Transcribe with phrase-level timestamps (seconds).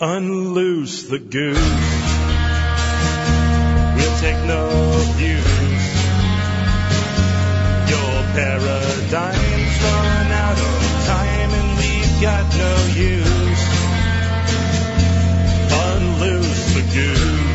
[0.00, 1.58] Unloose the goose.
[3.96, 4.68] We'll take no
[5.16, 5.42] views.
[7.90, 13.64] Your paradigm's run out of time and we've got no use.
[15.72, 17.48] Unloose the goose.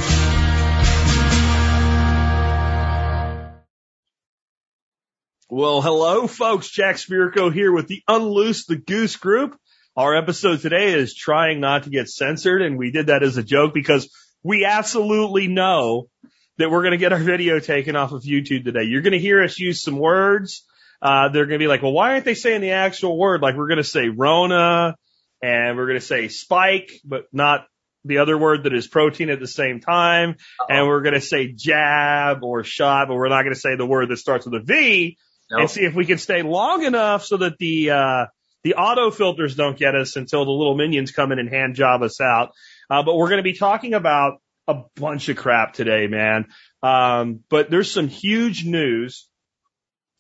[5.50, 6.70] Well, hello folks.
[6.70, 9.58] Jack Spirko here with the Unloose the Goose group.
[9.96, 13.44] Our episode today is trying not to get censored, and we did that as a
[13.44, 14.10] joke because
[14.42, 16.10] we absolutely know
[16.58, 18.86] that we're going to get our video taken off of YouTube today.
[18.86, 20.66] You're going to hear us use some words.
[21.00, 23.44] Uh, they're going to be like, well, why aren't they saying the actual word?
[23.44, 24.96] Like we're going to say Rona
[25.44, 27.68] and we're going to say spike, but not
[28.04, 30.38] the other word that is protein at the same time.
[30.68, 33.86] And we're going to say jab or shot, but we're not going to say the
[33.86, 35.18] word that starts with a V
[35.52, 35.60] Nope.
[35.60, 38.26] and see if we can stay long enough so that the, uh,
[38.64, 42.02] the auto filters don't get us until the little minions come in and hand job
[42.02, 42.52] us out.
[42.90, 46.48] Uh, but we're going to be talking about a bunch of crap today, man.
[46.82, 49.28] Um, but there's some huge news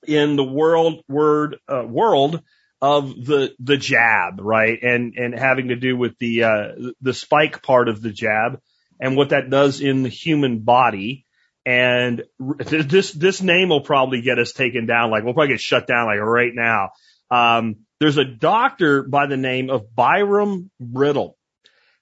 [0.05, 2.41] in the world word uh, world
[2.81, 4.77] of the the jab, right?
[4.81, 6.67] And and having to do with the uh,
[7.01, 8.59] the spike part of the jab
[8.99, 11.25] and what that does in the human body.
[11.65, 15.11] And this this name will probably get us taken down.
[15.11, 16.89] Like we'll probably get shut down like right now.
[17.31, 21.37] Um, there's a doctor by the name of Byram Bridle,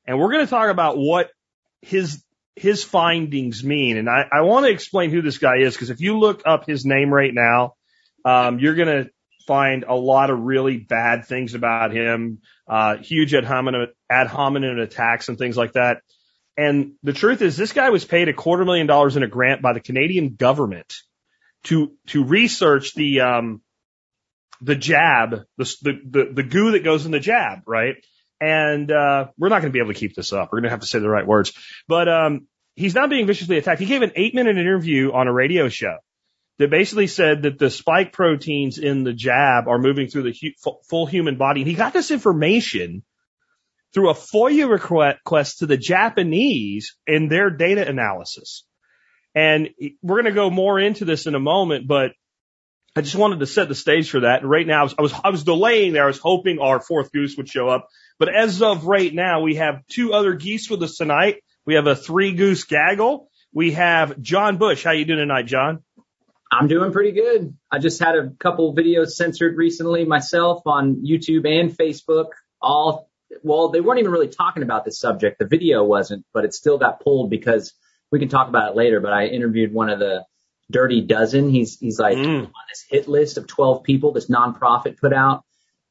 [0.07, 1.29] and we're going to talk about what
[1.83, 2.23] his
[2.55, 3.97] his findings mean.
[3.97, 6.65] And I, I want to explain who this guy is because if you look up
[6.65, 7.75] his name right now,
[8.25, 9.11] um, you're going to
[9.45, 14.79] find a lot of really bad things about him, uh, huge ad hominem, ad hominem
[14.79, 15.97] attacks and things like that.
[16.57, 19.61] And the truth is, this guy was paid a quarter million dollars in a grant
[19.61, 20.95] by the Canadian government
[21.65, 23.61] to to research the um,
[24.61, 27.95] the jab, the, the the goo that goes in the jab, right?
[28.39, 30.49] And uh, we're not going to be able to keep this up.
[30.51, 31.53] We're going to have to say the right words.
[31.87, 33.79] But um, he's not being viciously attacked.
[33.79, 35.97] He gave an eight minute interview on a radio show
[36.57, 40.53] that basically said that the spike proteins in the jab are moving through the hu-
[40.61, 41.61] fu- full human body.
[41.61, 43.03] And he got this information
[43.93, 48.65] through a FOIA request to the Japanese in their data analysis.
[49.35, 49.69] And
[50.01, 52.11] we're going to go more into this in a moment, but
[52.95, 54.41] I just wanted to set the stage for that.
[54.41, 56.03] And right now I was, I was, I was delaying there.
[56.03, 57.87] I was hoping our fourth goose would show up.
[58.19, 61.41] But as of right now, we have two other geese with us tonight.
[61.65, 63.29] We have a three goose gaggle.
[63.53, 64.83] We have John Bush.
[64.83, 65.83] How you doing tonight, John?
[66.51, 67.55] I'm doing pretty good.
[67.71, 72.31] I just had a couple videos censored recently myself on YouTube and Facebook.
[72.61, 73.09] All,
[73.41, 75.39] well, they weren't even really talking about this subject.
[75.39, 77.73] The video wasn't, but it still got pulled because
[78.11, 78.99] we can talk about it later.
[78.99, 80.25] But I interviewed one of the
[80.71, 81.49] Dirty Dozen.
[81.49, 82.45] He's, he's like Mm.
[82.45, 85.43] on this hit list of 12 people this nonprofit put out.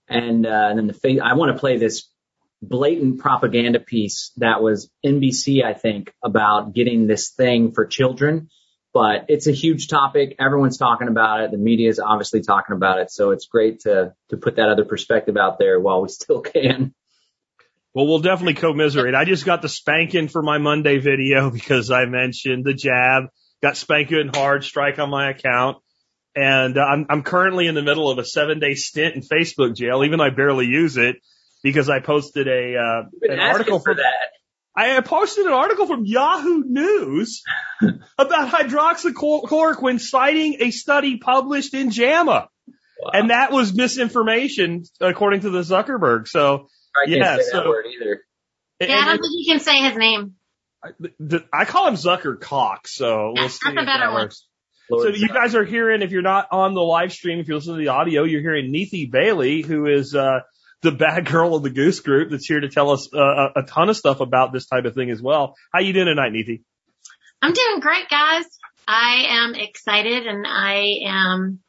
[0.09, 2.09] And, uh, and then the I want to play this
[2.63, 8.49] blatant propaganda piece that was NBC, I think, about getting this thing for children.
[8.93, 10.35] But it's a huge topic.
[10.41, 11.53] Everyone's talking about it.
[11.53, 13.11] The media is obviously talking about it.
[13.13, 16.93] So it's great to, to put that other perspective out there while we still can.
[17.95, 19.15] Well, we'll definitely commiserate.
[19.15, 23.25] I just got the spanking for my Monday video because I mentioned the jab,
[23.63, 25.79] got spanking hard strike on my account.
[26.35, 29.75] And uh, I'm, I'm currently in the middle of a seven day stint in Facebook
[29.75, 31.17] jail, even though I barely use it
[31.63, 34.31] because I posted a, uh, an article for from, that.
[34.77, 37.43] I posted an article from Yahoo News
[38.19, 42.49] about hydroxychloroquine citing a study published in JAMA.
[43.03, 43.11] Wow.
[43.13, 46.29] And that was misinformation according to the Zuckerberg.
[46.29, 48.23] So I can't yeah, say so- that word either.
[48.81, 50.37] Yeah, I don't think you can say his name.
[51.19, 54.47] The, I call him Zucker Cock, so we'll see if that works.
[54.91, 57.55] Lord so you guys are hearing, if you're not on the live stream, if you
[57.55, 60.41] listen to the audio, you're hearing Neethi Bailey, who is uh,
[60.83, 63.63] the bad girl of the Goose Group, that's here to tell us uh, a, a
[63.63, 65.55] ton of stuff about this type of thing as well.
[65.73, 66.63] How you doing tonight, Neethi?
[67.43, 68.45] I'm doing great, guys.
[68.87, 71.61] I am excited and I am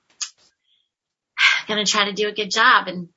[1.68, 3.10] gonna try to do a good job and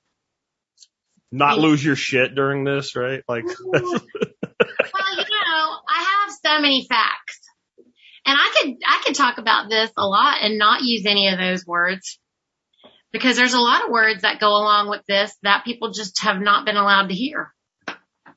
[1.32, 3.22] Not lose your shit during this, right?
[3.26, 3.82] Like, well,
[4.20, 5.23] you know,
[5.94, 7.40] I have so many facts.
[8.26, 11.38] And I could I could talk about this a lot and not use any of
[11.38, 12.18] those words.
[13.12, 16.40] Because there's a lot of words that go along with this that people just have
[16.40, 17.54] not been allowed to hear.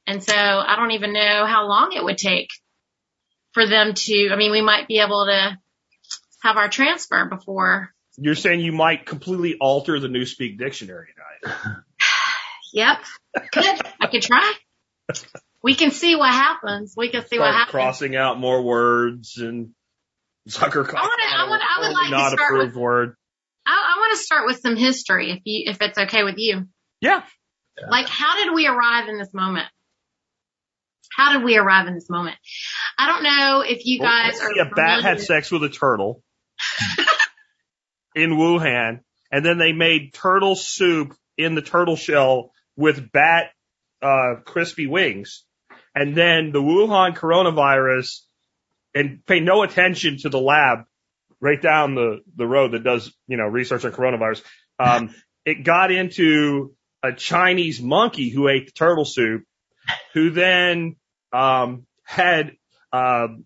[0.05, 2.49] And so I don't even know how long it would take
[3.53, 5.57] for them to I mean we might be able to
[6.43, 7.89] have our transfer before
[8.19, 11.77] you're saying you might completely alter the Newspeak dictionary tonight.
[12.73, 12.97] Yep.
[13.53, 13.81] Good.
[14.01, 14.53] I could try.
[15.63, 16.93] We can see what happens.
[16.95, 17.71] We can see what happens.
[17.71, 19.69] crossing out more words and
[20.47, 23.15] Zucker I wanna- I wanna- I would like to not start approved word.
[23.65, 26.67] I, I want to start with some history, if you, if it's okay with you.
[27.01, 27.23] Yeah.
[27.89, 29.67] Like, how did we arrive in this moment?
[31.17, 32.35] how did we arrive in this moment?
[32.97, 34.67] I don't know if you guys let's are.
[34.67, 36.21] a bat had sex with a turtle
[38.15, 38.99] in Wuhan,
[39.31, 43.51] and then they made turtle soup in the turtle shell with bat
[44.01, 45.43] uh, crispy wings,
[45.97, 48.21] and then the Wuhan coronavirus,
[48.93, 50.85] and pay no attention to the lab
[51.41, 54.43] right down the the road that does you know research on coronavirus.
[54.77, 55.15] Um,
[55.45, 59.43] it got into a Chinese monkey who ate the turtle soup,
[60.13, 60.97] who then
[61.33, 62.51] um, had
[62.93, 63.45] um,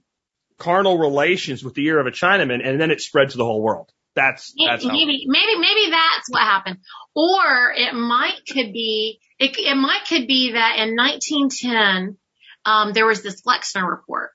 [0.58, 3.62] carnal relations with the ear of a Chinaman, and then it spread to the whole
[3.62, 3.90] world.
[4.14, 6.80] That's that's maybe maybe maybe that's what happened
[7.16, 12.18] or it might could be it, it might could be that in 1910
[12.66, 14.32] um there was this flexner report.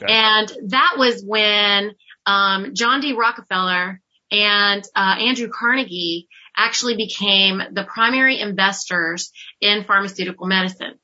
[0.00, 0.12] Okay.
[0.12, 1.92] and that was when
[2.26, 3.12] um john d.
[3.12, 4.00] Rockefeller
[4.30, 10.98] and uh andrew carnegie actually became the primary investors in pharmaceutical medicine.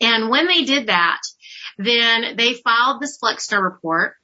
[0.00, 1.20] And when they did that
[1.78, 4.14] then they filed this flexner report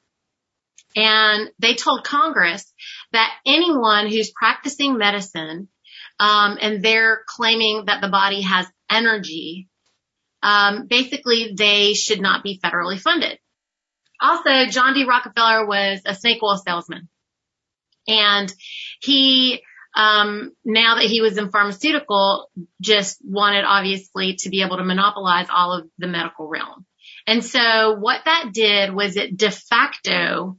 [0.97, 2.73] and they told congress
[3.13, 5.69] that anyone who's practicing medicine
[6.19, 9.69] um, and they're claiming that the body has energy,
[10.45, 13.39] um, basically they should not be federally funded.
[14.21, 15.05] Also, John D.
[15.05, 17.09] Rockefeller was a snake oil salesman,
[18.07, 18.53] and
[19.01, 19.63] he
[19.97, 22.51] um, now that he was in pharmaceutical,
[22.81, 26.85] just wanted obviously to be able to monopolize all of the medical realm.
[27.27, 30.59] And so what that did was it de facto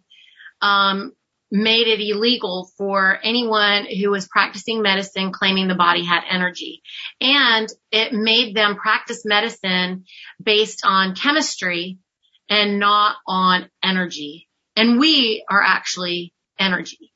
[0.61, 1.11] um,
[1.51, 6.81] made it illegal for anyone who was practicing medicine claiming the body had energy.
[7.21, 10.05] And it made them practice medicine
[10.41, 11.99] based on chemistry
[12.49, 14.47] and not on energy.
[14.75, 17.13] And we are actually energy.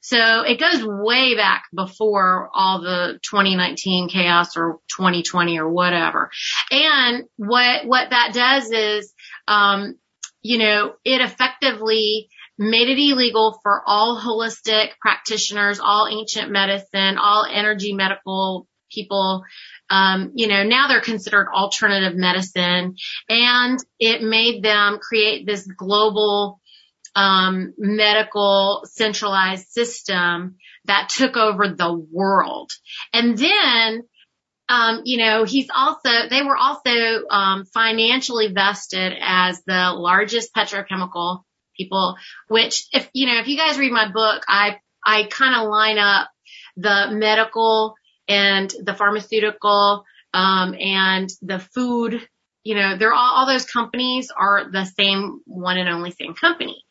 [0.00, 6.30] So it goes way back before all the 2019 chaos or 2020 or whatever.
[6.70, 9.12] And what, what that does is,
[9.48, 9.96] um,
[10.42, 17.46] you know, it effectively made it illegal for all holistic practitioners, all ancient medicine, all
[17.50, 19.42] energy medical people.
[19.90, 22.96] Um, you know, now they're considered alternative medicine
[23.28, 26.60] and it made them create this global,
[27.14, 32.70] um, medical centralized system that took over the world.
[33.12, 34.02] And then,
[34.68, 41.42] um, you know, he's also, they were also, um, financially vested as the largest petrochemical
[41.76, 42.16] people,
[42.48, 45.98] which if, you know, if you guys read my book, I, I kind of line
[45.98, 46.30] up
[46.76, 47.94] the medical
[48.28, 52.20] and the pharmaceutical, um, and the food,
[52.62, 56.82] you know, they're all, all those companies are the same one and only same company.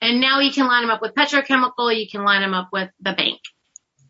[0.00, 2.90] And now you can line them up with petrochemical, you can line them up with
[3.00, 3.40] the bank,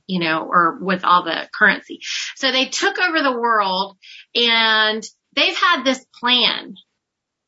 [0.07, 2.01] you know, or with all the currency.
[2.37, 3.97] So they took over the world
[4.35, 5.03] and
[5.35, 6.75] they've had this plan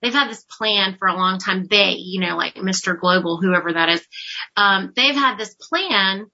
[0.04, 1.66] they've had this plan for a long time.
[1.68, 2.98] They, you know, like Mr.
[2.98, 4.06] Global, whoever that is,
[4.56, 6.26] um, they've had this plan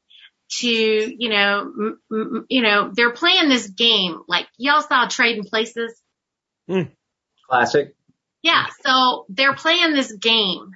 [0.58, 4.18] to, you know, m- m- you know, they're playing this game.
[4.26, 6.02] Like y'all saw Trading Places.
[7.48, 7.94] Classic.
[8.42, 8.66] Yeah.
[8.84, 10.70] So they're playing this game,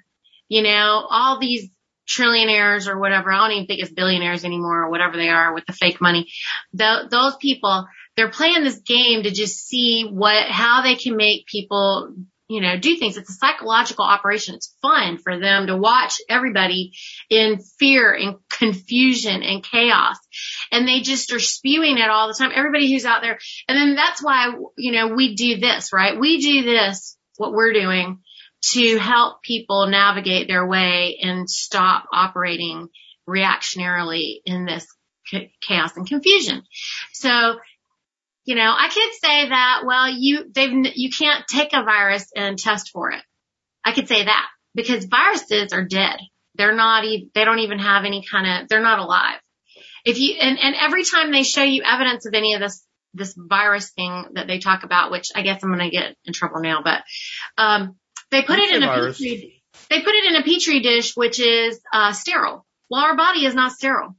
[0.48, 1.70] you know, all these
[2.08, 3.32] trillionaires or whatever.
[3.32, 6.30] I don't even think it's billionaires anymore or whatever they are with the fake money.
[6.78, 7.86] Th- those people,
[8.16, 12.14] they're playing this game to just see what, how they can make people
[12.48, 13.16] you know, do things.
[13.16, 14.54] It's a psychological operation.
[14.54, 16.92] It's fun for them to watch everybody
[17.30, 20.16] in fear and confusion and chaos.
[20.70, 22.52] And they just are spewing it all the time.
[22.54, 23.38] Everybody who's out there.
[23.66, 26.20] And then that's why, you know, we do this, right?
[26.20, 28.20] We do this, what we're doing
[28.72, 32.88] to help people navigate their way and stop operating
[33.28, 34.86] reactionarily in this
[35.62, 36.62] chaos and confusion.
[37.12, 37.56] So
[38.44, 42.58] you know, I could say that, well, you, they've, you can't take a virus and
[42.58, 43.22] test for it.
[43.84, 46.18] I could say that because viruses are dead.
[46.56, 49.40] They're not even, they don't even have any kind of, they're not alive.
[50.04, 52.84] If you, and, and every time they show you evidence of any of this,
[53.14, 56.32] this virus thing that they talk about, which I guess I'm going to get in
[56.32, 57.02] trouble now, but,
[57.56, 57.96] um,
[58.30, 59.18] they put it in a virus.
[59.18, 62.66] petri, they put it in a petri dish, which is, uh, sterile.
[62.90, 64.16] Well, our body is not sterile.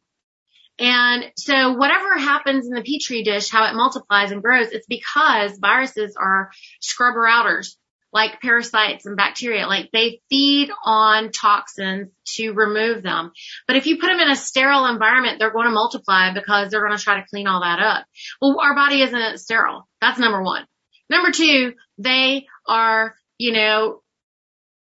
[0.77, 5.57] And so whatever happens in the petri dish, how it multiplies and grows, it's because
[5.57, 6.51] viruses are
[6.81, 7.77] scrubber outers,
[8.11, 9.67] like parasites and bacteria.
[9.67, 13.31] Like they feed on toxins to remove them.
[13.67, 16.85] But if you put them in a sterile environment, they're going to multiply because they're
[16.85, 18.05] going to try to clean all that up.
[18.41, 19.87] Well, our body isn't sterile.
[20.01, 20.65] That's number one.
[21.09, 24.01] Number two, they are, you know,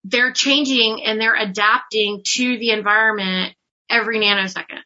[0.03, 3.53] they're changing and they're adapting to the environment
[3.89, 4.81] every nanosecond.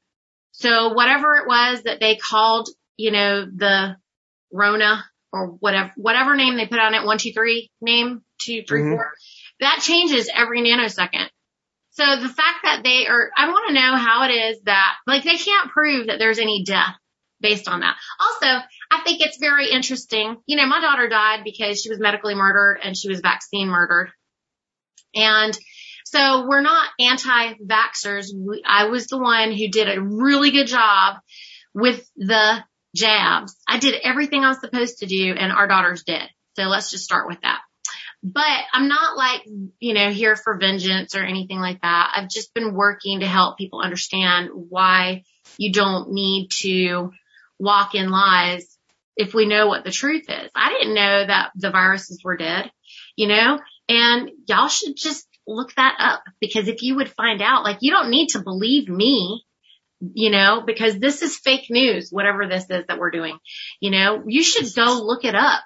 [0.53, 3.97] So whatever it was that they called, you know, the
[4.51, 8.81] Rona or whatever, whatever name they put on it, one, two, three name, two, three,
[8.81, 8.91] Mhm.
[8.91, 9.13] four,
[9.59, 11.29] that changes every nanosecond.
[11.91, 15.23] So the fact that they are, I want to know how it is that, like,
[15.23, 16.95] they can't prove that there's any death
[17.39, 17.97] based on that.
[18.19, 18.47] Also,
[18.91, 20.37] I think it's very interesting.
[20.45, 24.11] You know, my daughter died because she was medically murdered and she was vaccine murdered.
[25.15, 25.57] And
[26.13, 28.27] so we're not anti-vaxxers.
[28.65, 31.17] I was the one who did a really good job
[31.73, 32.63] with the
[32.95, 33.55] jabs.
[33.67, 36.29] I did everything I was supposed to do and our daughter's dead.
[36.55, 37.61] So let's just start with that.
[38.21, 39.41] But I'm not like,
[39.79, 42.13] you know, here for vengeance or anything like that.
[42.15, 45.23] I've just been working to help people understand why
[45.57, 47.11] you don't need to
[47.57, 48.77] walk in lies
[49.17, 50.49] if we know what the truth is.
[50.53, 52.71] I didn't know that the viruses were dead,
[53.15, 57.63] you know, and y'all should just look that up because if you would find out,
[57.63, 59.43] like you don't need to believe me,
[59.99, 63.37] you know, because this is fake news, whatever this is that we're doing,
[63.79, 65.61] you know, you should go look it up.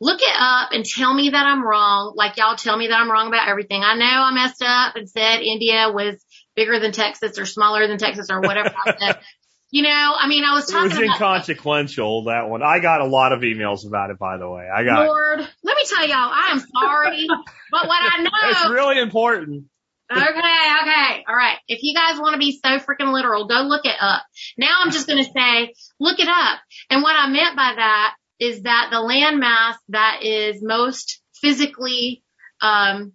[0.00, 3.10] Look it up and tell me that I'm wrong, like y'all tell me that I'm
[3.10, 3.82] wrong about everything.
[3.82, 6.22] I know I messed up and said India was
[6.54, 9.20] bigger than Texas or smaller than Texas or whatever I said.
[9.70, 10.92] You know, I mean, I was talking.
[10.92, 12.62] It was about inconsequential, that one.
[12.62, 14.68] I got a lot of emails about it, by the way.
[14.72, 17.26] I got, Lord, let me tell y'all, I am sorry,
[17.72, 18.30] but what I know.
[18.44, 19.64] it's really important.
[20.10, 21.58] okay, okay, all right.
[21.66, 24.22] If you guys want to be so freaking literal, go look it up.
[24.56, 26.60] Now I'm just going to say, look it up.
[26.88, 32.22] And what I meant by that is that the landmass that is most physically,
[32.60, 33.14] um,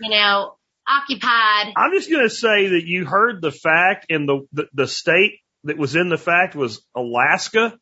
[0.00, 0.56] you know,
[0.86, 1.72] occupied.
[1.76, 5.38] I'm just going to say that you heard the fact and the, the, the state
[5.64, 7.76] that was in the fact was Alaska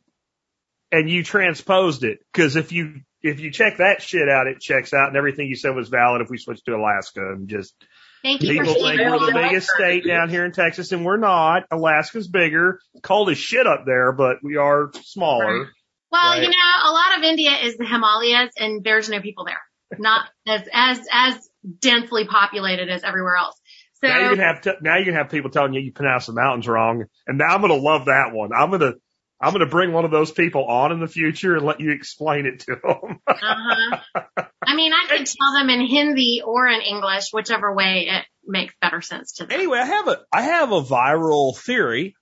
[0.91, 2.19] and you transposed it.
[2.35, 5.57] Cause if you, if you check that shit out, it checks out and everything you
[5.57, 7.75] said was valid if we switch to Alaska and just
[8.23, 11.19] Thank you for people think we're the biggest state down here in Texas and we're
[11.19, 11.65] not.
[11.71, 12.81] Alaska's bigger.
[13.03, 15.69] Cold as shit up there, but we are smaller.
[16.11, 16.43] Well, Right.
[16.43, 19.61] you know, a lot of India is the Himalayas and there's no people there.
[19.99, 21.49] Not as, as, as
[21.81, 23.58] densely populated as everywhere else.
[24.01, 26.27] So, Now you can have t- now you can have people telling you you pronounce
[26.27, 28.53] the mountains wrong, and now I'm gonna love that one.
[28.53, 28.95] I'm gonna
[29.41, 32.47] I'm gonna bring one of those people on in the future and let you explain
[32.47, 33.21] it to them.
[33.27, 34.23] uh-huh.
[34.65, 38.75] I mean, I could tell them in Hindi or in English, whichever way it makes
[38.81, 39.59] better sense to them.
[39.59, 42.15] anyway, I have a I have a viral theory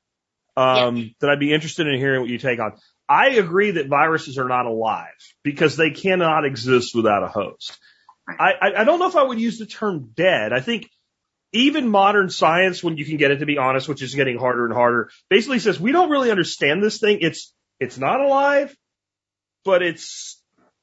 [0.56, 2.73] um, that I'd be interested in hearing what you take on.
[3.09, 5.06] I agree that viruses are not alive
[5.45, 7.78] because they cannot exist without a host.
[8.28, 10.52] I, I, I don't know if I would use the term dead.
[10.52, 10.90] I think
[11.65, 14.65] even modern science, when you can get it to be honest, which is getting harder
[14.65, 17.19] and harder, basically says we don't really understand this thing.
[17.21, 18.75] It's it's not alive,
[19.65, 20.41] but it's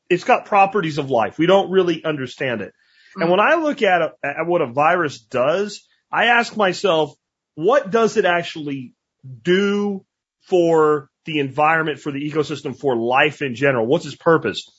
[0.09, 1.37] it's got properties of life.
[1.37, 2.73] We don't really understand it.
[3.15, 3.23] Hmm.
[3.23, 7.15] And when I look at, a, at what a virus does, I ask myself,
[7.55, 8.93] what does it actually
[9.41, 10.05] do
[10.47, 13.85] for the environment, for the ecosystem, for life in general?
[13.85, 14.69] What's its purpose?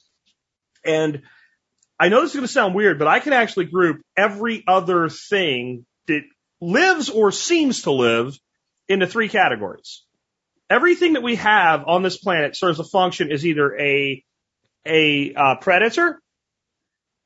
[0.84, 1.22] And
[1.98, 5.08] I know this is going to sound weird, but I can actually group every other
[5.08, 6.22] thing that
[6.60, 8.36] lives or seems to live
[8.88, 10.04] into three categories.
[10.68, 14.24] Everything that we have on this planet serves a function is either a
[14.86, 16.20] a uh, predator,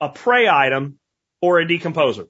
[0.00, 0.98] a prey item,
[1.40, 2.26] or a decomposer.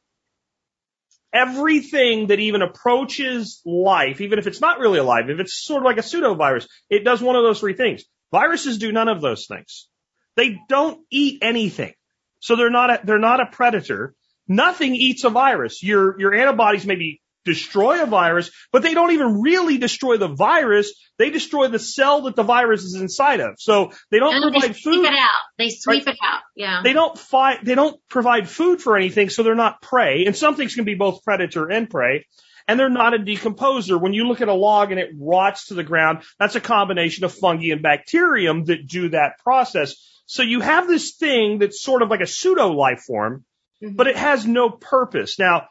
[1.33, 5.85] Everything that even approaches life, even if it's not really alive, if it's sort of
[5.85, 8.04] like a pseudovirus, it does one of those three things.
[8.33, 9.88] Viruses do none of those things.
[10.37, 11.92] They don't eat anything.
[12.40, 14.14] So they're not a, they're not a predator.
[14.47, 15.83] Nothing eats a virus.
[15.83, 20.92] Your, your antibodies maybe destroy a virus, but they don't even really destroy the virus.
[21.18, 23.54] They destroy the cell that the virus is inside of.
[23.59, 25.40] So they don't No, they provide sweep it out.
[25.57, 26.40] They sweep it out.
[26.54, 26.83] Yeah.
[26.85, 30.25] They don't fight, they don't provide food for anything, so they're not prey.
[30.26, 32.26] And some things can be both predator and prey.
[32.68, 34.00] And they're not a decomposer.
[34.00, 37.25] When you look at a log and it rots to the ground, that's a combination
[37.25, 39.96] of fungi and bacterium that do that process.
[40.26, 43.44] So you have this thing that's sort of like a pseudo life form,
[43.82, 43.96] Mhm.
[43.96, 45.38] but it has no purpose.
[45.38, 45.68] Now,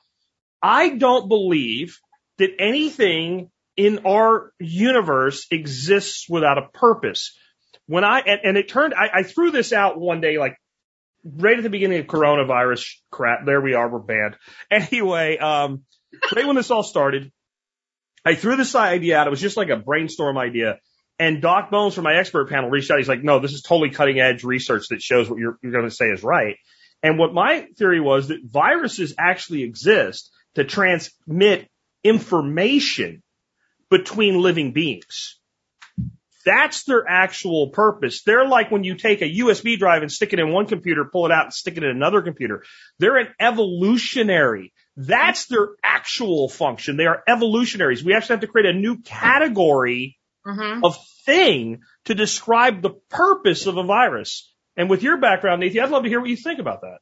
[0.62, 2.00] I don't believe
[2.40, 7.38] that anything in our universe exists without a purpose.
[7.86, 10.58] When I, and, and it turned, I, I threw this out one day, like
[11.24, 13.46] right at the beginning of coronavirus crap.
[13.46, 13.88] There we are.
[13.88, 14.36] We're banned.
[14.72, 15.84] Anyway, um,
[16.36, 17.32] right when this all started,
[18.26, 19.28] I threw this idea out.
[19.28, 20.80] It was just like a brainstorm idea.
[21.20, 22.98] And Doc Bones from my expert panel reached out.
[22.98, 25.86] He's like, no, this is totally cutting edge research that shows what you're, you're going
[25.86, 26.58] to say is right.
[27.02, 31.70] And what my theory was that viruses actually exist to transmit
[32.04, 33.24] information
[33.90, 35.40] between living beings.
[36.46, 38.24] That's their actual purpose.
[38.24, 41.26] They're like when you take a USB drive and stick it in one computer, pull
[41.26, 42.64] it out and stick it in another computer.
[43.00, 44.74] They're an evolutionary.
[44.98, 46.98] That's their actual function.
[46.98, 48.04] They are evolutionaries.
[48.04, 53.68] We actually have to create a new category hmm of thing to describe the purpose
[53.68, 54.52] of a virus.
[54.76, 57.00] And with your background, Nathan, I'd love to hear what you think about that.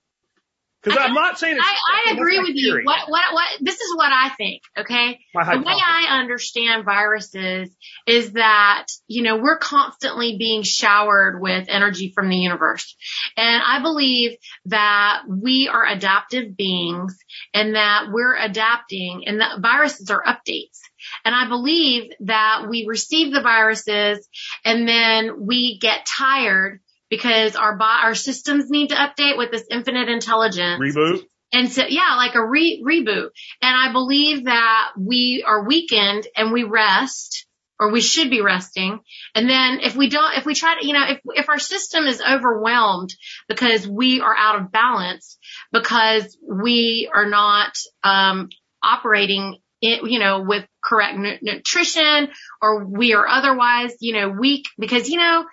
[0.86, 1.76] Because I'm not saying I,
[2.08, 2.82] I agree with you.
[2.84, 5.20] What, what, what, this is what I think, okay?
[5.34, 5.74] The way.
[5.84, 7.76] I understand viruses
[8.06, 12.96] is that, you know, we're constantly being showered with energy from the universe.
[13.36, 17.18] And I believe that we are adaptive beings
[17.54, 20.80] and that we're adapting and that viruses are updates.
[21.24, 24.28] And I believe that we receive the viruses
[24.64, 29.66] and then we get tired because our bo- our systems need to update with this
[29.70, 30.82] infinite intelligence.
[30.82, 31.24] Reboot.
[31.54, 33.30] And so, yeah, like a re- reboot.
[33.62, 37.46] And I believe that we are weakened and we rest
[37.80, 39.00] or we should be resting.
[39.36, 42.06] And then if we don't, if we try to, you know, if, if our system
[42.06, 43.14] is overwhelmed
[43.48, 45.38] because we are out of balance,
[45.72, 48.50] because we are not, um,
[48.84, 52.30] operating it, you know, with correct nu- nutrition
[52.62, 55.46] or we are otherwise, you know, weak because, you know,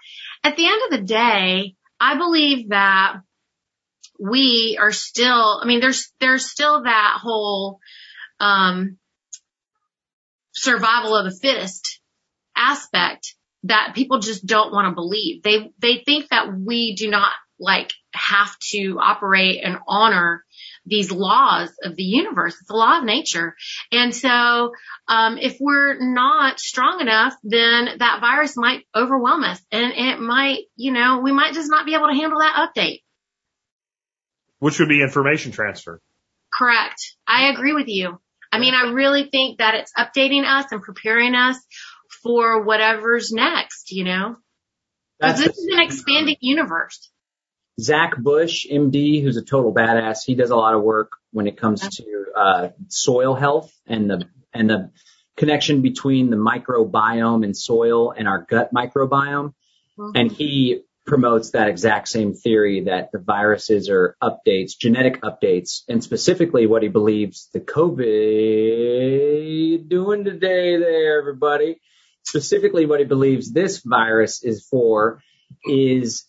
[0.44, 3.16] at the end of the day, I believe that
[4.18, 7.78] we are still, I mean, there's, there's still that whole,
[8.40, 8.99] um,
[10.52, 12.00] survival of the fittest
[12.56, 13.34] aspect
[13.64, 15.42] that people just don't want to believe.
[15.42, 20.44] They, they think that we do not like have to operate and honor
[20.84, 22.56] these laws of the universe.
[22.60, 23.54] It's a law of nature.
[23.92, 24.72] And so,
[25.08, 30.64] um, if we're not strong enough, then that virus might overwhelm us and it might,
[30.76, 33.02] you know, we might just not be able to handle that update.
[34.58, 36.00] Which would be information transfer.
[36.52, 37.16] Correct.
[37.26, 38.20] I agree with you.
[38.52, 41.56] I mean, I really think that it's updating us and preparing us
[42.22, 44.36] for whatever's next, you know?
[45.20, 47.10] 'Cause That's this is an expanding universe.
[47.80, 50.18] Zach Bush, MD, who's a total badass.
[50.24, 54.24] He does a lot of work when it comes to uh, soil health and the
[54.52, 54.90] and the
[55.36, 59.54] connection between the microbiome and soil and our gut microbiome.
[59.98, 60.12] Mhm.
[60.14, 66.04] And he promotes that exact same theory that the viruses are updates, genetic updates, and
[66.04, 71.80] specifically what he believes the COVID doing today there, everybody.
[72.24, 75.20] Specifically what he believes this virus is for
[75.64, 76.24] is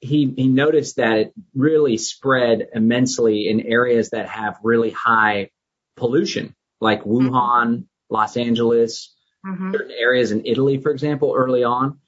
[0.00, 5.50] he, he noticed that it really spread immensely in areas that have really high
[5.96, 12.00] pollution, like Wuhan, Los Angeles, hmm certain areas in Italy, for example, early on.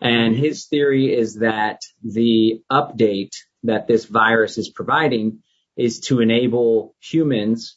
[0.00, 3.32] And his theory is that the update
[3.64, 5.42] that this virus is providing
[5.76, 7.76] is to enable humans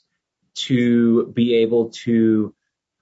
[0.55, 2.55] to be able to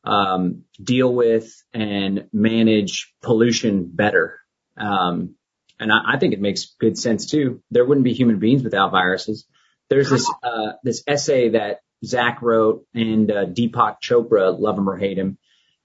[0.03, 4.39] um, deal with and manage pollution better.
[4.77, 5.35] Um,
[5.81, 7.61] and I, I think it makes good sense too.
[7.71, 9.45] There wouldn't be human beings without viruses.
[9.89, 14.97] There's this uh, this essay that Zach wrote and uh, Deepak Chopra, love him or
[14.97, 15.37] hate him,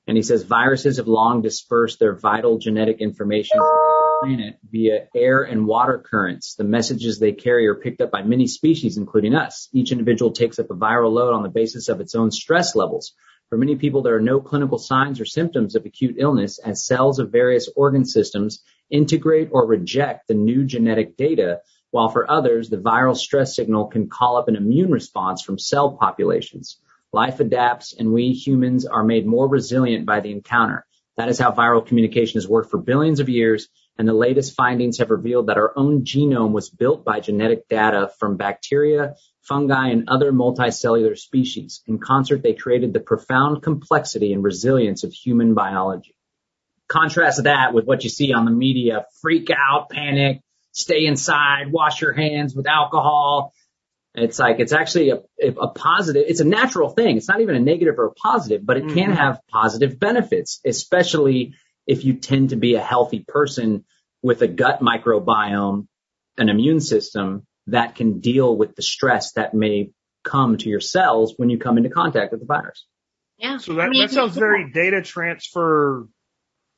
[0.07, 3.59] and he says viruses have long dispersed their vital genetic information
[4.21, 6.55] planet via air and water currents.
[6.55, 9.69] The messages they carry are picked up by many species, including us.
[9.73, 13.13] Each individual takes up a viral load on the basis of its own stress levels.
[13.49, 17.19] For many people, there are no clinical signs or symptoms of acute illness as cells
[17.19, 22.77] of various organ systems integrate or reject the new genetic data, while for others, the
[22.77, 26.79] viral stress signal can call up an immune response from cell populations.
[27.12, 30.85] Life adapts and we humans are made more resilient by the encounter.
[31.16, 34.99] That is how viral communication has worked for billions of years, and the latest findings
[34.99, 40.09] have revealed that our own genome was built by genetic data from bacteria, fungi, and
[40.09, 41.83] other multicellular species.
[41.87, 46.15] In concert, they created the profound complexity and resilience of human biology.
[46.88, 50.40] Contrast that with what you see on the media, freak out, panic,
[50.72, 53.53] stay inside, wash your hands with alcohol.
[54.14, 57.16] It's like, it's actually a, a positive, it's a natural thing.
[57.16, 59.16] It's not even a negative or a positive, but it can Mhm.
[59.16, 61.55] have positive benefits, especially
[61.87, 63.85] if you tend to be a healthy person
[64.22, 65.87] with a gut microbiome,
[66.38, 69.90] an immune system that can deal with the stress that may
[70.25, 72.87] come to your cells when you come into contact with the virus.
[73.38, 73.59] Yeah.
[73.59, 76.09] So that, I mean, that sounds very data transfer,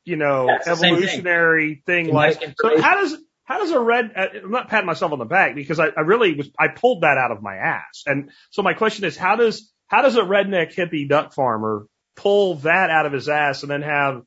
[0.09, 0.93] you know, That's the thing.
[0.95, 2.13] evolutionary thing.
[2.13, 5.25] Like, so how does, how does a red, uh, I'm not patting myself on the
[5.25, 8.03] back because I, I really was, I pulled that out of my ass.
[8.07, 12.57] And so my question is, how does, how does a redneck hippie duck farmer pull
[12.57, 14.23] that out of his ass and then have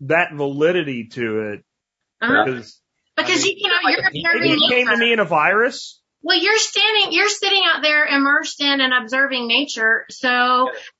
[0.00, 1.64] that validity to it?
[2.22, 2.44] Uh-huh.
[2.44, 2.80] Because
[3.16, 5.24] Because I mean, you, you know, you're like, observing it came to me in a
[5.24, 5.99] virus.
[6.22, 10.04] Well, you're standing, you're sitting out there immersed in and observing nature.
[10.10, 10.28] So,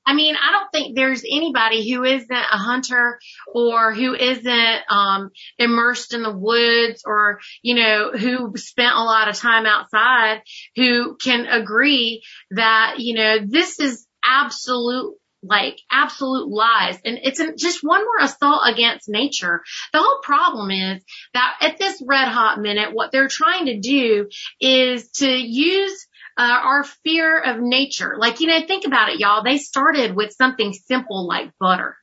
[0.05, 3.19] I mean, I don't think there's anybody who isn't a hunter
[3.53, 5.29] or who isn't, um,
[5.59, 10.41] immersed in the woods or, you know, who spent a lot of time outside
[10.75, 16.97] who can agree that, you know, this is absolute like absolute lies.
[17.03, 19.63] And it's just one more assault against nature.
[19.93, 24.29] The whole problem is that at this red hot minute, what they're trying to do
[24.59, 28.15] is to use uh, our fear of nature.
[28.17, 29.43] Like, you know, think about it, y'all.
[29.43, 31.97] They started with something simple like butter.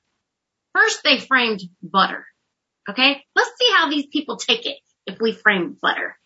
[0.74, 2.26] First, they framed butter.
[2.88, 3.22] Okay.
[3.34, 6.16] Let's see how these people take it if we frame butter.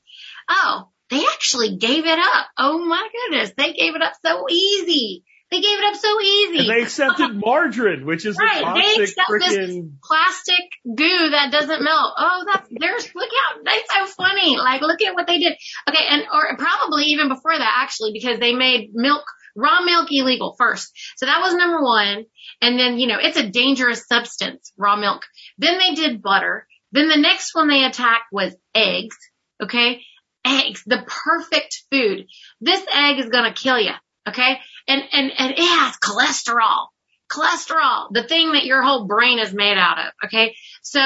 [0.48, 2.46] Oh, they actually gave it up.
[2.58, 3.52] Oh my goodness.
[3.56, 5.24] They gave it up so easy.
[5.52, 6.58] They gave it up so easy.
[6.60, 8.62] And they accepted margarine, which is right.
[8.62, 10.00] toxic freaking.
[10.02, 12.14] plastic goo that doesn't melt.
[12.16, 14.56] Oh, that's, there's, look how, that's so funny.
[14.56, 15.52] Like, look at what they did.
[15.90, 16.04] Okay.
[16.08, 20.90] And, or probably even before that actually, because they made milk, raw milk illegal first.
[21.16, 22.24] So that was number one.
[22.62, 25.20] And then, you know, it's a dangerous substance, raw milk.
[25.58, 26.66] Then they did butter.
[26.92, 29.18] Then the next one they attacked was eggs.
[29.62, 30.00] Okay.
[30.46, 32.24] Eggs, the perfect food.
[32.62, 33.92] This egg is going to kill you.
[34.28, 34.58] Okay.
[34.88, 36.86] And, and, and it has cholesterol,
[37.30, 40.12] cholesterol, the thing that your whole brain is made out of.
[40.26, 40.54] Okay.
[40.82, 41.00] So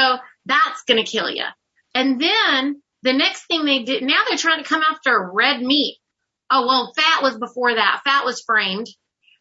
[0.45, 1.45] that's going to kill you.
[1.95, 5.99] And then the next thing they did, now they're trying to come after red meat.
[6.51, 8.03] Oh, well, fat was before that.
[8.05, 8.87] Fat was framed.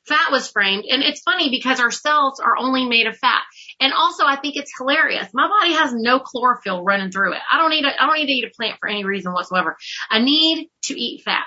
[0.07, 0.85] Fat was framed.
[0.89, 3.41] And it's funny because our cells are only made of fat.
[3.79, 5.27] And also I think it's hilarious.
[5.33, 7.41] My body has no chlorophyll running through it.
[7.51, 9.75] I don't need a, I don't need to eat a plant for any reason whatsoever.
[10.09, 11.45] I need to eat fat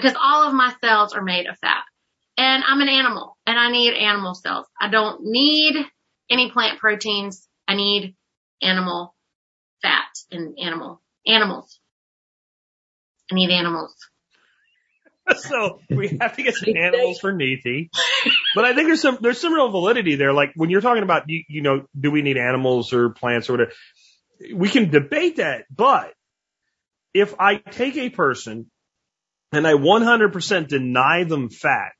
[0.00, 1.82] because all of my cells are made of fat.
[2.36, 4.66] And I'm an animal and I need animal cells.
[4.80, 5.74] I don't need
[6.30, 7.48] any plant proteins.
[7.66, 8.14] I need
[8.62, 9.14] animal
[9.82, 11.80] fat and animal animals.
[13.30, 13.94] I need animals.
[15.36, 17.90] So we have to get some animals for Neethi.
[18.54, 20.32] But I think there's some there's some real validity there.
[20.32, 23.52] Like when you're talking about you, you know, do we need animals or plants or
[23.52, 23.72] whatever?
[24.54, 26.14] We can debate that, but
[27.12, 28.70] if I take a person
[29.52, 31.92] and I 100% deny them fat,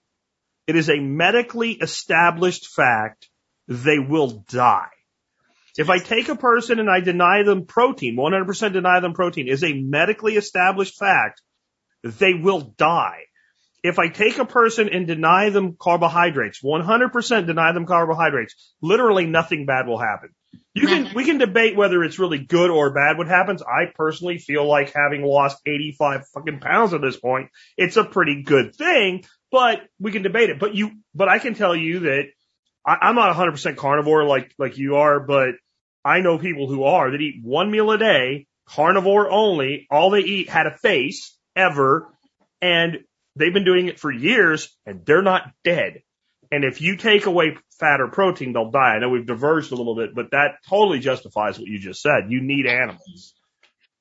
[0.66, 3.28] it is a medically established fact
[3.66, 4.88] they will die.
[5.76, 9.62] If I take a person and I deny them protein, 100% deny them protein, is
[9.62, 11.40] a medically established fact
[12.02, 13.20] they will die.
[13.82, 19.66] If I take a person and deny them carbohydrates, 100% deny them carbohydrates, literally nothing
[19.66, 20.30] bad will happen.
[20.74, 23.62] You can, we can debate whether it's really good or bad what happens.
[23.62, 28.42] I personally feel like having lost 85 fucking pounds at this point, it's a pretty
[28.42, 30.60] good thing, but we can debate it.
[30.60, 32.24] But you, but I can tell you that
[32.86, 35.54] I, I'm not 100% carnivore like, like you are, but
[36.04, 39.86] I know people who are that eat one meal a day, carnivore only.
[39.90, 42.08] All they eat had a face ever
[42.62, 42.98] and
[43.36, 46.02] they've been doing it for years and they're not dead.
[46.50, 48.94] And if you take away fat or protein, they'll die.
[48.96, 52.30] I know we've diverged a little bit, but that totally justifies what you just said.
[52.30, 53.34] You need animals.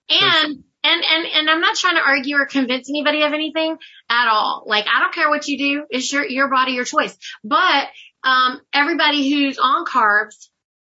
[0.10, 3.78] And, and, and, and I'm not trying to argue or convince anybody of anything
[4.10, 4.64] at all.
[4.66, 5.86] Like, I don't care what you do.
[5.90, 7.18] It's your, your body, your choice.
[7.44, 7.88] But,
[8.24, 10.48] um, everybody who's on carbs,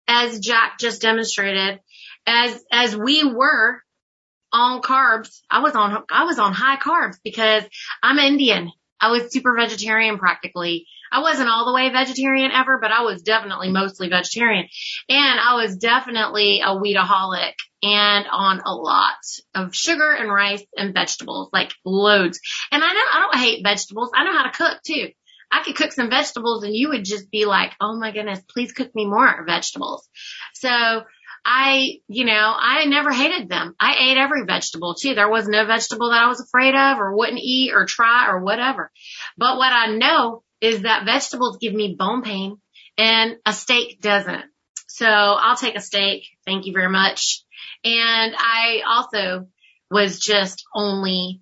[0.08, 1.80] as Jack just demonstrated,
[2.28, 3.82] as, as we were
[4.52, 7.63] on carbs, I was on, I was on high carbs because
[8.04, 8.72] I'm Indian.
[9.00, 10.88] I was super vegetarian practically.
[11.15, 14.67] I wasn't all the way vegetarian ever, but I was definitely mostly vegetarian.
[15.08, 19.15] And I was definitely a wheataholic and on a lot
[19.54, 22.41] of sugar and rice and vegetables, like loads.
[22.69, 24.12] And I know I don't hate vegetables.
[24.13, 25.08] I know how to cook too.
[25.49, 28.73] I could cook some vegetables and you would just be like, oh my goodness, please
[28.73, 30.10] cook me more vegetables.
[30.54, 31.04] So
[31.45, 33.75] I, you know, I never hated them.
[33.79, 35.13] I ate every vegetable too.
[35.13, 38.43] There was no vegetable that I was afraid of or wouldn't eat or try or
[38.43, 38.91] whatever.
[39.38, 42.58] But what I know is that vegetables give me bone pain
[42.97, 44.45] and a steak doesn't.
[44.88, 46.23] So I'll take a steak.
[46.45, 47.43] Thank you very much.
[47.84, 49.47] And I also
[49.91, 51.41] was just only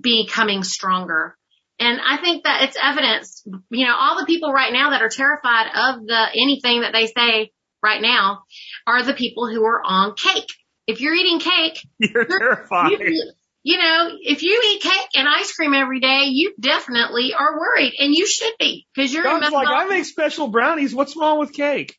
[0.00, 1.36] becoming stronger.
[1.78, 5.08] And I think that it's evidence, you know, all the people right now that are
[5.08, 7.50] terrified of the anything that they say
[7.84, 8.42] right now
[8.86, 10.50] are the people who are on cake.
[10.86, 12.90] If you're eating cake, You're terrified.
[12.90, 17.58] you, you know, if you eat cake and ice cream every day, you definitely are
[17.58, 20.94] worried and you should be because you're in Sounds like I make special brownies.
[20.94, 21.96] What's wrong with cake?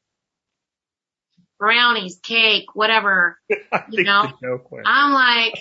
[1.57, 3.39] brownies, cake, whatever.
[3.89, 5.53] You know, no I'm like,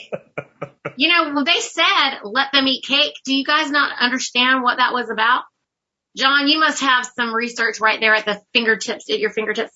[0.97, 3.13] you know, well, they said let them eat cake.
[3.25, 5.43] Do you guys not understand what that was about?
[6.17, 9.73] John, you must have some research right there at the fingertips, at your fingertips.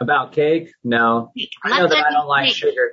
[0.00, 0.72] About cake?
[0.84, 1.32] No.
[1.64, 2.92] I know that I don't like sugar.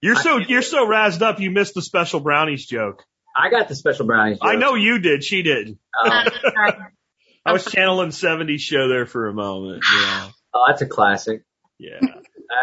[0.00, 1.40] You're so you're so razzed up.
[1.40, 3.04] You missed the special brownies joke.
[3.36, 4.38] I got the special brownies.
[4.42, 5.24] I know you did.
[5.24, 5.78] She did.
[5.96, 6.10] Oh,
[7.46, 9.82] I was channeling 70s show there for a moment.
[9.92, 10.28] Yeah.
[10.54, 11.44] oh, that's a classic.
[11.78, 11.98] Yeah.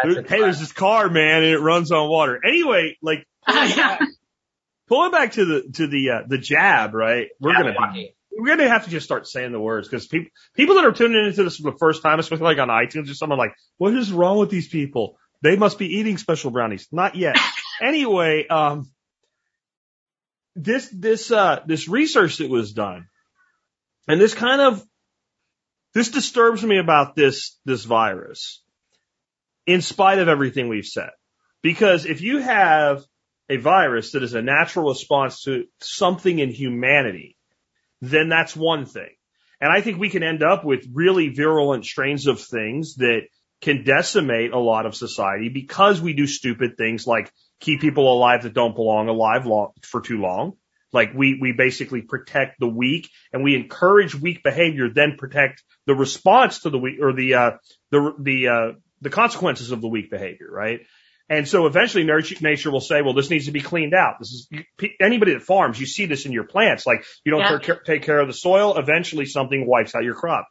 [0.02, 2.40] That's a hey, there's this car, man, and it runs on water.
[2.46, 3.26] Anyway, like
[4.88, 7.28] pulling back to the to the uh, the jab, right?
[7.40, 8.14] We're gonna be Jabberwocky.
[8.40, 11.26] We're gonna have to just start saying the words because people people that are tuning
[11.26, 14.12] into this for the first time, especially like on iTunes or someone like, what is
[14.12, 15.18] wrong with these people?
[15.42, 16.88] They must be eating special brownies.
[16.90, 17.36] Not yet.
[17.82, 18.90] anyway, um,
[20.56, 23.08] this this uh this research that was done,
[24.08, 24.82] and this kind of
[25.92, 28.62] this disturbs me about this this virus,
[29.66, 31.10] in spite of everything we've said,
[31.62, 33.02] because if you have
[33.48, 37.36] a virus that is a natural response to something in humanity,
[38.00, 39.10] then that's one thing.
[39.60, 43.22] And I think we can end up with really virulent strains of things that
[43.60, 48.44] can decimate a lot of society because we do stupid things like keep people alive
[48.44, 50.54] that don't belong alive long, for too long.
[50.92, 55.94] Like we, we basically protect the weak and we encourage weak behavior, then protect the
[55.94, 57.50] response to the weak or the, uh,
[57.90, 60.80] the, the, uh, the consequences of the weak behavior, right?
[61.30, 64.16] And so eventually nature will say, well, this needs to be cleaned out.
[64.18, 64.48] This is
[65.00, 66.86] anybody that farms, you see this in your plants.
[66.86, 67.74] Like you don't yeah.
[67.86, 68.76] take care of the soil.
[68.76, 70.48] Eventually something wipes out your crop.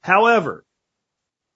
[0.00, 0.64] However,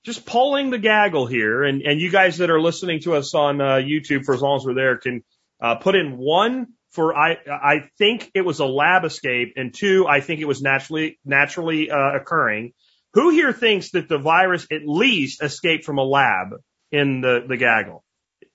[0.04, 3.60] just pulling the gaggle here and, and you guys that are listening to us on
[3.60, 5.22] uh, YouTube for as long as we're there can
[5.62, 10.06] uh, put in one for I I think it was a lab escape and two
[10.08, 12.72] I think it was naturally naturally uh, occurring.
[13.12, 16.48] Who here thinks that the virus at least escaped from a lab
[16.90, 18.02] in the the gaggle?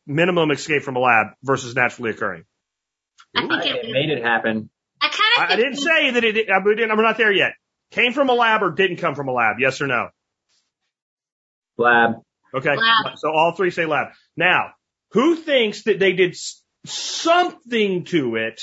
[0.05, 2.43] Minimum escape from a lab versus naturally occurring?
[3.35, 4.69] I think it, it made it happen.
[5.01, 5.51] I kind of.
[5.51, 6.49] I, I didn't say that it.
[6.51, 7.53] I'm not there yet.
[7.91, 9.57] Came from a lab or didn't come from a lab?
[9.59, 10.09] Yes or no?
[11.77, 12.11] Lab.
[12.53, 12.75] Okay.
[12.75, 13.17] Lab.
[13.17, 14.07] So all three say lab.
[14.37, 14.71] Now,
[15.11, 16.35] who thinks that they did
[16.85, 18.61] something to it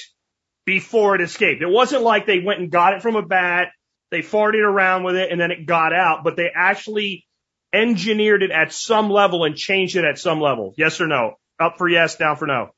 [0.64, 1.62] before it escaped?
[1.62, 3.68] It wasn't like they went and got it from a bat,
[4.10, 7.26] they farted around with it, and then it got out, but they actually
[7.72, 10.74] engineered it at some level and changed it at some level?
[10.76, 11.34] Yes or no?
[11.60, 12.70] Up for yes, down for no.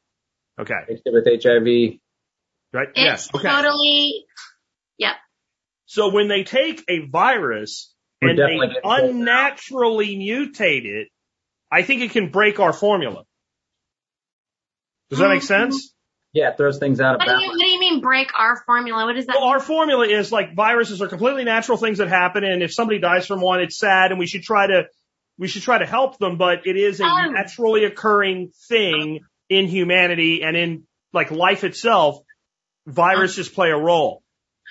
[0.58, 0.74] Okay.
[1.06, 1.98] With HIV.
[2.72, 2.88] Right?
[2.88, 3.28] It's yes.
[3.34, 3.48] Okay.
[3.48, 4.24] totally,
[4.98, 5.16] yep.
[5.86, 11.08] So when they take a virus We're and they unnaturally mutate it,
[11.70, 13.24] I think it can break our formula.
[15.10, 15.46] Does that make mm-hmm.
[15.46, 15.92] sense?
[16.32, 17.48] Yeah, it throws things out of balance.
[17.48, 19.04] What do you mean break our formula?
[19.04, 19.36] What is that?
[19.36, 23.00] Well, our formula is like viruses are completely natural things that happen, and if somebody
[23.00, 24.84] dies from one, it's sad, and we should try to
[25.38, 27.30] we should try to help them, but it is a oh.
[27.30, 32.20] naturally occurring thing in humanity and in like life itself.
[32.86, 33.54] Viruses um.
[33.54, 34.22] play a role.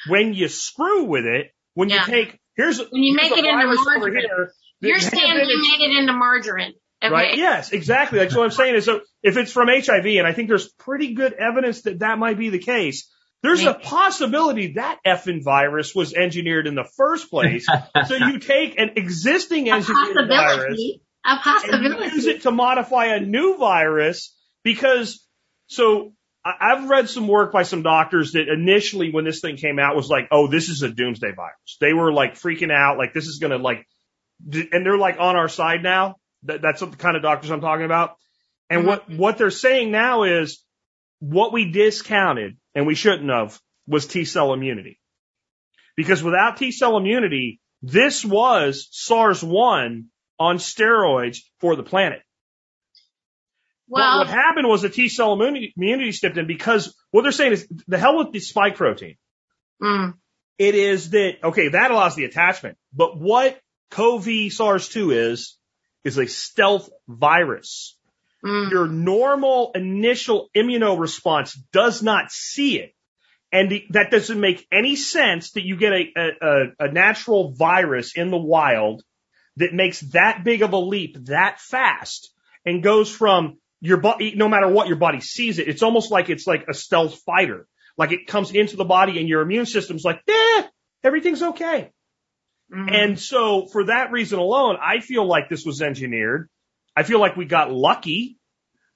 [0.08, 2.06] When you screw with it, when yeah.
[2.06, 6.00] you take here's when you make it into margarine, here, you're saying you made it
[6.00, 6.74] into margarine.
[7.02, 7.14] Okay.
[7.14, 7.38] Right?
[7.38, 8.20] Yes, exactly.
[8.20, 11.14] That's what I'm saying is so if it's from HIV, and I think there's pretty
[11.14, 13.10] good evidence that that might be the case,
[13.42, 17.66] there's a possibility that effing virus was engineered in the first place.
[18.08, 20.82] so you take an existing engineered virus
[21.26, 22.04] a possibility.
[22.04, 25.26] and use it to modify a new virus because
[25.68, 29.96] so I've read some work by some doctors that initially when this thing came out
[29.96, 31.78] was like, oh, this is a doomsday virus.
[31.82, 33.86] They were like freaking out, like this is going to like,
[34.50, 36.16] and they're like on our side now.
[36.44, 38.16] That, that's the kind of doctors I'm talking about.
[38.70, 38.88] And mm-hmm.
[38.88, 40.64] what, what they're saying now is
[41.20, 45.00] what we discounted and we shouldn't have was T cell immunity.
[45.96, 50.06] Because without T cell immunity, this was SARS-1
[50.40, 52.22] on steroids for the planet.
[53.88, 57.32] Well, what, what happened was the T cell immunity, immunity stepped in because what they're
[57.32, 59.18] saying is the hell with the spike protein.
[59.82, 60.14] Mm.
[60.58, 63.60] It is that, okay, that allows the attachment, but what
[63.92, 65.58] CoV SARS-2 is,
[66.04, 67.98] is a stealth virus.
[68.44, 68.72] Mm.
[68.72, 72.94] Your normal initial immunoresponse does not see it.
[73.52, 78.16] And the, that doesn't make any sense that you get a, a, a natural virus
[78.16, 79.04] in the wild
[79.58, 82.32] that makes that big of a leap that fast
[82.66, 86.30] and goes from your body, no matter what your body sees it, it's almost like
[86.30, 87.68] it's like a stealth fighter.
[87.98, 90.64] Like it comes into the body and your immune system's like, eh,
[91.04, 91.92] everything's okay.
[92.74, 92.90] Mm-hmm.
[92.94, 96.50] And so for that reason alone, I feel like this was engineered.
[96.96, 98.38] I feel like we got lucky.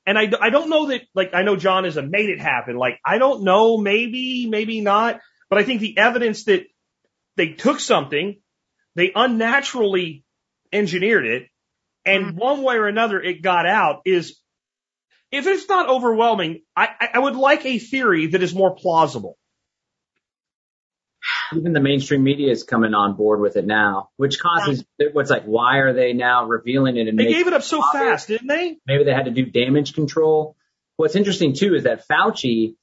[0.05, 2.75] And I, I don't know that, like, I know John is a made it happen.
[2.75, 5.21] Like, I don't know, maybe, maybe not.
[5.49, 6.65] But I think the evidence that
[7.37, 8.39] they took something,
[8.95, 10.23] they unnaturally
[10.71, 11.43] engineered it,
[12.05, 12.37] and mm-hmm.
[12.37, 14.39] one way or another it got out is,
[15.31, 19.37] if it's not overwhelming, I, I would like a theory that is more plausible
[21.55, 25.43] even the mainstream media is coming on board with it now, which causes what's like,
[25.45, 27.07] why are they now revealing it?
[27.07, 28.77] And they gave it up so fast, didn't they?
[28.85, 30.55] Maybe they had to do damage control.
[30.97, 32.75] What's interesting too is that Fauci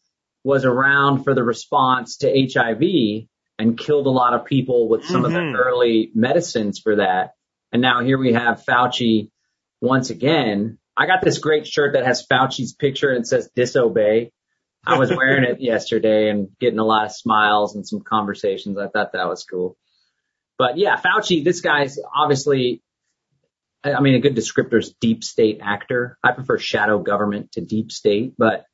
[0.45, 3.27] was around for the response to HIV
[3.59, 5.25] and killed a lot of people with some mm-hmm.
[5.27, 5.57] of the mm-hmm.
[5.57, 7.35] early medicines for that.
[7.73, 9.31] And now here we have Fauci
[9.81, 10.79] once again.
[10.97, 14.33] I got this great shirt that has Fauci's picture and it says disobey.
[14.87, 18.79] I was wearing it yesterday and getting a lot of smiles and some conversations.
[18.79, 19.77] I thought that was cool.
[20.59, 22.83] But yeah, Fauci, this guy's obviously,
[23.85, 26.19] I mean, a good descriptor is deep state actor.
[26.25, 28.65] I prefer shadow government to deep state, but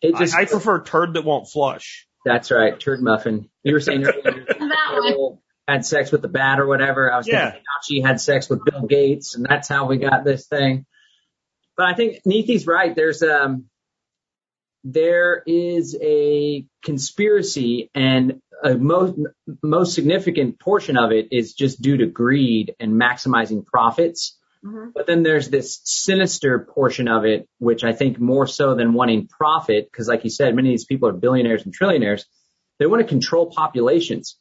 [0.00, 0.34] it just.
[0.34, 2.06] I, I prefer turd that won't flush.
[2.24, 3.48] That's right, turd muffin.
[3.62, 4.46] You were saying earlier,
[5.68, 7.12] had sex with the bat or whatever.
[7.12, 7.50] I was Yeah.
[7.52, 7.62] thinking
[8.02, 10.86] Fauci had sex with Bill Gates, and that's how we got this thing.
[11.76, 12.94] But I think Neethi's right.
[12.96, 13.66] There's um,
[14.88, 19.18] there is a conspiracy, and a most
[19.62, 24.38] most significant portion of it is just due to greed and maximizing profits.
[24.64, 24.92] Mhm.
[24.94, 29.26] But then there's this sinister portion of it, which I think more so than wanting
[29.26, 32.24] profit, because like you said, many of these people are billionaires and trillionaires.
[32.78, 34.38] They want to control populations.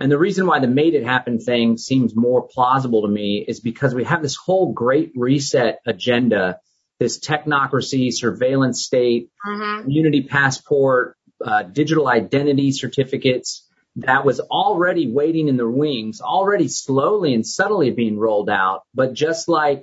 [0.00, 3.60] And the reason why the made it happen thing seems more plausible to me is
[3.60, 6.58] because we have this whole great reset agenda,
[7.04, 9.82] this technocracy, surveillance state, Mhm.
[9.82, 17.34] community passport, uh, digital identity certificates that was already waiting in the wings, already slowly
[17.34, 18.80] and subtly being rolled out.
[18.94, 19.82] But just like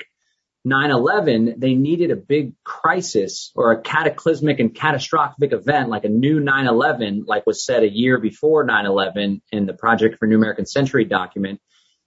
[0.66, 6.40] 9-11, they needed a big crisis or a cataclysmic and catastrophic event like a new
[6.40, 11.06] 9-11, like was said a year before 9-11 in the Project for New American Century
[11.06, 11.60] document.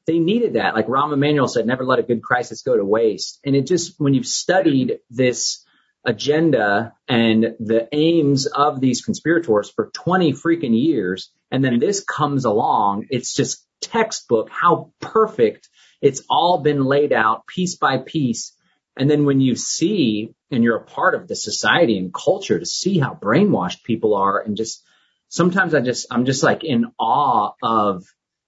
[0.06, 0.74] They needed that.
[0.74, 3.40] Like Rahm Emanuel said, never let a good crisis go to waste.
[3.44, 5.64] And it just, when you've studied this
[6.04, 12.44] agenda and the aims of these conspirators for 20 freaking years, and then this comes
[12.44, 15.68] along, it's just textbook how perfect
[16.02, 18.52] it's all been laid out piece by piece.
[18.96, 22.66] And then when you see and you're a part of the society and culture to
[22.66, 24.82] see how brainwashed people are and just
[25.28, 28.04] sometimes I just, I'm just like in awe of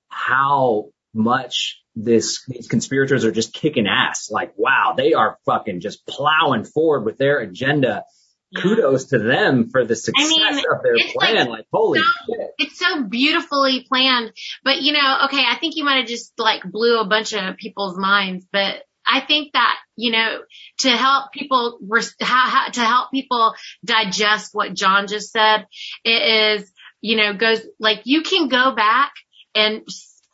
[0.08, 4.30] how much this, these conspirators are just kicking ass.
[4.30, 8.04] Like, wow, they are fucking just plowing forward with their agenda.
[8.50, 8.60] Yeah.
[8.62, 11.48] Kudos to them for the success mean, of their it's like plan.
[11.48, 12.50] Like, holy so- shit.
[12.58, 16.62] It's so beautifully planned, but you know, okay, I think you might have just like
[16.62, 20.40] blew a bunch of people's minds, but I think that, you know,
[20.80, 25.66] to help people, res- how, how, to help people digest what John just said,
[26.04, 29.12] it is, you know, goes like you can go back
[29.54, 29.82] and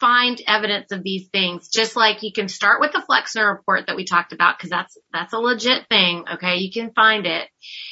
[0.02, 3.94] find evidence of these things, just like you can start with the Flexner report that
[3.94, 6.24] we talked about, cause that's, that's a legit thing.
[6.34, 6.56] Okay.
[6.56, 7.48] You can find it.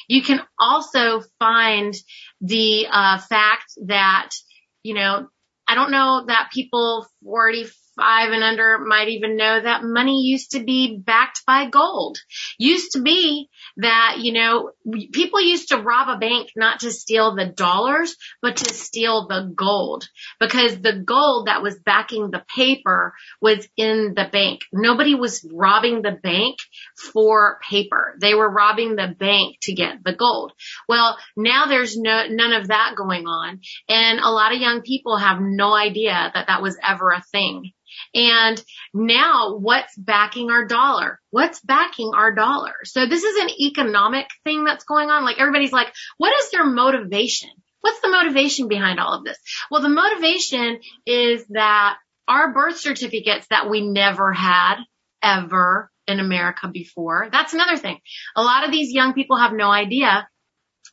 [0.08, 1.94] You can also find
[2.40, 4.30] the, uh, fact that,
[4.82, 5.28] you know,
[5.68, 7.06] I don't know that people
[8.00, 12.18] 45 and under might even know that money used to be backed by gold.
[12.58, 14.70] Used to be that, you know,
[15.12, 19.52] people used to rob a bank not to steal the dollars, but to steal the
[19.54, 20.08] gold
[20.38, 24.60] because the gold that was backing the paper was in the bank.
[24.72, 26.58] Nobody was robbing the bank
[27.12, 28.16] for paper.
[28.20, 30.52] They were robbing the bank to get the gold.
[30.88, 33.60] Well, now there's no, none of that going on.
[33.88, 37.72] And a lot of young people have no idea that that was ever a thing.
[38.14, 38.62] And
[38.94, 41.20] now what's backing our dollar?
[41.30, 42.74] What's backing our dollar?
[42.84, 45.24] So this is an economic thing that's going on.
[45.24, 47.50] Like everybody's like, what is their motivation?
[47.80, 49.38] What's the motivation behind all of this?
[49.70, 51.96] Well, the motivation is that
[52.28, 54.76] our birth certificates that we never had
[55.22, 57.28] ever in America before.
[57.32, 57.98] That's another thing.
[58.36, 60.28] A lot of these young people have no idea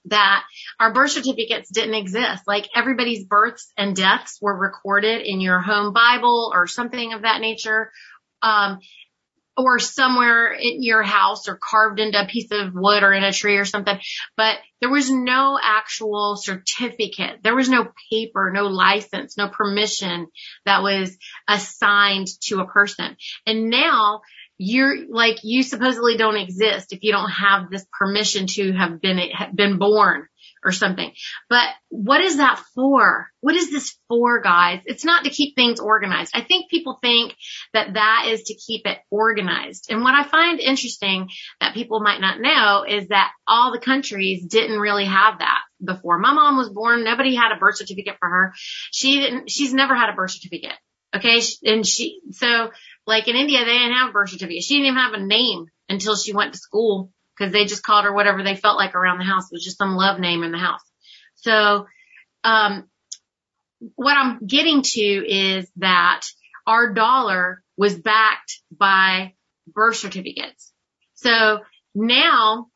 [0.09, 0.43] that
[0.79, 2.43] our birth certificates didn't exist.
[2.47, 7.41] Like everybody's births and deaths were recorded in your home Bible or something of that
[7.41, 7.91] nature.
[8.41, 8.79] Um,
[9.57, 13.33] or somewhere in your house or carved into a piece of wood or in a
[13.33, 13.99] tree or something.
[14.37, 17.39] But there was no actual certificate.
[17.41, 20.27] There was no paper, no license, no permission
[20.65, 21.17] that was
[21.47, 23.17] assigned to a person.
[23.47, 24.21] And now
[24.57, 29.19] you're like, you supposedly don't exist if you don't have this permission to have been,
[29.53, 30.27] been born
[30.63, 31.11] or something.
[31.49, 33.27] But what is that for?
[33.41, 34.81] What is this for, guys?
[34.85, 36.31] It's not to keep things organized.
[36.33, 37.35] I think people think
[37.73, 39.87] that that is to keep it organized.
[39.89, 41.29] And what I find interesting
[41.61, 46.17] that people might not know is that all the countries didn't really have that before.
[46.17, 47.03] My mom was born.
[47.03, 48.53] Nobody had a birth certificate for her.
[48.91, 50.77] She didn't, she's never had a birth certificate.
[51.15, 51.41] Okay.
[51.63, 52.71] And she, so
[53.07, 54.63] like in India, they didn't have a birth certificate.
[54.63, 58.05] She didn't even have a name until she went to school because they just called
[58.05, 59.45] her whatever they felt like around the house.
[59.45, 60.81] It was just some love name in the house.
[61.35, 61.87] So,
[62.43, 62.89] um,
[63.95, 66.21] what I'm getting to is that
[66.65, 69.33] our dollar was backed by
[69.67, 70.73] birth certificates.
[71.13, 71.59] So
[71.95, 72.67] now,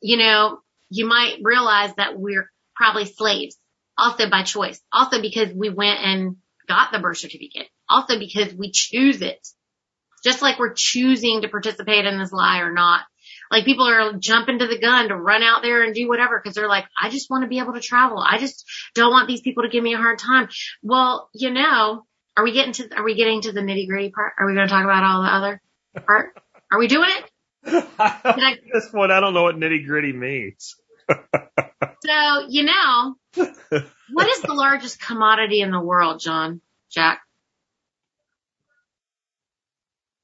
[0.00, 0.60] you know,
[0.90, 3.56] you might realize that we're probably slaves
[3.98, 6.36] also by choice, also because we went and
[6.68, 9.46] got the birth certificate, also because we choose it,
[10.24, 13.02] just like we're choosing to participate in this lie or not.
[13.50, 16.54] Like people are jumping to the gun to run out there and do whatever because
[16.54, 18.18] they're like, I just want to be able to travel.
[18.18, 18.64] I just
[18.94, 20.48] don't want these people to give me a hard time.
[20.82, 24.32] Well, you know, are we getting to, are we getting to the nitty gritty part?
[24.38, 25.60] Are we going to talk about all the other
[26.06, 26.34] part?
[26.70, 27.30] Are we doing it?
[27.98, 30.74] At this point, I don't know what nitty gritty means.
[31.10, 36.62] so, you know, what is the largest commodity in the world, John?
[36.90, 37.20] Jack?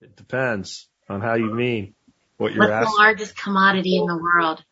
[0.00, 1.94] It depends on how you mean
[2.36, 2.94] what you're What's asking.
[2.96, 4.62] the largest commodity in the world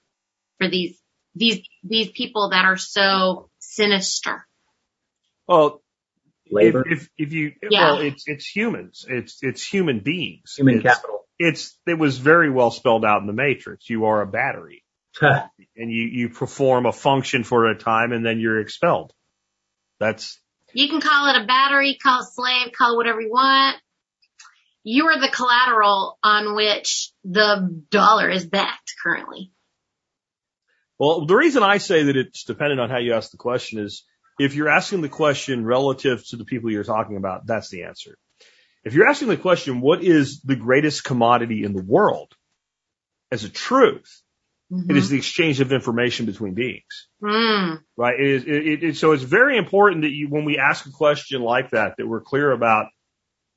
[0.58, 0.98] for these,
[1.34, 4.46] these, these people that are so sinister?
[5.48, 5.82] Well,
[6.50, 7.92] Labor, if, if, if you, Yeah.
[7.92, 9.04] well, it's, it's humans.
[9.08, 10.54] It's, it's human beings.
[10.56, 11.26] human it's, capital.
[11.38, 13.90] It's, it was very well spelled out in the matrix.
[13.90, 14.84] You are a battery
[15.20, 19.12] and you, you perform a function for a time and then you're expelled.
[19.98, 20.40] That's,
[20.72, 23.76] You can call it a battery, call it slave, call it whatever you want.
[24.88, 29.50] You are the collateral on which the dollar is backed currently.
[30.96, 34.04] well, the reason I say that it's dependent on how you ask the question is
[34.38, 38.16] if you're asking the question relative to the people you're talking about, that's the answer.
[38.84, 42.32] If you're asking the question, what is the greatest commodity in the world
[43.32, 44.22] as a truth?
[44.70, 47.08] It is the exchange of information between beings.
[47.22, 47.80] Mm.
[47.96, 48.20] right?
[48.20, 51.42] It is, it, it- so it's very important that you, when we ask a question
[51.42, 52.86] like that, that we're clear about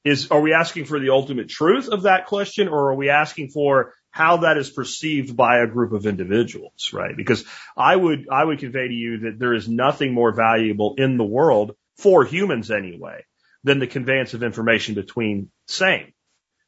[0.03, 3.49] is, are we asking for the ultimate truth of that question or are we asking
[3.49, 7.15] for how that is perceived by a group of individuals, right?
[7.15, 7.45] Because
[7.77, 11.23] I would, I would convey to you that there is nothing more valuable in the
[11.23, 13.25] world for humans anyway
[13.63, 16.13] than the conveyance of information between same.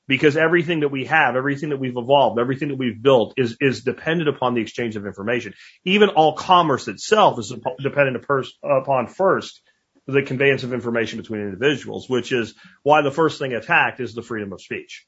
[0.08, 3.84] Because everything that we have, everything that we've evolved, everything that we've built is, is
[3.84, 5.54] dependent upon the exchange of information.
[5.86, 8.18] Even all commerce itself is dependent
[8.64, 9.62] upon- first
[10.08, 14.22] the conveyance of information between individuals, which is why the first thing attacked is the
[14.24, 15.06] freedom of speech.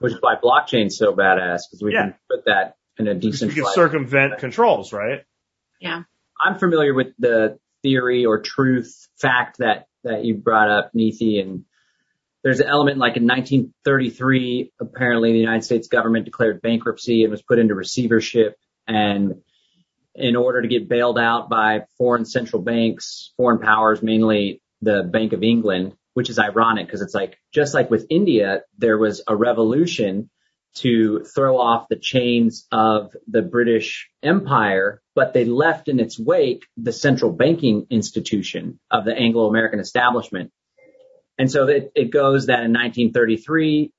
[0.00, 2.02] Which is why blockchain's so badass because we Yeah.
[2.02, 3.52] can put that in a decent.
[3.54, 3.74] You can decentralized.
[3.74, 5.22] circumvent controls, right?
[5.80, 6.02] Yeah.
[6.44, 11.64] I'm familiar with the theory or truth fact that that you brought up, Neethi, and
[12.44, 17.42] there's an element like in 1933, apparently the United States government declared bankruptcy and was
[17.42, 18.56] put into receivership,
[18.86, 19.42] and
[20.18, 25.32] in order to get bailed out by foreign central banks, foreign powers, mainly the Bank
[25.32, 29.36] of England, which is ironic because it's like just like with India, there was a
[29.36, 30.28] revolution
[30.74, 36.66] to throw off the chains of the British Empire, but they left in its wake
[36.76, 40.52] the central banking institution of the Anglo-American establishment.
[41.38, 43.92] And so it, it goes that in 1933,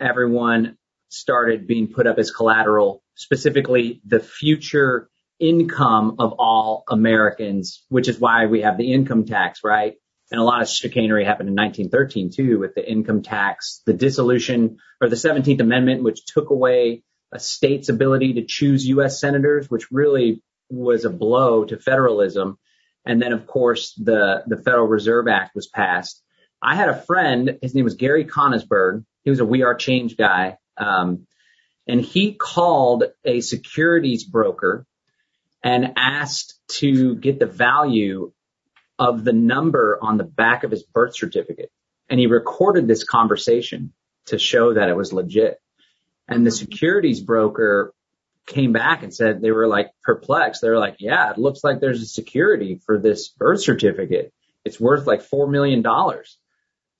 [0.00, 0.76] everyone
[1.10, 5.08] started being put up as collateral, specifically the future
[5.38, 9.94] income of all Americans, which is why we have the income tax, right?
[10.30, 14.78] And a lot of chicanery happened in 1913 too with the income tax, the dissolution
[15.00, 17.02] or the 17th Amendment, which took away
[17.32, 19.20] a state's ability to choose U.S.
[19.20, 22.58] senators, which really was a blow to federalism.
[23.04, 26.22] And then of course the, the Federal Reserve Act was passed.
[26.62, 29.04] I had a friend, his name was Gary Conisberg.
[29.24, 30.56] He was a We Are Change guy.
[30.78, 31.26] Um,
[31.86, 34.86] and he called a securities broker
[35.62, 38.32] and asked to get the value
[38.98, 41.70] of the number on the back of his birth certificate.
[42.08, 43.92] And he recorded this conversation
[44.26, 45.60] to show that it was legit.
[46.28, 47.94] And the securities broker
[48.46, 50.62] came back and said they were like perplexed.
[50.62, 54.32] They were like, yeah, it looks like there's a security for this birth certificate.
[54.64, 55.84] It's worth like $4 million.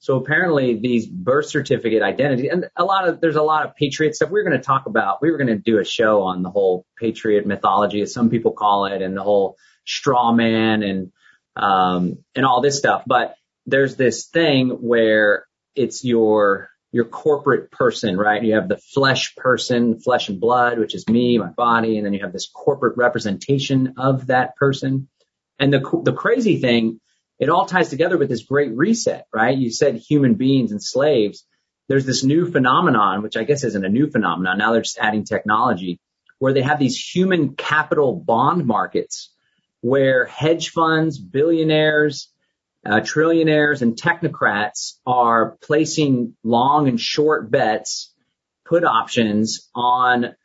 [0.03, 4.17] So apparently these birth certificate identity and a lot of, there's a lot of patriot
[4.17, 4.31] stuff.
[4.31, 6.51] We are going to talk about, we were going to do a show on the
[6.51, 11.13] whole patriot mythology, as some people call it, and the whole straw man and,
[11.55, 13.05] um, and all this stuff.
[13.07, 13.37] But
[13.67, 15.47] there's this thing where
[15.77, 18.43] it's your, your corporate person, right?
[18.43, 22.13] You have the flesh person, flesh and blood, which is me, my body, and then
[22.13, 25.09] you have this corporate representation of that person.
[25.61, 26.99] And the, the crazy thing,
[27.43, 29.59] it all ties together with this great reset, right?
[29.59, 31.45] You said human beings and slaves.
[31.89, 34.59] There's this new phenomenon, which I guess isn't a new phenomenon.
[34.59, 35.99] Now they're just adding technology
[36.39, 39.35] where they have these human capital bond markets
[39.81, 42.29] where hedge funds, billionaires,
[42.87, 48.15] uh, trillionaires and technocrats are placing long and short bets,
[48.65, 50.37] put options on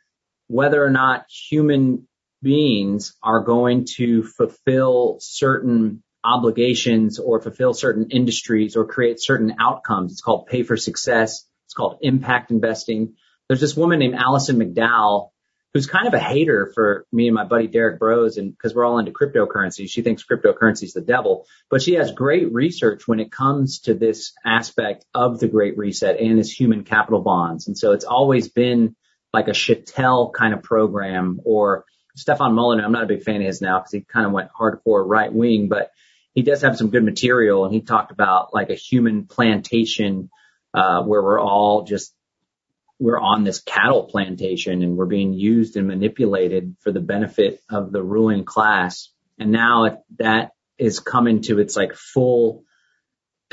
[0.48, 2.08] whether or not human
[2.42, 10.12] beings are going to fulfill certain obligations or fulfill certain industries or create certain outcomes.
[10.12, 11.44] It's called pay for success.
[11.66, 13.14] It's called impact investing.
[13.48, 15.30] There's this woman named Alison McDowell
[15.74, 18.84] who's kind of a hater for me and my buddy Derrick Broze and because we're
[18.84, 19.88] all into cryptocurrency.
[19.88, 23.94] She thinks cryptocurrency is the devil, but she has great research when it comes to
[23.94, 27.68] this aspect of the great reset and this human capital bonds.
[27.68, 28.96] And so it's always been
[29.32, 31.84] like a Chattel kind of program or
[32.16, 32.84] Stefan Molyneux.
[32.84, 35.32] I'm not a big fan of his now because he kind of went hardcore right
[35.32, 35.90] wing, but
[36.34, 37.64] he does have some good material.
[37.64, 40.30] And he talked about like a human plantation,
[40.74, 42.14] uh, where we're all just,
[42.98, 47.92] we're on this cattle plantation and we're being used and manipulated for the benefit of
[47.92, 49.10] the ruling class.
[49.38, 52.64] And now that is coming to its like full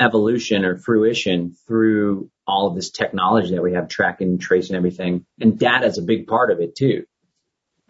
[0.00, 5.26] evolution or fruition through all of this technology that we have tracking, and tracing everything.
[5.40, 7.06] And data is a big part of it too.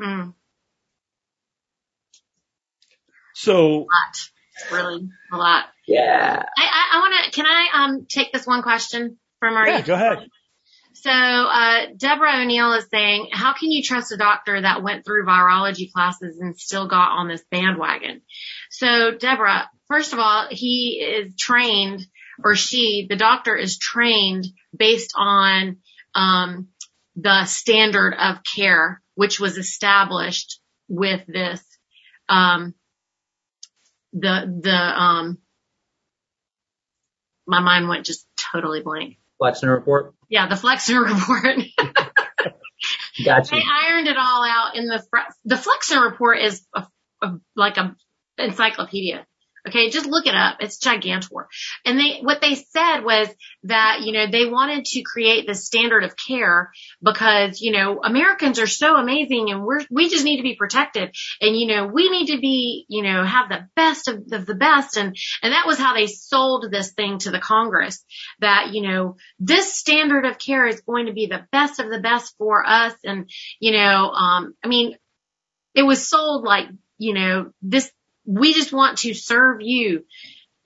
[0.00, 0.34] Mm.
[3.34, 3.86] So A lot.
[4.72, 5.66] Really a lot.
[5.86, 6.42] Yeah.
[6.58, 9.80] I, I, I want to, can I, um, take this one question from our yeah,
[9.82, 10.28] go ahead.
[10.94, 15.26] So, uh, Deborah O'Neill is saying, how can you trust a doctor that went through
[15.26, 18.22] virology classes and still got on this bandwagon?
[18.70, 22.04] So, Deborah, first of all, he is trained
[22.42, 24.46] or she, the doctor is trained
[24.76, 25.76] based on,
[26.14, 26.68] um,
[27.14, 31.62] the standard of care, which was established with this,
[32.28, 32.74] um,
[34.12, 35.38] the, the, um,
[37.46, 39.18] my mind went just totally blank.
[39.38, 40.14] Flexner report.
[40.28, 41.56] Yeah, the Flexner report.
[43.24, 43.50] Gotcha.
[43.54, 46.86] they ironed it all out in the fr- the Flexner report is a,
[47.22, 47.96] a, like a
[48.38, 49.26] encyclopedia.
[49.68, 50.58] Okay, just look it up.
[50.60, 51.46] It's gigantor.
[51.84, 53.28] And they, what they said was
[53.64, 56.70] that, you know, they wanted to create the standard of care
[57.02, 61.14] because, you know, Americans are so amazing and we're, we just need to be protected.
[61.40, 64.96] And, you know, we need to be, you know, have the best of, the best.
[64.96, 68.04] And, and that was how they sold this thing to the Congress
[68.40, 72.00] that, you know, this standard of care is going to be the best of the
[72.00, 72.94] best for us.
[73.04, 74.96] And, you know, um, I mean,
[75.74, 77.90] it was sold like, you know, this,
[78.26, 80.04] we just want to serve you.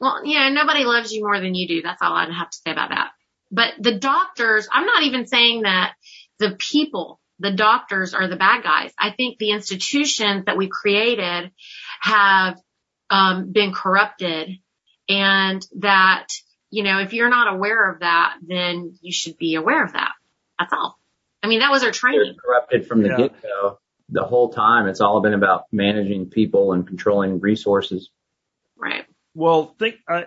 [0.01, 1.83] Well, you know, nobody loves you more than you do.
[1.83, 3.11] That's all I have to say about that.
[3.51, 5.93] But the doctors, I'm not even saying that
[6.39, 8.93] the people, the doctors are the bad guys.
[8.99, 11.51] I think the institutions that we created
[12.01, 12.59] have
[13.11, 14.51] um, been corrupted
[15.09, 16.29] and that,
[16.71, 20.13] you know, if you're not aware of that, then you should be aware of that.
[20.59, 20.99] That's all.
[21.43, 22.37] I mean, that was our They're training.
[22.43, 23.17] corrupted from the Yeah.
[23.17, 23.79] get go.
[24.11, 28.11] The whole time it's all been about managing people and controlling resources.
[28.77, 29.05] Right.
[29.35, 30.27] Well, think I,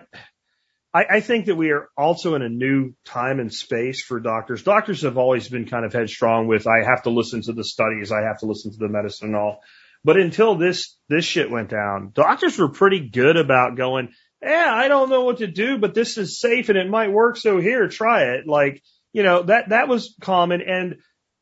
[0.92, 4.62] I I think that we are also in a new time and space for doctors.
[4.62, 8.12] Doctors have always been kind of headstrong with I have to listen to the studies,
[8.12, 9.60] I have to listen to the medicine and all.
[10.04, 14.10] But until this this shit went down, doctors were pretty good about going,
[14.42, 17.38] yeah, I don't know what to do, but this is safe and it might work,
[17.38, 18.46] so here, try it.
[18.46, 18.82] Like,
[19.12, 20.60] you know, that that was common.
[20.60, 20.96] And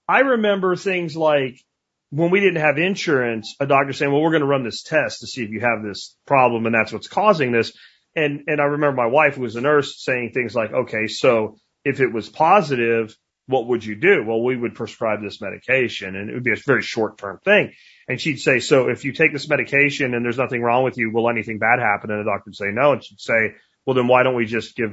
[0.09, 1.61] I remember things like
[2.13, 5.21] when we didn't have insurance, a doctor saying, well, we're going to run this test
[5.21, 7.73] to see if you have this problem and that's what's causing this.
[8.15, 11.57] And, and I remember my wife who was a nurse saying things like, okay, so
[11.87, 14.25] if it was positive, what would you do?
[14.27, 17.73] Well, we would prescribe this medication and it would be a very short term thing.
[18.07, 21.11] And she'd say, so if you take this medication and there's nothing wrong with you,
[21.15, 22.11] will anything bad happen?
[22.11, 22.93] And the doctor would say no.
[22.93, 23.55] And she'd say,
[23.87, 24.91] well, then why don't we just give,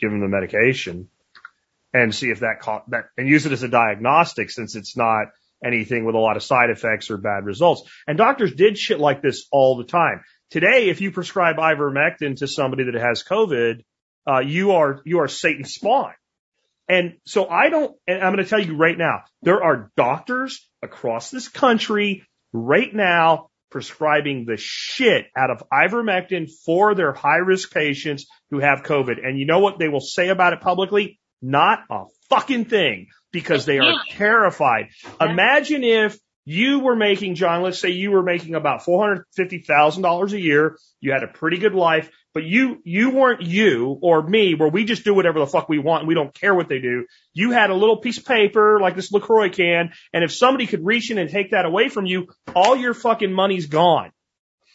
[0.00, 1.08] give them the medication
[1.94, 5.28] and see if that, ca- that, and use it as a diagnostic since it's not
[5.64, 7.88] anything with a lot of side effects or bad results.
[8.06, 10.22] And doctors did shit like this all the time.
[10.50, 13.82] Today, if you prescribe ivermectin to somebody that has COVID,
[14.28, 16.12] uh, you are, you are Satan's spawn.
[16.88, 20.68] And so I don't, and I'm going to tell you right now, there are doctors
[20.82, 27.72] across this country right now prescribing the shit out of ivermectin for their high risk
[27.72, 29.26] patients who have COVID.
[29.26, 31.18] And you know what they will say about it publicly?
[31.40, 34.90] Not a fucking thing because they are terrified.
[35.20, 40.76] Imagine if you were making, John, let's say you were making about $450,000 a year.
[41.00, 44.84] You had a pretty good life, but you, you weren't you or me where we
[44.84, 47.06] just do whatever the fuck we want and we don't care what they do.
[47.32, 49.92] You had a little piece of paper like this LaCroix can.
[50.12, 53.32] And if somebody could reach in and take that away from you, all your fucking
[53.32, 54.10] money's gone.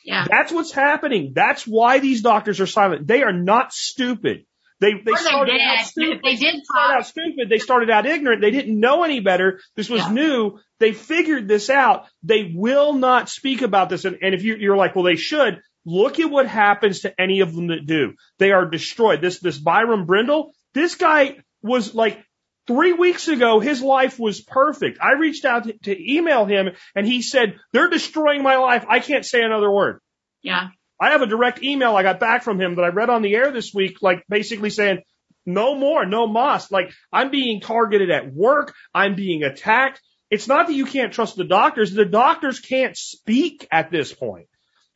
[0.05, 0.25] Yeah.
[0.29, 1.33] That's what's happening.
[1.35, 3.07] That's why these doctors are silent.
[3.07, 4.45] They are not stupid.
[4.79, 6.19] They they Or started out stupid.
[6.23, 7.49] They did started out stupid.
[7.49, 8.41] They started out ignorant.
[8.41, 9.59] They didn't know any better.
[9.75, 10.11] This was Yeah.
[10.11, 10.59] new.
[10.79, 12.05] They figured this out.
[12.23, 14.05] They will not speak about this.
[14.05, 15.61] And, and if you, you're like, well, they should.
[15.85, 18.13] Look at what happens to any of them that do.
[18.39, 19.21] They are destroyed.
[19.21, 20.51] This this Byram Bridle.
[20.73, 22.23] This guy was like
[22.67, 23.59] three weeks ago.
[23.61, 24.99] His life was perfect.
[25.01, 28.85] I reached out to, to email him, and he said they're destroying my life.
[28.87, 30.01] I can't say another word.
[30.43, 30.67] yeah.
[30.99, 33.35] I have a direct email I got back from him that I read on the
[33.35, 35.01] air this week, like basically saying,
[35.45, 36.71] no more, no mas.
[36.71, 38.73] Like I'm being targeted at work.
[38.93, 40.01] I'm being attacked.
[40.29, 41.93] It's not that you can't trust the doctors.
[41.93, 44.47] The doctors can't speak at this point.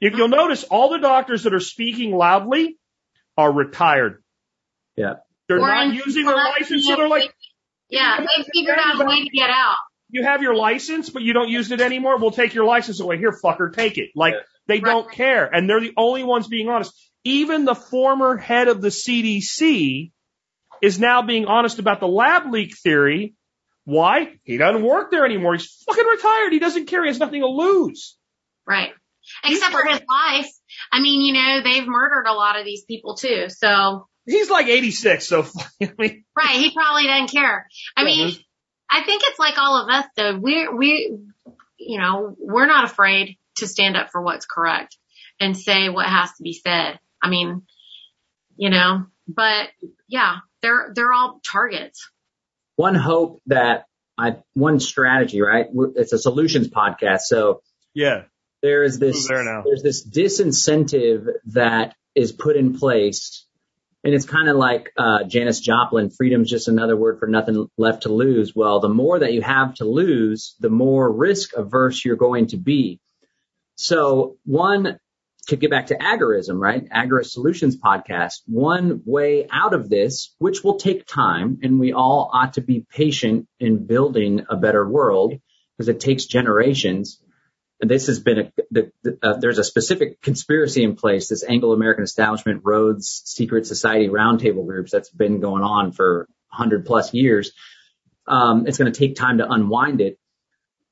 [0.02, 2.78] If you'll notice, all the doctors that are speaking loudly
[3.38, 4.24] are retired.
[4.98, 5.16] Yeah.
[5.48, 7.34] They're Or not using their license, so they're like,
[7.90, 9.78] Yeah, they figured out a way to get out.
[10.10, 12.18] you have your license, but you don't use it anymore.
[12.18, 13.18] We'll take your license away.
[13.18, 14.10] Here, fucker, take it.
[14.16, 14.40] Like Yeah.
[14.72, 14.92] They Right.
[14.92, 16.94] don't care, and they're the only ones being honest.
[17.24, 20.12] Even the former head of the CDC
[20.82, 23.36] is now being honest about the lab leak theory.
[23.84, 24.36] Why?
[24.44, 25.54] He doesn't work there anymore.
[25.54, 26.54] He's fucking retired.
[26.54, 27.04] He doesn't care.
[27.04, 28.18] He has nothing to lose.
[28.66, 28.92] Right.
[29.44, 30.50] Except for his life.
[30.92, 33.48] I mean, you know, they've murdered a lot of these people too.
[33.50, 35.46] So, He's like 86, so
[35.82, 36.60] I mean, right.
[36.60, 37.68] He probably doesn't care.
[37.98, 38.36] I mean,
[38.90, 40.38] I think it's like all of us though.
[40.38, 41.18] We're, we,
[41.78, 44.98] you know, we're not afraid to stand up for what's correct
[45.40, 47.00] and say what has to be said.
[47.22, 47.64] I mean,
[48.56, 49.70] you know, but
[50.08, 52.10] yeah, they're, they're all targets.
[52.76, 53.86] One hope that
[54.18, 55.68] I, one strategy, right?
[55.96, 57.22] It's a solutions podcast.
[57.22, 57.62] So
[57.94, 58.24] yeah.
[58.62, 59.64] there is this, there now?
[59.66, 63.46] there's this disincentive that is put in place.
[64.04, 68.04] And it's kind of like, uh, Janis Joplin, freedom's just another word for nothing left
[68.04, 68.56] to lose.
[68.56, 72.58] Well, the more that you have to lose, the more risk averse you're going to
[72.58, 73.00] be.
[73.82, 75.00] So one,
[75.48, 76.88] to get back to agorism, right?
[76.88, 78.42] Agorist Solutions podcast.
[78.46, 82.86] One way out of this, which will take time and we all ought to be
[82.88, 85.34] patient in building a better world
[85.76, 87.20] because it takes generations.
[87.82, 91.44] And this has been a, the, the, uh, there's a specific conspiracy in place, this
[91.44, 97.52] Anglo-American establishment Rhodes Secret Society roundtable groups that's been going on for 100 plus years.
[98.28, 100.20] Um, it's going to take time to unwind it,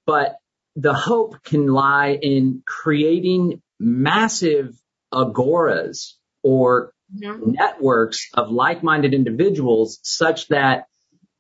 [0.08, 0.38] but
[0.82, 4.76] the hope can lie in creating massive
[5.14, 6.14] agoras
[6.44, 7.54] or Mhm.
[7.54, 10.86] networks of like-minded individuals such that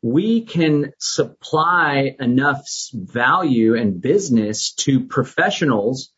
[0.01, 6.11] we can supply enough value and business to professionals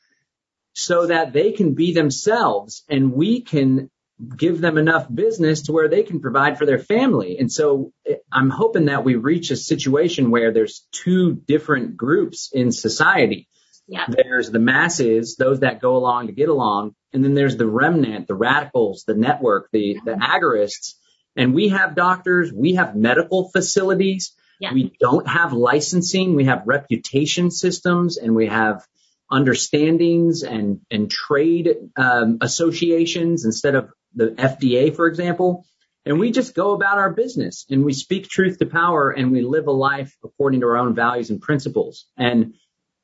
[0.74, 3.90] so that they can be themselves and we can
[4.38, 7.38] give them enough business to where they can provide for their family.
[7.40, 12.50] And so eh, I'm hoping that we reach a situation where there's two different groups
[12.54, 13.48] in society.
[13.88, 14.06] Yeah.
[14.08, 18.28] There's the masses, those that go along to get along, and then there's the remnant,
[18.28, 20.94] the radicals, the network, the, the agorists.
[21.36, 24.74] And we have doctors, we have medical facilities, Yeah.
[24.74, 28.86] we don't have licensing, we have reputation systems, and we have
[29.32, 35.66] understandings and, and trade um, associations instead of the FDA, for example.
[36.06, 39.42] And we just go about our business and we speak truth to power and we
[39.42, 42.06] live a life according to our own values and principles.
[42.18, 42.56] And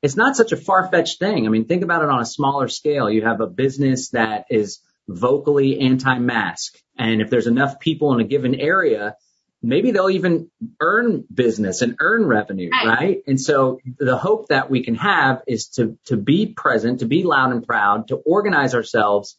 [0.02, 1.46] it's not such a far-fetched thing.
[1.46, 3.08] I mean, think about it on a smaller scale.
[3.08, 6.76] You have a business that is vocally anti-mask.
[6.96, 9.16] And if there's enough people in a given area,
[9.62, 10.50] maybe they'll even
[10.80, 12.86] earn business and earn revenue, Right.
[12.86, 13.18] right?
[13.26, 17.22] And so the hope that we can have is to, to be present, to be
[17.24, 19.36] loud and proud, to organize ourselves,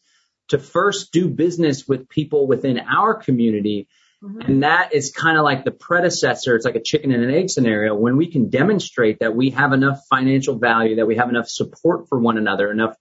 [0.50, 3.88] to first do business with people within our community
[4.22, 4.48] Mhm.
[4.48, 6.54] and that is kind of like the predecessor.
[6.54, 9.72] It's like a chicken and an egg scenario when we can demonstrate that we have
[9.72, 12.94] enough financial value, that we have enough support for one another, enough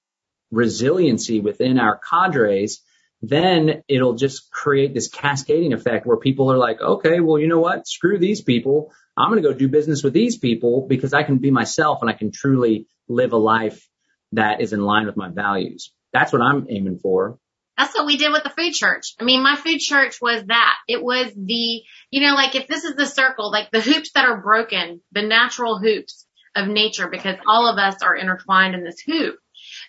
[0.52, 2.82] resiliency within our cadres,
[3.22, 7.60] then it'll just create this cascading effect where people are like, okay, well, you know
[7.60, 7.86] what?
[7.88, 8.94] Screw these people.
[9.18, 12.10] I'm going to go do business with these people because I can be myself and
[12.10, 13.86] I can truly live a life
[14.32, 15.92] that is in line with my values.
[16.14, 17.38] That's what I'm aiming for.
[17.78, 19.16] That's what we did with the food church.
[19.20, 20.76] I mean, my food church was that.
[20.90, 21.82] It was the,
[22.12, 25.22] you know, like if this is the circle, like the hoops that are broken, the
[25.22, 29.36] natural hoops of nature, because all of us are intertwined in this hoop.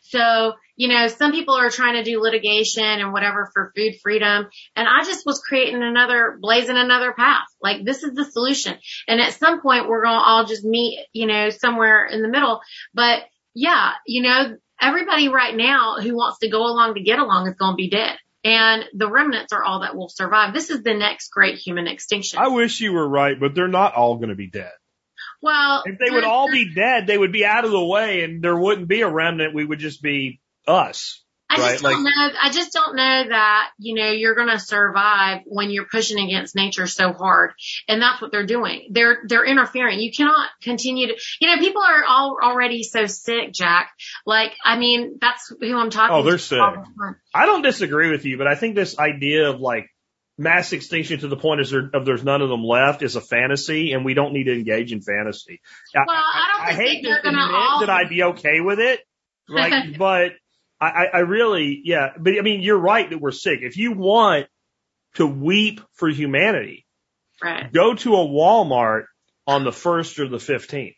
[0.02, 4.48] So, you know, some people are trying to do litigation and whatever for food freedom.
[4.76, 7.46] And I just was creating another, blazing another path.
[7.60, 8.78] Like this is the solution.
[9.08, 12.28] And at some point we're going to all just meet, you know, somewhere in the
[12.28, 12.60] middle.
[12.94, 13.22] But
[13.54, 17.54] yeah, you know, everybody right now who wants to go along to get along is
[17.54, 18.16] going to be dead.
[18.42, 20.54] And the remnants are all that will survive.
[20.54, 22.38] This is the next great human extinction.
[22.38, 24.72] I wish you were right, but they're not all going to be dead.
[25.42, 28.42] well, If they would all be dead, they would be out of the way and
[28.42, 29.54] there wouldn't be a remnant.
[29.54, 31.22] We would just be us.
[31.50, 32.28] I right, just don't know.
[32.40, 36.54] I just don't know that you know you're going to survive when you're pushing against
[36.54, 37.52] nature so hard,
[37.88, 38.88] and that's what they're doing.
[38.92, 39.98] They're they're interfering.
[40.00, 41.14] You cannot continue to.
[41.40, 43.90] You know, people are all already so sick, Jack.
[44.24, 46.14] Like, I mean, that's who I'm talking.
[46.16, 46.58] Oh, they're sick.
[46.58, 47.14] the.
[47.34, 49.86] I don't disagree with you, but I think this idea of like
[50.38, 53.20] mass extinction to the point is there, of there's none of them left is a
[53.20, 55.60] fantasy and we don't need to engage in fantasy.
[55.94, 58.60] I- Well, I don't I think hate they're to admit all- that I'd be okay
[58.60, 59.00] with it,
[59.48, 60.32] like, but
[60.80, 63.60] I, I I really, yeah, but I mean, you're right that we're sick.
[63.62, 64.46] If you want
[65.14, 66.86] to weep for humanity,
[67.42, 67.72] Right.
[67.72, 69.04] go to a Walmart
[69.46, 70.94] on the first or the 15th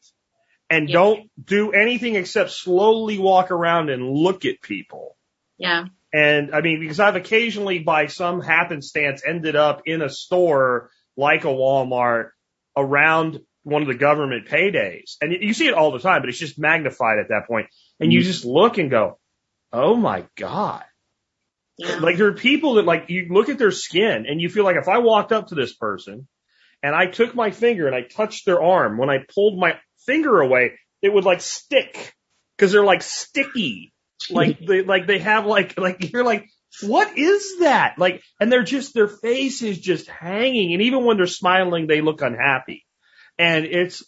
[0.68, 0.94] and Yeah.
[0.94, 5.16] don't do anything except slowly walk around and look at people.
[5.56, 5.84] Yeah.
[6.12, 11.44] And I mean, because I've occasionally by some happenstance ended up in a store like
[11.44, 12.30] a Walmart
[12.76, 15.16] around one of the government paydays.
[15.20, 17.68] And you see it all the time, but it's just magnified at that point.
[18.00, 18.24] And you Mhm.
[18.24, 19.18] just look and go,
[19.72, 20.84] Oh my God.
[21.78, 21.96] Yeah.
[21.96, 24.76] Like there are people that like you look at their skin and you feel like
[24.76, 26.28] if I walked up to this person
[26.82, 30.40] and I took my finger and I touched their arm, when I pulled my finger
[30.40, 32.14] away, it would like stick
[32.56, 33.92] because they're like sticky.
[34.30, 36.48] Like they like they have like like you're like
[36.82, 37.98] what is that?
[37.98, 42.00] Like and they're just their face is just hanging and even when they're smiling they
[42.00, 42.86] look unhappy.
[43.36, 44.04] And it's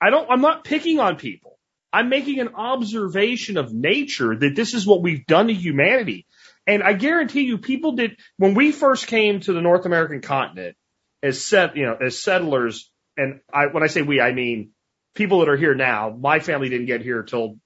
[0.00, 1.58] I don't I'm not picking on people.
[1.92, 6.26] I'm making an observation of nature that this is what we've done to humanity.
[6.66, 10.76] And I guarantee you, people did when we first came to the North American continent
[11.22, 12.90] as set, you know, as settlers.
[13.16, 14.70] And I, when I say we, I mean
[15.14, 16.10] people that are here now.
[16.10, 17.58] My family didn't get here till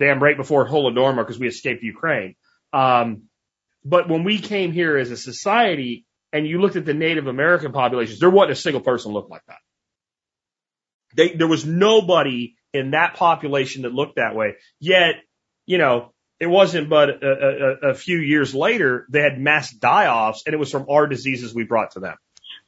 [0.00, 2.34] damn right before Holodomor because we escaped Ukraine.
[2.72, 3.24] Um,
[3.84, 7.72] but when we came here as a society, and you looked at the Native American
[7.72, 9.58] populations, there wasn't a single person looked like that.
[11.16, 14.54] They, there was nobody in that population that looked that way.
[14.80, 15.16] Yet,
[15.66, 20.42] you know, it wasn't but a, a, a few years later they had mass die-offs,
[20.46, 22.16] and it was from our diseases we brought to them.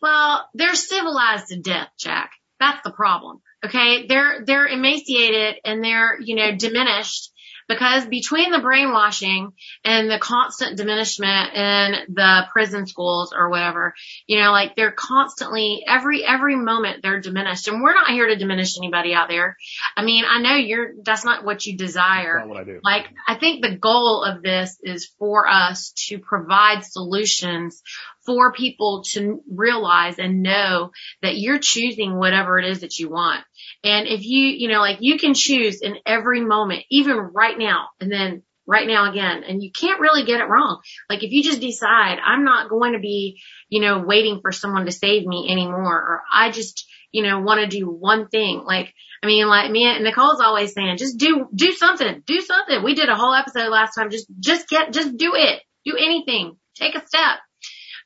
[0.03, 2.33] Well, they're civilized to death, Jack.
[2.59, 3.41] That's the problem.
[3.65, 4.07] Okay.
[4.07, 7.31] They're, they're emaciated and they're, you know, diminished
[7.71, 9.53] because between the brainwashing
[9.85, 13.95] and the constant diminishment in the prison schools or whatever,
[14.27, 18.37] you know, like they're constantly every, every moment they're diminished and we're not here to
[18.37, 19.57] diminish anybody out there.
[19.97, 22.45] I mean, I know you're, that's not what you desire.
[22.45, 22.81] What I do.
[22.83, 27.83] Like, I think the goal of this is for us to provide solutions
[28.27, 30.91] for people to realize and know
[31.23, 33.45] that you're choosing whatever it is that you want.
[33.83, 37.89] And if you, you know, like you can choose in every moment, even right now,
[38.01, 40.81] and then right now again, and you can't really get it wrong.
[41.09, 44.85] Like if you just decide, I'm not going to be, you know, waiting for someone
[44.85, 48.63] to save me anymore, or I just, you know, want to do one thing.
[48.65, 52.85] Like, I mean, like me and Nicole's always saying, just do, do something, do something.
[52.85, 54.11] We did a whole episode last time.
[54.11, 55.63] Just, just get, just do it.
[55.85, 56.57] Do anything.
[56.77, 57.39] Take a step.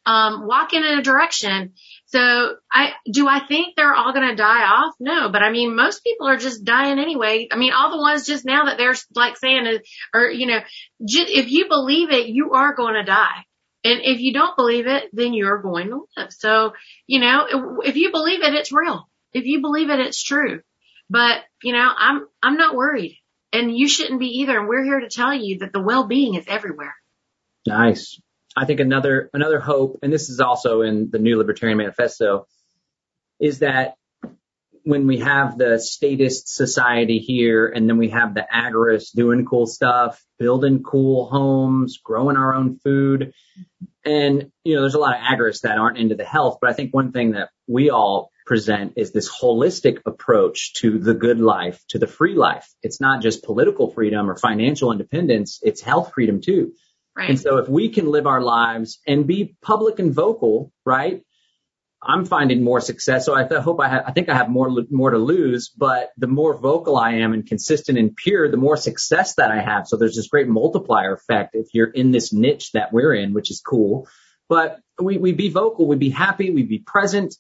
[0.07, 1.75] Um, walk in a direction.
[2.15, 4.95] So I, do I think they're all going to die off?
[5.01, 7.49] No, but I mean, most people are just dying anyway.
[7.51, 9.81] I mean, all the ones just now that they're like saying is,
[10.15, 10.61] or, you know,
[11.05, 13.45] ju- if you believe it, you are going to die.
[13.83, 16.29] And if you don't believe it, then you're going to live.
[16.31, 16.75] So,
[17.09, 19.09] you know, if you believe it, it's real.
[19.33, 20.61] If you believe it, it's true.
[21.11, 23.19] But, you know, I'm, I'm not worried
[23.53, 24.57] and you shouldn't be either.
[24.57, 26.95] And we're here to tell you that the well-being is everywhere.
[27.67, 28.21] Nice.
[28.57, 32.47] I think another another hope, and this is also in the New Libertarian Manifesto,
[33.41, 33.95] is that
[34.85, 39.67] when we have the statist society here, and then we have the agorists doing cool
[39.67, 43.33] stuff, building cool homes, growing our own food,
[44.05, 46.75] and you know, there's a lot of agorists that aren't into the health, but I
[46.75, 51.83] think one thing that we all present is this holistic approach to the good life,
[51.89, 52.69] to the free life.
[52.83, 56.75] It's not just political freedom or financial independence, it's health freedom too.
[57.17, 57.31] Right.
[57.31, 61.23] And so if we can live our lives and be public and vocal, right?
[62.07, 63.25] I'm finding more success.
[63.25, 65.71] So I th- hope I have, I think I have more, lo- more to lose,
[65.71, 69.61] but the more vocal I am and consistent and pure, the more success that I
[69.61, 69.87] have.
[69.87, 73.51] So there's this great multiplier effect if you're in this niche that we're in, which
[73.51, 74.09] is cool.
[74.49, 77.35] But we, we be vocal, We'd be happy, We'd be present.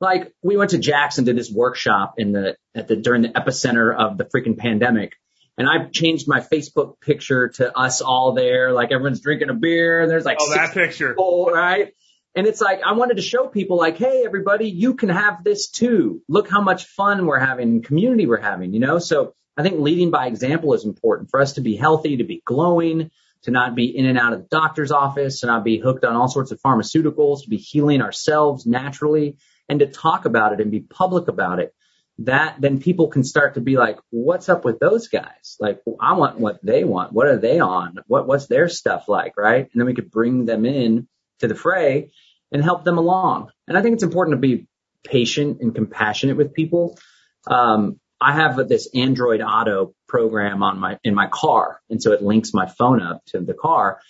[0.00, 3.94] Like we went to Jackson, did this workshop in the, at the, during the epicenter
[3.96, 5.14] of the freaking pandemic.
[5.56, 10.00] And I changed my Facebook picture to us all there, like everyone's drinking a beer
[10.02, 11.10] and there's like Oh, that picture.
[11.10, 11.92] people, right?
[12.34, 15.68] And it's like, I wanted to show people like, hey, everybody, you can have this
[15.68, 16.20] too.
[16.28, 18.98] Look how much fun we're having community we're having, you know?
[18.98, 22.42] So I think leading by example is important for us to be healthy, to be
[22.44, 26.04] glowing, to not be in and out of the doctor's office, to not be hooked
[26.04, 29.36] on all sorts of pharmaceuticals, to be healing ourselves naturally
[29.68, 31.72] and to talk about it and be public about it.
[32.18, 35.56] That then people can start to be like, what's up with those guys?
[35.58, 37.12] Like, I want what they want.
[37.12, 37.96] What are they on?
[38.06, 39.36] What, what's their stuff like?
[39.36, 39.68] Right.
[39.72, 41.08] And then we could bring them in
[41.40, 42.12] to the fray
[42.52, 43.50] and help them along.
[43.66, 44.68] And I think it's important to be
[45.02, 46.98] patient and compassionate with people.
[47.46, 52.22] Um, I have this Android Auto program on my in my car, and so it
[52.22, 54.00] links my phone up to the car.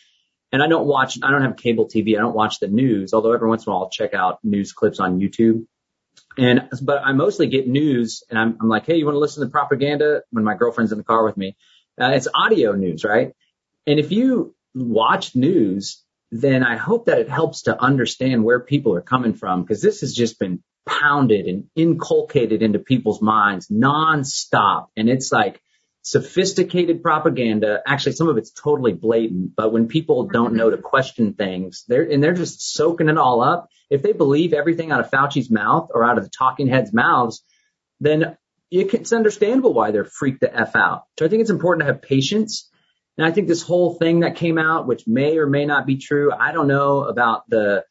[0.53, 3.33] And I don't watch, I don't have cable TV, I don't watch the news, although
[3.33, 5.67] every once in a while I'll check out news clips on YouTube.
[6.37, 9.45] And but I mostly get news, and I'm, I'm like, hey, you want to listen
[9.45, 10.23] to propaganda?
[10.31, 11.57] When my girlfriend's in the car with me,
[12.01, 13.33] uh, it's audio news, right?
[13.87, 16.03] And if you watch news,
[16.33, 20.01] then I hope that it helps to understand where people are coming from because this
[20.01, 24.89] has just been pounded and inculcated into people's minds nonstop.
[24.97, 25.61] And it's like
[26.03, 27.81] sophisticated propaganda.
[27.87, 32.03] Actually, some of it's totally blatant, but when people don't know to question things, they're,
[32.03, 35.91] and they're just soaking it all up if they believe everything out of Fauci's mouth
[35.93, 37.43] or out of the talking heads' mouths,
[38.01, 38.37] then
[38.71, 41.05] it's understandable why they're freaked the F out.
[41.19, 42.69] So I think it's important to have patience.
[43.17, 45.97] And I think this whole thing that came out, which may or may not be
[45.97, 47.85] true, I don't know about the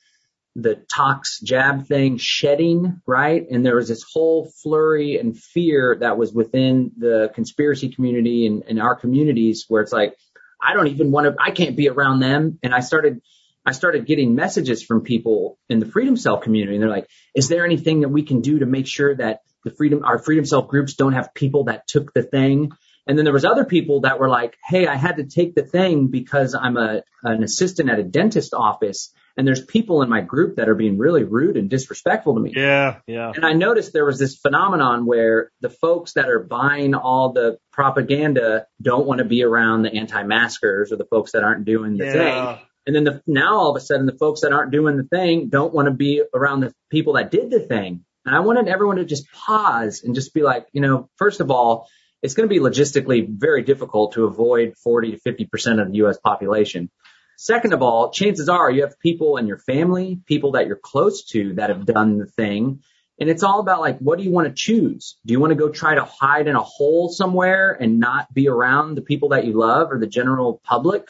[0.55, 3.43] the tox jab thing shedding, right?
[3.49, 8.63] And there was this whole flurry and fear that was within the conspiracy community and,
[8.67, 10.15] and our communities where it's like,
[10.61, 12.59] I don't even want to, I can't be around them.
[12.61, 13.21] And I started,
[13.65, 16.75] I started getting messages from people in the Freedom Cell community.
[16.75, 19.71] And they're like, is there anything that we can do to make sure that the
[19.71, 22.71] freedom, our Freedom Cell groups don't have people that took the thing?
[23.07, 25.63] And then there was other people that were like, Hey, I had to take the
[25.63, 30.21] thing because I'm a, an assistant at a dentist office and there's people in my
[30.21, 32.53] group that are being really rude and disrespectful to me.
[32.55, 33.31] Yeah, yeah.
[33.35, 37.57] And I noticed there was this phenomenon where the folks that are buying all the
[37.71, 42.05] propaganda don't want to be around the anti-maskers or the folks that aren't doing the
[42.05, 42.11] Yeah.
[42.11, 42.65] thing.
[42.85, 45.49] And then the, now all of a sudden the folks that aren't doing the thing
[45.49, 48.03] don't want to be around the people that did the thing.
[48.25, 51.51] And I wanted everyone to just pause and just be like, you know, first of
[51.51, 51.87] all,
[52.21, 56.17] it's going to be logistically very difficult to avoid 40 to 50% of the U.S.
[56.23, 56.89] population.
[57.37, 61.25] Second of all, chances are you have people in your family, people that you're close
[61.25, 62.81] to that have done the thing.
[63.19, 65.17] And it's all about like, what do you want to choose?
[65.25, 68.47] Do you want to go try to hide in a hole somewhere and not be
[68.47, 71.07] around the people that you love or the general public?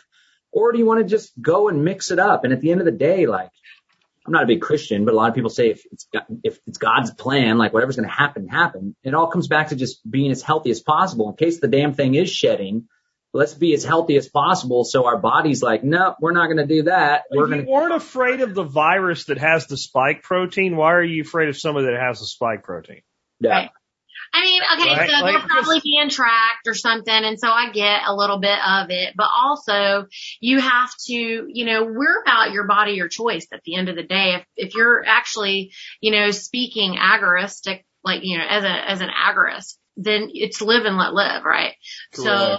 [0.54, 2.44] Or do you want to just go and mix it up?
[2.44, 3.50] And at the end of the day, like,
[4.26, 6.08] I'm not a big Christian, but a lot of people say if it's
[6.44, 8.96] if it's God's plan, like whatever's going to happen, happen.
[9.04, 11.94] It all comes back to just being as healthy as possible in case the damn
[11.94, 12.88] thing is shedding.
[13.34, 14.86] Let's be as healthy as possible.
[14.86, 17.24] So our body's like, no, we're not going to do that.
[17.32, 17.72] We're if going you to.
[17.72, 21.58] weren't afraid of the virus that has the spike protein, why are you afraid of
[21.58, 23.02] somebody that has the spike protein?
[23.40, 23.50] Yeah.
[23.50, 23.70] Right.
[24.34, 27.50] I mean, okay, Right, so like, they're probably just- being tracked or something, and so
[27.50, 30.08] I get a little bit of it, but also
[30.40, 33.96] you have to, you know, we're about your body, your choice at the end of
[33.96, 34.36] the day.
[34.36, 39.10] If, if you're actually, you know, speaking agoristic, like, you know, as a, as an
[39.10, 41.74] agorist, then it's live and let live, right?
[42.14, 42.58] So,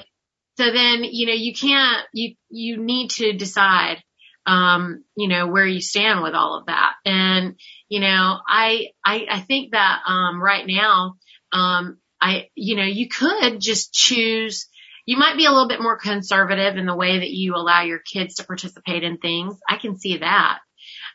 [0.56, 4.02] so then, you know, you can't, you, you need to decide,
[4.46, 6.92] um, you know, where you stand with all of that.
[7.04, 7.56] And,
[7.88, 11.16] you know, I, I, I think that, um, right now,
[11.54, 14.68] um, I, you know, you could just choose,
[15.06, 18.00] you might be a little bit more conservative in the way that you allow your
[18.00, 19.56] kids to participate in things.
[19.68, 20.58] I can see that.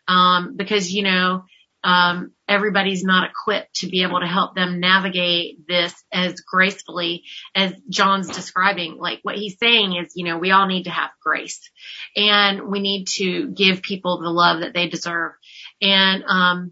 [0.07, 1.43] Um, because, you know,
[1.83, 7.23] um, everybody's not equipped to be able to help them navigate this as gracefully
[7.55, 8.97] as John's describing.
[8.97, 11.69] Like what he's saying is, you know, we all need to have grace
[12.15, 15.33] and we need to give people the love that they deserve.
[15.81, 16.71] And, um,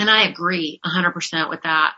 [0.00, 1.94] and I agree hundred percent with that.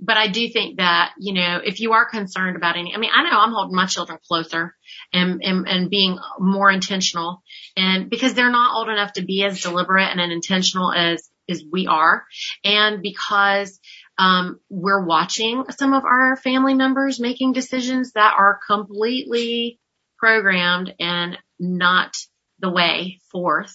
[0.00, 3.10] But I do think that, you know, if you are concerned about any, I mean,
[3.14, 4.74] I know I'm holding my children closer
[5.12, 7.42] and, and, and being more intentional
[7.76, 11.86] and because they're not old enough to be as deliberate and intentional as, as we
[11.86, 12.24] are.
[12.64, 13.78] And because,
[14.18, 19.80] um, we're watching some of our family members making decisions that are completely
[20.18, 22.16] programmed and not
[22.60, 23.74] the way forth.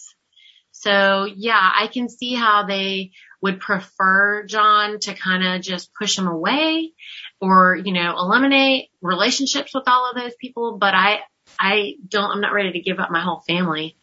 [0.81, 3.11] So yeah, I can see how they
[3.41, 6.93] would prefer John to kind of just push him away
[7.41, 10.77] or, you know, eliminate relationships with all of those people.
[10.77, 11.19] But I,
[11.59, 13.97] I don't, I'm not ready to give up my whole family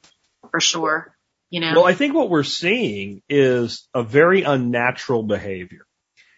[0.51, 1.17] for sure.
[1.49, 5.87] You know, Well, I think what we're seeing is a very unnatural behavior.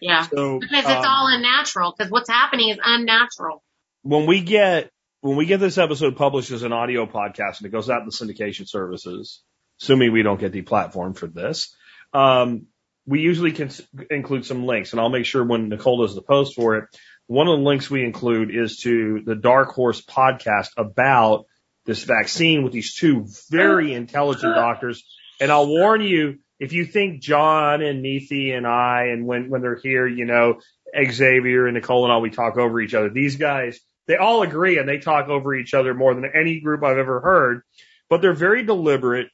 [0.00, 3.64] yeah, So because it's um, all unnatural because what's happening is unnatural.
[4.02, 7.70] when we get when we get this episode published as an audio podcast and it
[7.70, 9.42] goes out in the syndication services,
[9.80, 11.74] assuming we don't get deplatformed for this,
[12.12, 12.66] um,
[13.06, 13.70] we usually can
[14.10, 16.84] include some links, and I'll make sure when Nicole does the post for it,
[17.26, 21.44] one of the links we include is to the Dark Horse podcast about
[21.84, 25.04] this vaccine with these two very intelligent doctors.
[25.40, 29.62] And I'll warn you, if you think John and Nethi and I, and when, when
[29.62, 30.60] they're here, you know,
[30.94, 33.10] Xavier and Nicole and all, we talk over each other.
[33.10, 36.82] These guys, they all agree and they talk over each other more than any group
[36.82, 37.62] I've ever heard,
[38.08, 39.28] but they're very deliberate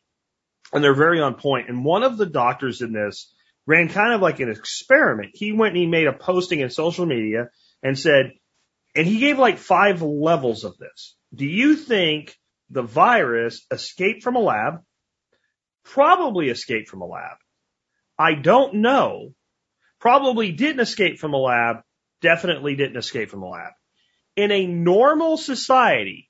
[0.72, 1.68] and they're very on point.
[1.68, 3.32] And one of the doctors in this
[3.66, 5.30] ran kind of like an experiment.
[5.34, 7.48] He went and he made a posting in social media
[7.82, 8.32] and said,
[8.94, 11.16] and he gave like five levels of this.
[11.34, 12.36] Do you think
[12.70, 14.80] the virus escaped from a lab?
[15.84, 17.36] Probably escaped from a lab.
[18.18, 19.34] I don't know.
[20.00, 21.78] Probably didn't escape from a lab.
[22.20, 23.72] Definitely didn't escape from a lab.
[24.36, 26.28] In a normal society,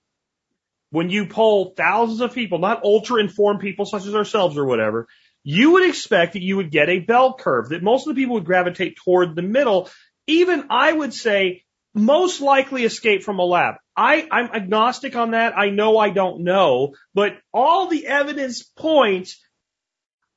[0.95, 5.09] when you poll thousands of people, not ultra informed people such as ourselves or whatever,
[5.43, 8.37] you would expect that you would get a bell curve, that most of the people
[8.37, 9.91] would gravitate toward the middle.
[10.29, 11.65] Even I would say
[11.95, 13.75] most likely escape from a lab.
[13.97, 15.59] I, I'm agnostic on that.
[15.59, 19.43] I know I don't know, but all the evidence points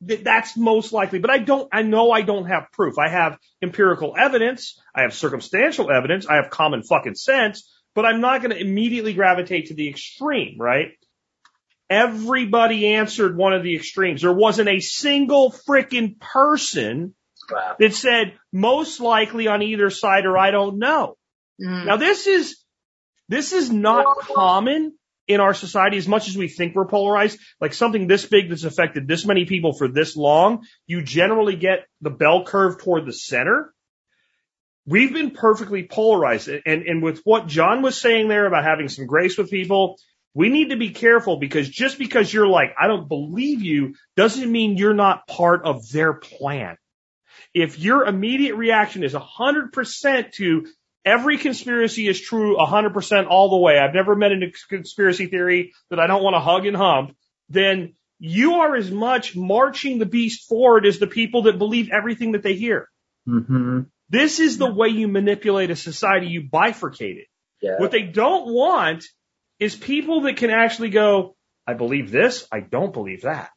[0.02, 2.98] that that's most likely, but I don't, I know I don't have proof.
[2.98, 4.82] I have empirical evidence.
[4.96, 6.26] I have circumstantial evidence.
[6.26, 10.60] I have common fucking sense, but I'm not going to immediately gravitate to the extreme,
[10.60, 10.92] right?
[11.90, 14.22] Everybody answered one of the extremes.
[14.22, 17.16] There wasn't a single freaking person
[17.50, 17.76] Wow.
[17.80, 21.16] that said most likely on either side or I don't know.
[21.60, 21.86] Mm.
[21.86, 22.58] Now this is,
[23.30, 24.94] this is not common
[25.28, 27.40] in our society as much as we think we're polarized.
[27.60, 31.88] Like something this big that's affected this many people for this long, you generally get
[32.02, 33.74] the bell curve toward the center.
[34.88, 36.48] We've been perfectly polarized.
[36.48, 40.00] And, and with what John was saying there about having some grace with people,
[40.34, 44.50] we need to be careful because just because you're like, I don't believe you doesn't
[44.50, 46.78] mean you're not part of their plan.
[47.54, 50.68] If your immediate reaction is 100% to
[51.04, 56.00] every conspiracy is true 100% all the way, I've never met a conspiracy theory that
[56.00, 57.16] I don't want to hug and hump,
[57.50, 62.34] then you are as much marching the beast forward as the people that believe everything
[62.34, 62.88] that they hear.
[63.26, 66.28] hmm This is the way you manipulate a society.
[66.28, 67.28] You bifurcate it.
[67.62, 67.80] Yeah.
[67.80, 69.04] What they don't want
[69.60, 71.36] is people that can actually go,
[71.66, 73.50] I believe this, I don't believe that.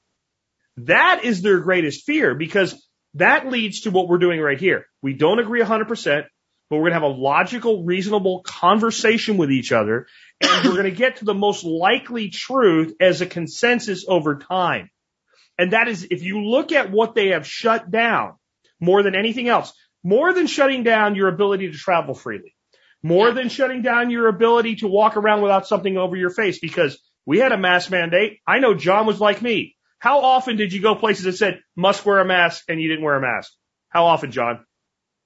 [0.78, 2.74] That is their greatest fear because
[3.14, 4.86] that leads to what we're doing right here.
[5.02, 6.24] We don't agree 100%,
[6.70, 10.06] but we're going to have a logical, reasonable conversation with each other
[10.40, 14.90] and we're going to get to the most likely truth as a consensus over time.
[15.58, 18.36] And that is, if you look at what they have shut down
[18.80, 22.54] more than anything else, more than shutting down your ability to travel freely,
[23.02, 26.98] more than shutting down your ability to walk around without something over your face because
[27.26, 28.38] we had a mask mandate.
[28.46, 29.76] I know John was like me.
[29.98, 33.04] How often did you go places that said must wear a mask and you didn't
[33.04, 33.52] wear a mask?
[33.90, 34.64] How often, John?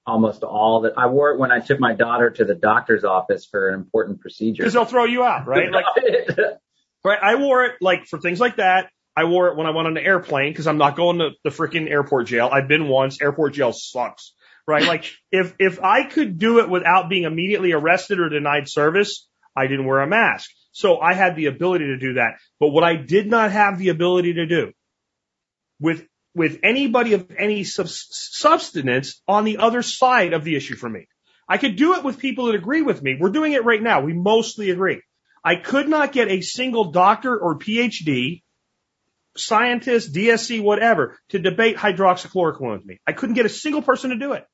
[0.05, 3.45] Almost all that I wore it when I took my daughter to the doctor's office
[3.45, 4.61] for an important procedure.
[4.61, 5.71] Because they'll throw you out, right?
[5.71, 5.85] Like,
[7.03, 7.19] right.
[7.21, 8.89] I wore it like for things like that.
[9.15, 11.49] I wore it when I went on an airplane because I'm not going to the
[11.49, 12.49] freaking airport jail.
[12.51, 13.21] I've been once.
[13.21, 14.33] Airport jail sucks,
[14.67, 14.83] right?
[14.83, 19.67] Like if, if I could do it without being immediately arrested or denied service, I
[19.67, 20.49] didn't wear a mask.
[20.71, 22.35] So I had the ability to do that.
[22.59, 24.73] But what I did not have the ability to do
[25.79, 30.89] with, with anybody of any sub- substance on the other side of the issue for
[30.89, 31.07] me.
[31.47, 33.17] I could do it with people that agree with me.
[33.19, 34.01] We're doing it right now.
[34.01, 35.01] We mostly agree.
[35.43, 38.41] I could not get a single doctor or PhD,
[39.37, 42.99] scientist, DSC, whatever, to debate hydroxychloroquine with me.
[43.05, 44.45] I couldn't get a single person to do it.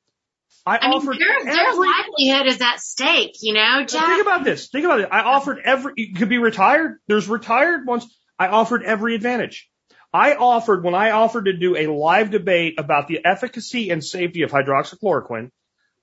[0.64, 4.06] I, I mean, offered their, their every livelihood is at stake, you know, Jack.
[4.06, 4.68] think about this.
[4.68, 5.08] Think about it.
[5.10, 6.98] I offered every, you could be retired.
[7.08, 8.06] There's retired ones.
[8.38, 9.68] I offered every advantage.
[10.12, 14.42] I offered, when I offered to do a live debate about the efficacy and safety
[14.42, 15.50] of hydroxychloroquine,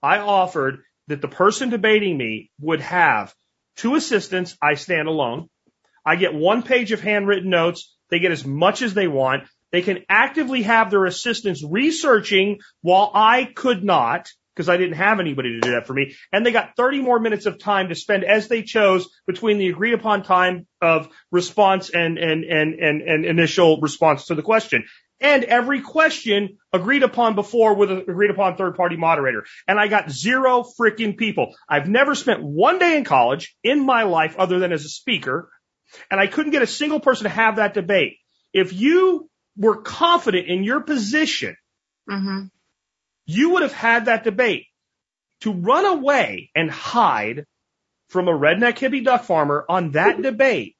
[0.02, 3.34] I offered that the person debating me would have
[3.78, 4.58] two assistants.
[4.62, 5.50] I stand alone.
[6.06, 7.96] I get one page of handwritten notes.
[8.10, 9.44] They get as much as they want.
[9.72, 15.20] They can actively have their assistants researching while I could not because I didn't have
[15.20, 16.16] anybody to do that for me.
[16.32, 19.70] And they got 30 more minutes of time to spend as they chose between the
[19.70, 24.84] agreed upon time of response and, and, and, and, and initial response to the question.
[25.22, 29.46] And every question agreed upon before with an agreed upon third party moderator.
[29.68, 31.56] And I got zero freaking people.
[31.68, 35.50] I've never spent one day in college in my life other than as a speaker.
[36.10, 38.18] And I couldn't get a single person to have that debate.
[38.54, 41.56] If you were confident in your position
[42.08, 42.46] hmm
[43.30, 44.66] you would have had that debate.
[45.42, 47.46] To run away and hide
[48.10, 50.76] from a redneck hippie duck farmer on that debate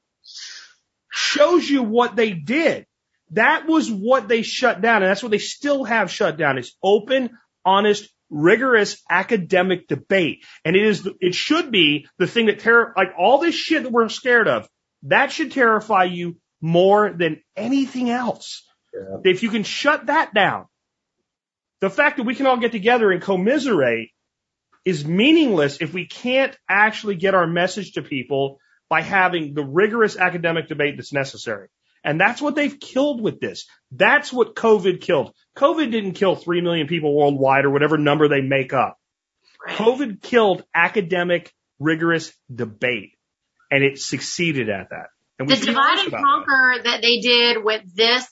[1.10, 2.86] shows you what they did.
[3.32, 6.58] That was what they shut down, and that's what they still have shut down.
[6.58, 7.30] Is open,
[7.64, 13.14] honest, rigorous academic debate, and it is it should be the thing that terror like
[13.18, 14.68] all this shit that we're scared of.
[15.04, 18.68] That should terrify you more than anything else.
[18.94, 19.32] Yeah.
[19.32, 20.66] If you can shut that down,
[21.82, 24.10] the fact that we can all get together and commiserate
[24.86, 28.60] is meaningless if we can't actually get our message to people
[28.90, 31.68] by having the rigorous academic debate that's necessary.
[32.04, 33.68] And that's what they've killed with this.
[33.92, 35.34] That's what COVID killed.
[35.58, 38.98] COVID didn't kill 3 million people worldwide or whatever number they make up.
[39.68, 43.12] COVID killed academic, rigorous debate.
[43.70, 45.08] And it succeeded at that.
[45.38, 46.24] And the divide and about that.
[46.24, 48.26] conquer that they did with this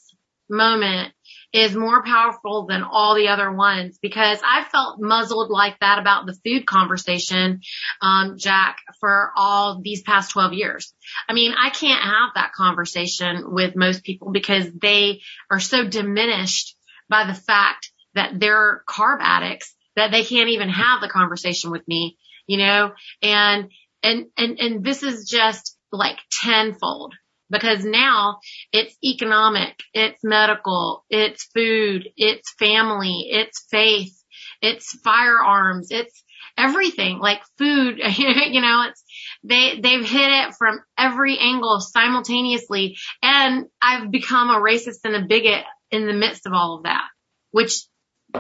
[0.50, 1.14] moment
[1.54, 6.26] is more powerful than all the other ones because I felt muzzled like that about
[6.26, 7.62] the food conversation,
[8.02, 10.94] um, Jack, for all these past 12 years.
[11.28, 16.76] I mean, I can't have that conversation with most people because they are so diminished
[17.10, 21.88] by the fact that they're carb addicts that they can't even have the conversation with
[21.88, 22.92] me, you know,
[23.22, 23.72] and,
[24.04, 27.14] and, and, and this is just like tenfold
[27.50, 28.40] because now
[28.72, 34.14] it's economic, it's medical, it's food, it's family, it's faith,
[34.62, 36.24] it's firearms, it's
[36.58, 39.04] everything like food, you know, it's,
[39.44, 42.98] they, they've hit it from every angle simultaneously.
[43.22, 47.06] And I've become a racist and a bigot in the midst of all of that,
[47.52, 47.84] which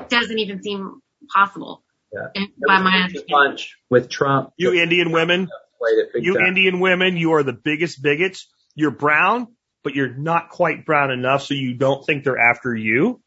[0.09, 0.99] doesn't even seem
[1.33, 1.83] possible.
[2.11, 2.43] Yeah.
[2.67, 3.35] By my It was a understanding.
[3.35, 4.51] punch with Trump.
[4.57, 6.39] You Indian women, played it big you.
[6.39, 8.47] Indian women, you are the biggest bigots.
[8.77, 9.47] You're brown,
[9.83, 13.21] but you're not quite brown enough so you don't think they're after you.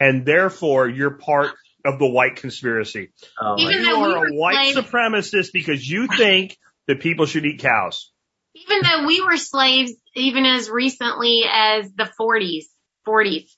[0.00, 1.50] And therefore you're part
[1.84, 3.10] of the white conspiracy.
[3.38, 6.56] Oh, Even You though we are a white slaves- supremacist because you think
[6.88, 8.10] that people should eat cows.
[8.54, 12.64] Even though we were slaves even as recently as the 40s,
[13.06, 13.50] 40s.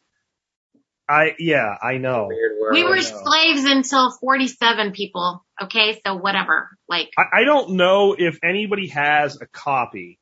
[1.09, 2.28] I, yeah, I know.
[2.72, 3.03] We were know.
[3.03, 5.44] slaves until 47 people.
[5.62, 6.01] Okay.
[6.05, 6.70] So whatever.
[6.88, 10.18] Like, I, I don't know if anybody has a copy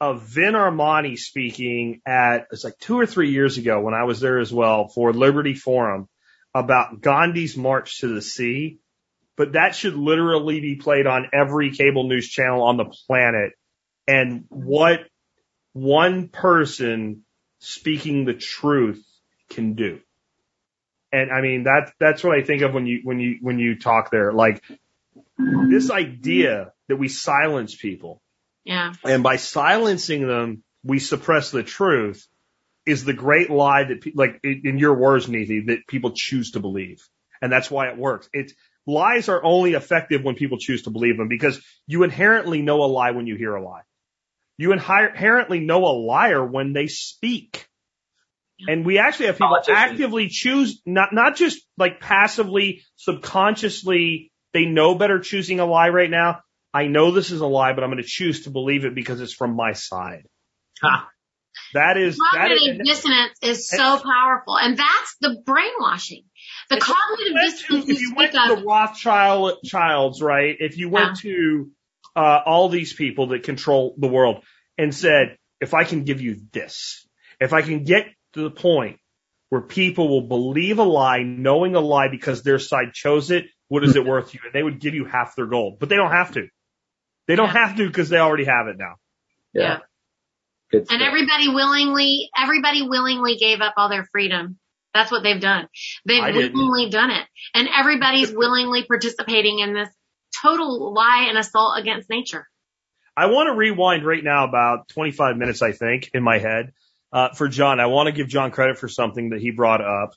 [0.00, 4.20] of Vin Armani speaking at, it's like two or three years ago when I was
[4.20, 6.08] there as well for Liberty Forum
[6.54, 8.78] about Gandhi's March to the Sea.
[9.36, 13.52] But that should literally be played on every cable news channel on the planet.
[14.08, 15.00] And what
[15.72, 17.24] one person
[17.58, 19.04] speaking the truth
[19.50, 20.00] can do.
[21.12, 23.78] And I mean, that's, that's what I think of when you, when you, when you
[23.78, 24.32] talk there.
[24.32, 24.62] Like,
[25.38, 28.22] this idea that we silence people
[28.64, 28.92] yeah.
[29.04, 32.26] and by silencing them, we suppress the truth
[32.86, 36.52] is the great lie that, pe- like in in your words, Nethi, that people choose
[36.52, 37.06] to believe.
[37.42, 38.28] And that's why it works.
[38.32, 38.52] It's
[38.86, 42.86] lies are only effective when people choose to believe them because you inherently know a
[42.86, 43.82] lie when you hear a lie.
[44.58, 47.66] You inherently know a liar when they speak.
[48.68, 54.94] And we actually have people actively choose, not, not just like passively, subconsciously, they know
[54.96, 56.40] better choosing a lie right now.
[56.72, 59.20] I know this is a lie, but I'm going to choose to believe it because
[59.20, 60.24] it's from my side.
[60.82, 61.08] Ha.
[61.74, 64.56] That is, that is, Cognitive dissonance is so powerful.
[64.56, 66.24] And that's the brainwashing.
[66.68, 70.56] The If cognitive went to- dissonance you if you went to the Rothschild childs, right?
[70.58, 71.70] If you went to
[72.16, 74.44] uh, all these people that control the world
[74.78, 77.06] and said, if I can give you this,
[77.40, 78.98] if I can get to the point
[79.48, 83.84] where people will believe a lie, knowing a lie because their side chose it, what
[83.84, 84.40] is it worth you?
[84.44, 86.46] And they would give you half their gold, but they don't have to.
[87.30, 87.66] They don't Yeah.
[87.68, 88.96] have to because they already have it now.
[89.54, 89.62] Yeah.
[89.62, 89.78] Yeah.
[90.72, 94.58] Good And everybody willingly, everybody willingly gave up all their freedom.
[94.94, 95.68] That's what they've done.
[96.04, 96.54] They've I didn't.
[96.54, 97.24] willingly done it.
[97.54, 99.88] And everybody's willingly participating in this
[100.42, 102.48] total lie and assault against nature.
[103.16, 106.72] I want to rewind right now about 25 minutes, I think, in my head.
[107.12, 110.14] Uh, for John, I want to give John credit for something that he brought up,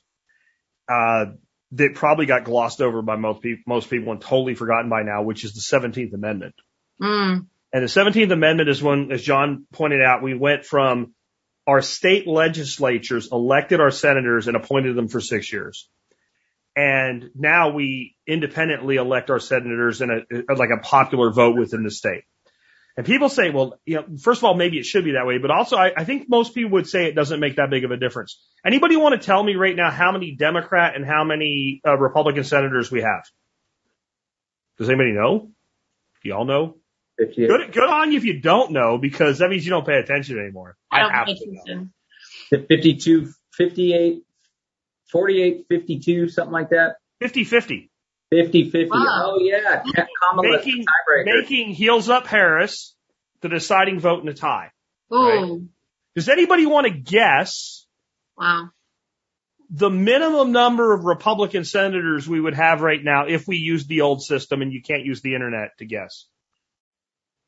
[0.88, 1.26] uh,
[1.72, 5.22] that probably got glossed over by most people, most people and totally forgotten by now,
[5.22, 6.54] which is the 17th Amendment.
[7.00, 7.46] Mm.
[7.72, 11.14] And the 17th Amendment is when, as John pointed out, we went from
[11.66, 15.88] our state legislatures elected our senators and appointed them for six years.
[16.76, 21.90] And now we independently elect our senators in a, like a popular vote within the
[21.90, 22.24] state.
[22.96, 25.38] And people say, well, you know, first of all, maybe it should be that way,
[25.38, 27.90] but also I, I think most people would say it doesn't make that big of
[27.90, 28.40] a difference.
[28.64, 32.44] Anybody want to tell me right now how many Democrat and how many uh, Republican
[32.44, 33.24] senators we have?
[34.78, 35.50] Does anybody know?
[36.22, 36.76] Do y'all know?
[37.16, 39.86] If you- Good, good on you if you don't know, because that means you don't
[39.86, 40.76] pay attention anymore.
[40.90, 41.60] I don't have pay to know.
[41.62, 41.92] attention.
[42.50, 44.22] 52, 58,
[45.10, 46.96] 48, 52, something like that.
[47.22, 47.90] 50-50.
[48.30, 48.88] 50, 50.
[48.90, 49.34] Wow.
[49.36, 49.82] Oh yeah.
[50.30, 50.84] Kamala Making,
[51.24, 52.96] making heels up Harris
[53.42, 54.70] the deciding vote in a tie.
[55.12, 55.68] Ooh.
[56.16, 57.86] Does anybody want to guess
[58.36, 58.70] Wow.
[59.70, 64.00] the minimum number of Republican senators we would have right now if we used the
[64.00, 66.26] old system and you can't use the internet to guess?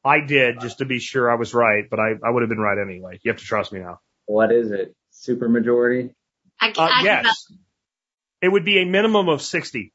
[0.07, 2.59] I did just to be sure I was right, but I, I would have been
[2.61, 3.19] right anyway.
[3.23, 3.99] You have to trust me now.
[4.27, 4.95] What is it?
[5.11, 6.15] Super majority?
[6.61, 7.25] I, Uh, I give up.
[7.25, 7.53] yes.
[8.41, 9.93] It would be a minimum of 60.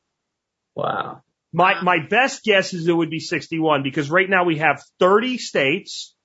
[0.75, 1.21] Wow.
[1.53, 1.81] My, Wow.
[1.83, 6.15] my best guess is it would be 61 because right now we have 30 states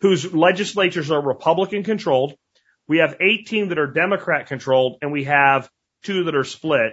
[0.00, 2.34] whose legislatures are Republican controlled.
[2.88, 5.68] We have 18 that are Democrat controlled and we have
[6.04, 6.92] two that are split.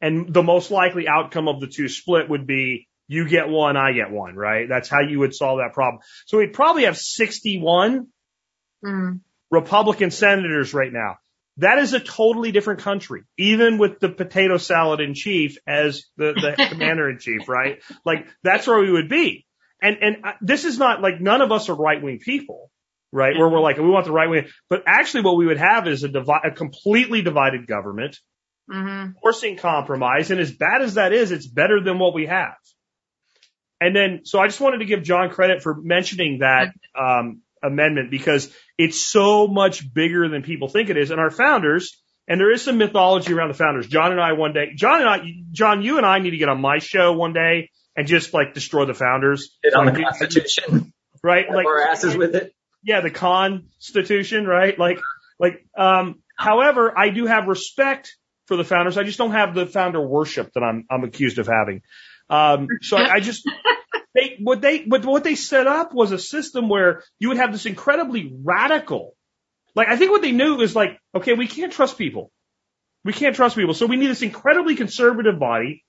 [0.00, 3.92] And the most likely outcome of the two split would be you get one, I
[3.92, 4.68] get one, right?
[4.68, 6.00] That's how you would solve that problem.
[6.26, 8.06] So we'd probably have 61
[8.82, 9.20] Mm.
[9.50, 11.16] Republican senators right now.
[11.58, 16.32] That is a totally different country, even with the potato salad in chief as the,
[16.40, 17.82] the commander in chief, right?
[18.06, 19.44] Like that's where we would be.
[19.82, 22.70] And, and uh, this is not like none of us are right wing people,
[23.12, 23.36] right?
[23.36, 26.04] Where we're like, we want the right wing, but actually what we would have is
[26.04, 28.16] a divi- a completely divided government
[28.70, 30.30] hmm forcing compromise.
[30.30, 32.54] And as bad as that is, it's better than what we have.
[33.80, 38.10] And then, so I just wanted to give John credit for mentioning that, um, amendment
[38.10, 41.10] because it's so much bigger than people think it is.
[41.10, 41.98] And our founders,
[42.28, 43.86] and there is some mythology around the founders.
[43.86, 45.20] John and I one day, John and I,
[45.52, 48.54] John, you and I need to get on my show one day and just like
[48.54, 49.58] destroy the founders.
[49.62, 50.92] Hit on Like, the Constitution.
[51.22, 51.50] right?
[51.50, 52.54] Like, our asses with it.
[52.82, 54.78] yeah, the constitution, right?
[54.78, 55.00] Like,
[55.38, 58.16] like, um, however, I do have respect
[58.46, 58.96] for the founders.
[58.98, 61.82] I just don't have the founder worship that I'm, I'm accused of having.
[62.30, 63.48] Um, so I, I just,
[64.14, 67.52] they, what they, what, what they set up was a system where you would have
[67.52, 69.14] this incredibly radical,
[69.74, 72.30] like, I think what they knew was like, okay, we can't trust people.
[73.04, 73.74] We can't trust people.
[73.74, 75.84] So we need this incredibly conservative body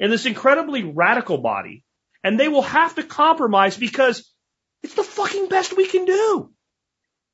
[0.00, 1.84] and this incredibly radical body.
[2.24, 4.28] And they will have to compromise because
[4.82, 6.50] it's the fucking best we can do.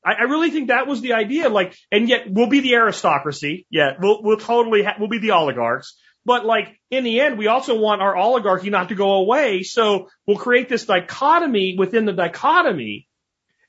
[0.05, 1.49] I, I really think that was the idea.
[1.49, 3.67] Like, and yet we'll be the aristocracy.
[3.71, 5.97] Yeah, we'll we'll totally ha- we'll be the oligarchs.
[6.25, 9.63] But like in the end, we also want our oligarchy not to go away.
[9.63, 13.09] So we'll create this dichotomy within the dichotomy,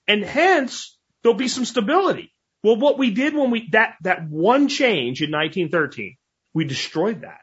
[0.07, 2.31] and hence there'll be some stability.
[2.63, 6.17] Well, what we did when we that that one change in 1913,
[6.53, 7.39] we destroyed that.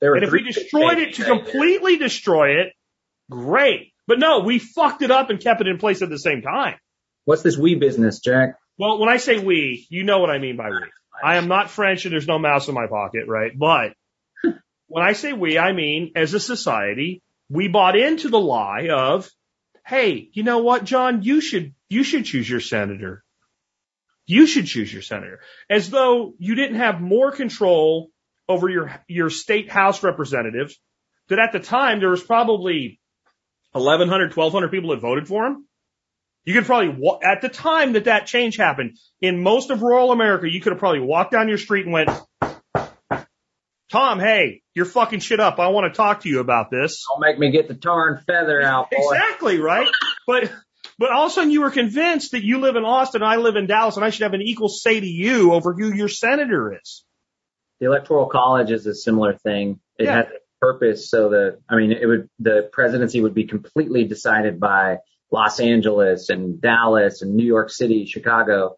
[0.00, 2.72] There And if we destroyed it to completely destroy it,
[3.30, 3.92] great.
[4.06, 6.76] But no, we fucked it up and kept it in place at the same time.
[7.24, 8.56] What's this we business, Jack?
[8.78, 10.76] Well, when I say we, you know what I mean by we.
[11.22, 13.52] I am not French and there's no mouse in my pocket, right?
[13.56, 13.94] But
[14.86, 19.28] when I say we, I mean as a society, we bought into the lie of,
[19.86, 23.24] hey, you know what, John, you should, you should choose your senator.
[24.26, 25.40] You should choose your senator.
[25.70, 28.10] As though you didn't have more control
[28.48, 30.78] over your, your state house representatives
[31.28, 33.00] that at the time there was probably
[33.72, 35.67] 1100, 1200 people that voted for him.
[36.48, 40.12] You could probably, wa- at the time that that change happened, in most of rural
[40.12, 42.08] America, you could have probably walked down your street and went,
[43.92, 45.58] Tom, hey, you're fucking shit up.
[45.58, 47.04] I want to talk to you about this.
[47.06, 48.96] Don't make me get the tar and feather out, boy.
[49.12, 49.88] Exactly, right?
[50.26, 50.50] But,
[50.98, 53.56] but all of a sudden you were convinced that you live in Austin, I live
[53.56, 56.78] in Dallas, and I should have an equal say to you over who your senator
[56.82, 57.04] is.
[57.80, 59.80] The electoral college is a similar thing.
[59.98, 60.16] It Yeah.
[60.16, 60.30] had a
[60.62, 64.96] purpose so that I mean it would the presidency would be completely decided by
[65.30, 68.76] Los Angeles and Dallas and New York City, Chicago.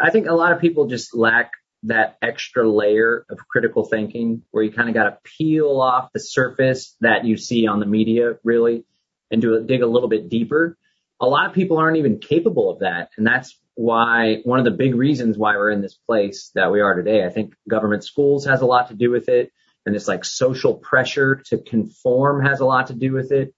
[0.00, 1.52] I think a lot of people just lack
[1.84, 6.20] that extra layer of critical thinking where you kind of got to peel off the
[6.20, 8.84] surface that you see on the media really
[9.30, 10.76] and do a, dig a little bit deeper.
[11.20, 13.10] A lot of people aren't even capable of that.
[13.16, 16.80] And that's why one of the big reasons why we're in this place that we
[16.80, 17.24] are today.
[17.24, 19.52] I think government schools has a lot to do with it.
[19.86, 23.54] And this like social pressure to conform has a lot to do with it.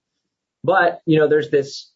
[0.62, 1.90] But, you know, there's this,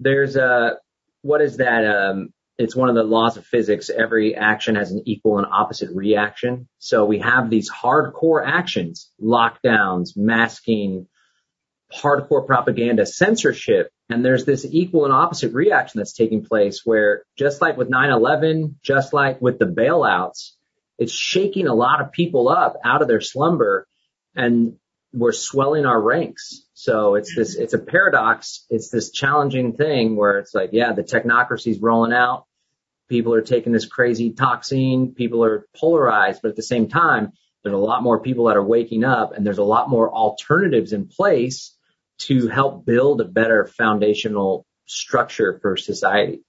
[0.00, 0.78] there's a,
[1.22, 1.84] what is that?
[1.84, 3.88] Um, it's one of the laws of physics.
[3.88, 6.68] Every action has an equal and opposite reaction.
[6.78, 11.06] So we have these hardcore actions, lockdowns, masking,
[11.92, 17.60] hardcore propaganda, censorship, and there's this equal and opposite reaction that's taking place where just
[17.60, 20.50] like with 9-11, just like with the bailouts,
[20.98, 23.86] it's shaking a lot of people up out of their slumber
[24.34, 24.76] and
[25.12, 26.64] we're swelling our ranks.
[26.74, 28.64] So it's this, it's a paradox.
[28.70, 32.46] It's this challenging thing where it's like, yeah, the technocracy's rolling out.
[33.08, 35.14] People are taking this crazy toxin.
[35.14, 37.32] People are polarized, but at the same time,
[37.62, 40.92] there's a lot more people that are waking up and there's a lot more alternatives
[40.92, 41.76] in place
[42.18, 46.42] to help build a better foundational structure for society.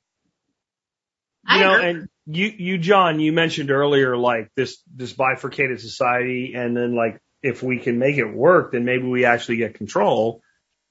[1.49, 6.53] You know, and you, you, John, you mentioned earlier, like this, this bifurcated society.
[6.55, 10.41] And then like, if we can make it work, then maybe we actually get control,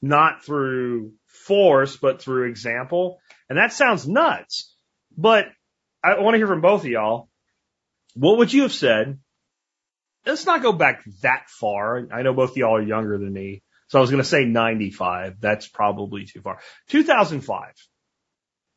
[0.02, 3.18] not through force, but through example.
[3.48, 4.74] And that sounds nuts,
[5.16, 5.46] but
[6.02, 7.28] I want to hear from both of y'all.
[8.14, 9.18] What would you have said?
[10.26, 12.06] Let's not go back that far.
[12.12, 13.62] I know both of y'all are younger than me.
[13.88, 15.40] So I was going to say 95.
[15.40, 16.60] That's probably too far.
[16.88, 17.72] 2005.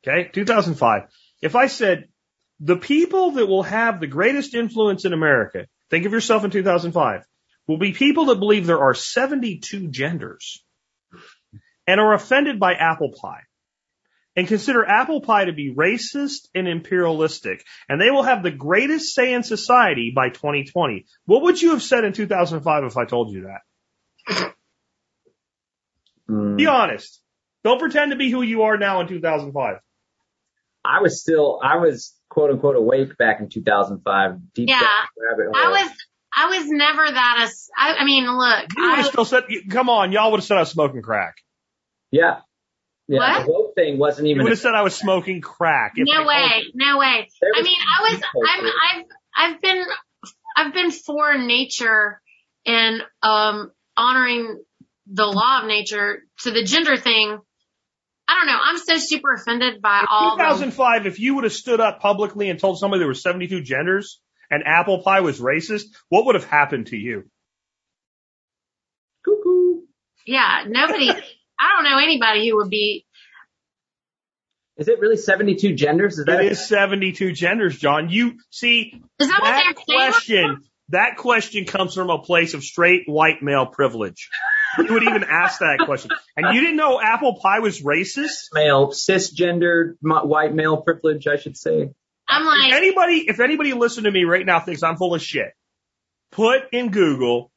[0.05, 0.29] Okay.
[0.31, 1.03] 2005.
[1.41, 2.07] If I said
[2.59, 7.25] the people that will have the greatest influence in America, think of yourself in 2005,
[7.67, 10.63] will be people that believe there are 72 genders
[11.87, 13.41] and are offended by apple pie
[14.35, 19.13] and consider apple pie to be racist and imperialistic and they will have the greatest
[19.13, 21.05] say in society by 2020.
[21.25, 23.43] What would you have said in 2005 if I told you
[24.27, 24.53] that?
[26.29, 26.57] Mm.
[26.57, 27.21] Be honest.
[27.63, 29.77] Don't pretend to be who you are now in 2005.
[30.85, 34.79] I was still, I was quote unquote awake back in 2005, deep Yeah.
[35.17, 35.55] rabbit hole.
[35.55, 35.91] I was,
[36.35, 39.43] I was never that, as, I, I mean, look, You would have I, still said,
[39.69, 41.35] come on, y'all would have said I was smoking crack.
[42.11, 42.39] yeah.
[43.05, 43.19] Yeah.
[43.19, 43.45] What?
[43.45, 45.93] The woke thing wasn't You even, would have said I was smoking crack.
[45.97, 46.71] no way, you.
[46.73, 47.27] no way.
[47.53, 48.21] I mean, I was.
[48.47, 49.05] I'm, I've,
[49.35, 49.85] I've been,
[50.55, 52.21] I've been for nature
[52.65, 54.63] and, um, honoring
[55.05, 57.39] the law of nature to the gender thing
[58.27, 58.59] I don't know.
[58.61, 61.99] I'm so super offended by In all the 2005, if you would have stood up
[61.99, 64.21] publicly and told somebody there were 72 genders
[64.53, 67.23] and apple pie was racist, what would have happened to you?
[69.25, 69.81] Cuckoo.
[70.25, 73.05] Yeah, nobody, I don't know anybody who would be,
[74.77, 76.17] Is it really 72 genders?
[76.17, 78.09] Is that It a- is 72 genders, John.
[78.09, 83.03] You see, is that, that what question, that question comes from a place of straight
[83.05, 84.29] white male privilege.
[84.77, 86.09] You would even ask that question.
[86.35, 88.47] And you didn't know apple pie was racist?
[88.53, 91.91] male, cisgender, white male privilege, I should say?
[92.27, 95.21] I'm If like, anybody, if anybody listening to me right now thinks I'm full of
[95.21, 95.51] shit,
[96.31, 97.51] put in Google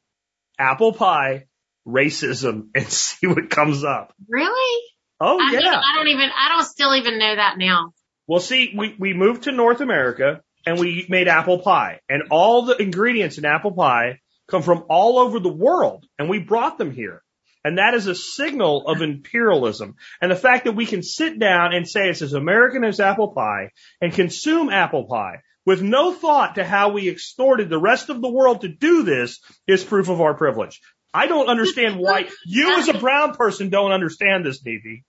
[0.59, 1.45] apple pie
[1.87, 4.13] racism and see what comes up.
[4.27, 4.83] really?
[5.19, 5.59] Oh I, yeah.
[5.59, 7.93] mean, I don't even, I don't still even know that now.
[8.27, 12.63] Well, see, we, we moved to North America and we made apple pie and all
[12.63, 16.91] the ingredients in apple pie come from all over the world and we brought them
[16.91, 17.23] here.
[17.67, 19.95] And that is a signal of imperialism.
[20.21, 23.33] And the fact that we can sit down and say it's as American as apple
[23.33, 28.21] pie and consume apple pie with no thought to how we extorted the rest of
[28.21, 30.79] the world to do this is proof of our privilege.
[31.13, 35.03] I don't understand why you as a brown person don't understand this, Davey.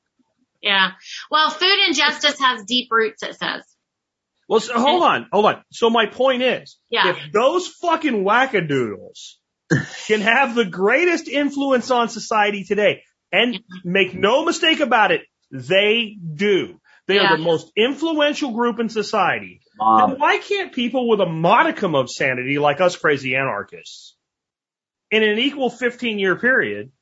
[0.60, 0.90] Yeah.
[1.30, 3.62] Well, food injustice has deep roots, it says.
[4.48, 5.62] Well, so, hold on, hold on.
[5.70, 7.10] So my point is, Yeah.
[7.10, 9.35] if those fucking wackadoodles
[10.07, 16.16] can have the greatest influence on society today, and make no mistake about it, they
[16.35, 16.81] do.
[17.07, 17.32] They Yeah.
[17.32, 19.61] are the most influential group in society.
[19.78, 20.11] Mob.
[20.11, 24.16] Then why can't people with a modicum of sanity like us crazy anarchists
[25.11, 26.93] in an equal 15 year period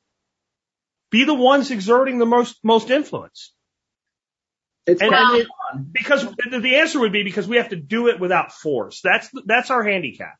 [1.09, 3.53] be the ones exerting the most, most influence?
[4.85, 5.43] It's And- well,
[5.91, 9.01] Because the the answer would be because we have to do it without force.
[9.01, 10.35] That's, that's our handicap.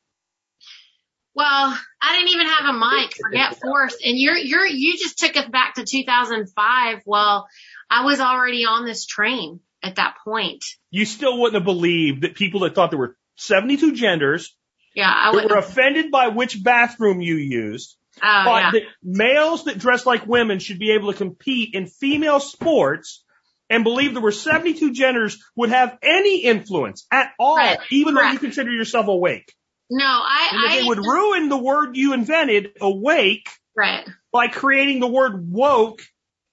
[1.37, 3.15] Well, I didn't even have a mic.
[3.15, 3.95] Forget force.
[4.03, 7.01] And you're, you're, you just took us back to 2005.
[7.05, 7.47] Well,
[7.91, 10.65] I was already on this train at that point.
[10.89, 14.55] You still wouldn't have believed that people that thought there were 72 genders,
[14.95, 15.51] Yeah, I that would.
[15.51, 18.71] were offended by which bathroom you used, Oh, thought yeah.
[18.71, 23.23] that males that dress like women should be able to compete in female sports
[23.69, 27.77] and believe there were 72 genders would have any influence at all, Right.
[27.91, 29.53] even though you consider yourself awake.
[29.89, 34.07] No, I, And I, they would ruin the word you invented, awake, right.
[34.33, 36.01] by creating the word woke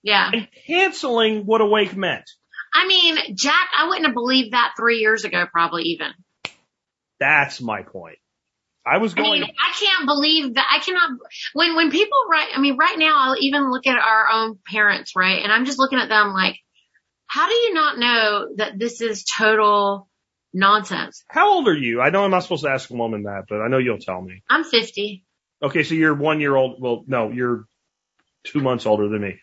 [0.02, 0.30] Yeah.
[0.32, 2.24] and canceling what awake meant.
[2.72, 6.12] I mean, Jack, I wouldn't have believed that three years ago, probably even.
[7.20, 8.18] That's my point.
[8.86, 11.10] I was I going, mean, I can't believe that I cannot,
[11.54, 15.12] when, when people write, I mean, right now I'll even look at our own parents,
[15.16, 15.42] right?
[15.42, 16.56] And I'm just looking at them like,
[17.26, 20.08] how do you not know that this is total
[20.54, 21.22] nonsense?
[21.28, 22.00] how old are you?
[22.00, 24.22] I know I'm not supposed to ask a woman that, but I know you'll tell
[24.22, 24.42] me.
[24.48, 25.24] I'm 50.
[25.62, 26.80] Okay, so you're one year old.
[26.80, 27.64] Well, no, you're
[28.44, 29.40] two months older than me.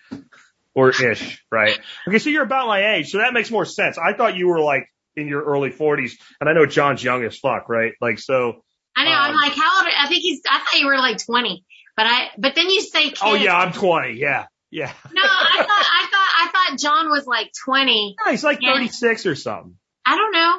[0.73, 1.77] Or ish, right?
[2.07, 3.97] Okay, so you're about my age, so that makes more sense.
[3.97, 7.37] I thought you were like in your early forties, and I know John's young as
[7.37, 7.91] fuck, right?
[7.99, 8.63] Like, so,
[8.95, 9.11] I know.
[9.11, 9.87] I'm Um, like, how old?
[9.97, 10.39] I think he's.
[10.49, 11.65] I thought you were like 20,
[11.97, 12.29] but I.
[12.37, 13.19] But then you say kids.
[13.21, 14.93] oh yeah, I'm 20, yeah, yeah.
[15.11, 15.67] No, I thought.
[15.67, 16.31] I thought.
[16.39, 18.15] I thought John was like 20.
[18.25, 19.75] No, he's like 36 or something.
[20.05, 20.55] I don't know.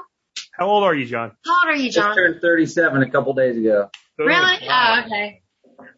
[0.52, 1.32] How old are you, John?
[1.44, 2.14] How old are you, just John?
[2.14, 3.90] turned 37 a couple days ago.
[4.18, 4.66] Really?
[4.66, 4.96] Wow.
[4.98, 5.42] Oh, okay.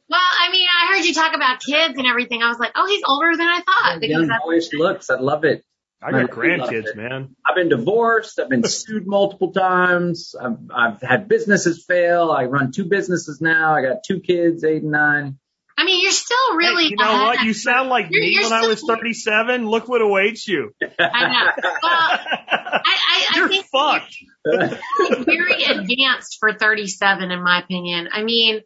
[0.09, 2.43] Well, I mean, I heard you talk about kids and everything.
[2.43, 4.01] I was like, oh, he's older than I thought.
[4.01, 5.11] Because Young I, boyish looks.
[5.11, 5.65] I love it.
[6.03, 7.35] I got grandkids, man.
[7.47, 8.39] I've been divorced.
[8.39, 10.35] I've been sued multiple times.
[10.39, 12.31] I've, I've had businesses fail.
[12.31, 13.75] I run two businesses now.
[13.75, 15.39] I got two kids, eight and nine.
[15.77, 16.85] I mean, you're still really.
[16.85, 17.43] Hey, you know what?
[17.43, 19.67] You sound like You're- me you're when I was still- 37.
[19.69, 20.71] Look what awaits you.
[20.81, 21.53] I know.
[21.63, 24.17] Well, I, I, I You're think fucked.
[24.47, 28.09] you're very advanced for 37, in my opinion.
[28.13, 28.61] I mean,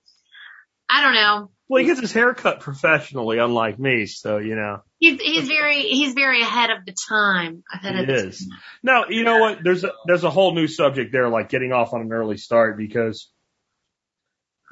[0.89, 1.51] I don't know.
[1.71, 4.79] Well, he gets his hair cut professionally, unlike me, so you know.
[4.99, 7.63] He's he's very he's very ahead of the time.
[7.73, 8.51] Ahead It of the is.
[8.83, 9.59] No, you know what?
[9.63, 12.79] There's a, there's a whole new subject there, like getting off on an early start,
[12.79, 13.31] because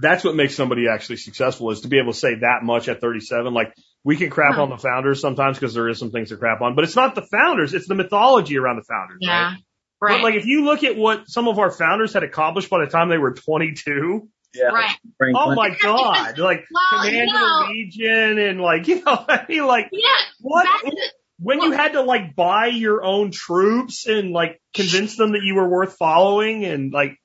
[0.00, 3.00] that's what makes somebody actually successful is to be able to say that much at
[3.00, 3.52] 37.
[3.54, 3.74] Like
[4.04, 4.62] we can crap Huh.
[4.64, 7.14] on the founders sometimes because there is some things to crap on, but it's not
[7.14, 9.18] the founders; it's the mythology around the founders.
[9.20, 9.50] Yeah.
[9.52, 9.56] Right?
[10.00, 10.16] Right.
[10.18, 12.90] But like if you look at what some of our founders had accomplished by the
[12.90, 14.66] time they were 22, Yeah.
[14.66, 14.96] right.
[15.34, 19.66] Oh my god, like Well, you Commander know- Legion and like you know, I mean
[19.66, 20.08] like Yeah.
[20.40, 20.96] what Back to,
[21.38, 25.54] when you had to like buy your own troops and like convince them that you
[25.54, 27.16] were worth following and like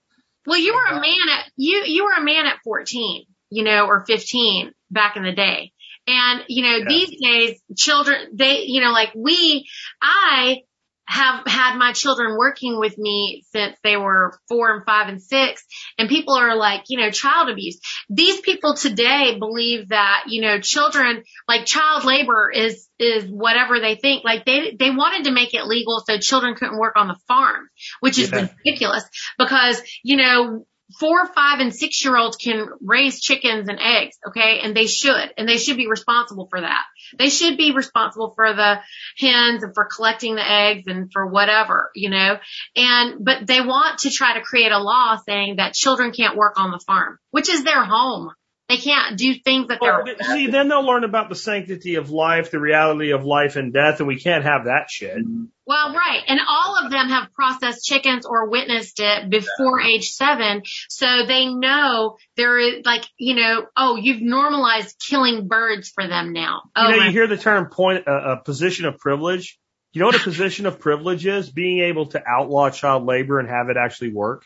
[0.46, 3.86] well, you were a man at you you were a man at 14, you know,
[3.86, 5.72] or 15 back in the day.
[6.08, 6.86] And, you know, Yeah.
[6.88, 9.68] these days, children, they, you know, like we,
[10.02, 10.62] I
[11.06, 15.64] have had my children working with me since they were four and five and six
[15.98, 17.80] and people are like, you know, child abuse.
[18.10, 23.96] These people today believe that, you know, children, like child labor is, is whatever they
[23.96, 24.24] think.
[24.24, 27.68] Like they, they wanted to make it legal so children couldn't work on the farm,
[28.00, 28.48] which is Yeah.
[28.64, 29.04] ridiculous
[29.38, 30.66] because, you know,
[31.00, 34.18] four, five and six year olds can raise chickens and eggs.
[34.28, 34.60] Okay.
[34.64, 36.84] And they should, and they should be responsible for that.
[37.18, 38.80] They should be responsible for the
[39.18, 42.38] hens and for collecting the eggs and for whatever, you know,
[42.76, 46.60] and, but they want to try to create a law saying that children can't work
[46.60, 48.32] on the farm, which is their home.
[48.72, 52.10] They can't do things that they're, th- see, then they'll learn about the sanctity of
[52.10, 55.18] life, the reality of life and death, and we can't have that shit.
[55.66, 56.22] well, right.
[56.26, 60.62] And all of them have processed chickens or witnessed it before age seven.
[60.88, 66.32] So they know there is like, you know, oh, you've normalized killing birds for them
[66.32, 66.62] now.
[66.74, 69.60] Oh, you know, my you hear the term point, uh, a position of privilege.
[69.92, 71.52] You know what a position of privilege is?
[71.52, 74.46] Being able to outlaw child labor and have it actually work.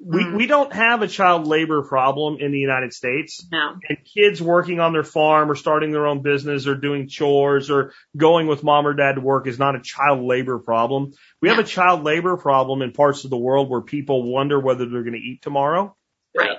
[0.00, 0.36] We, Mm.
[0.36, 3.46] we don't have a child labor problem in the United States.
[3.50, 3.74] no.
[3.88, 7.92] and kids working on their farm or starting their own business or doing chores or
[8.16, 11.10] going with mom or dad to work is not a child labor problem.
[11.42, 14.88] We have a child labor problem in parts of the world where people wonder whether
[14.88, 15.96] they're going to eat tomorrow.
[16.36, 16.58] Right.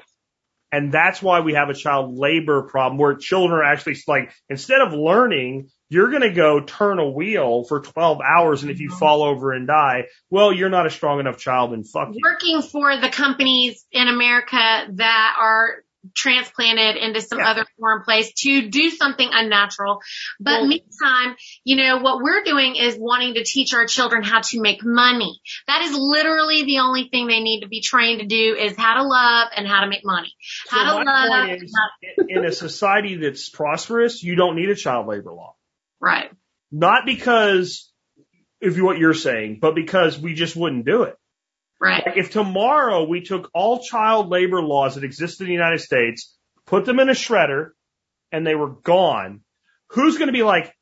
[0.72, 4.82] And that's why we have a child labor problem where children are actually like, instead
[4.82, 8.62] of learning, you're going to go turn a wheel for 12 hours.
[8.62, 9.00] And if you mm-hmm.
[9.00, 12.22] fall over and die, well, you're not a strong enough child and fuck you.
[12.24, 15.84] working for the companies in America that are
[16.16, 17.50] transplanted into some Yeah.
[17.50, 20.02] other foreign place to do something unnatural.
[20.40, 21.36] But Well- meantime,
[21.66, 25.42] you know, what we're doing is wanting to teach our children how to make money.
[25.68, 28.96] That is literally the only thing they need to be trained to do is how
[28.96, 30.34] to love and how to make money.
[30.68, 31.50] So How to love.
[31.50, 31.76] is,
[32.30, 35.56] in a society that's prosperous, you don't need a child labor law.
[36.00, 36.32] Right.
[36.72, 37.92] Not because
[38.62, 41.16] of what you're saying, but because we just wouldn't do it.
[41.80, 42.06] Right.
[42.06, 46.36] Like if tomorrow we took all child labor laws that exist in the United States,
[46.66, 47.70] put them in a shredder,
[48.32, 49.42] and they were gone,
[49.88, 50.74] who's going to be like,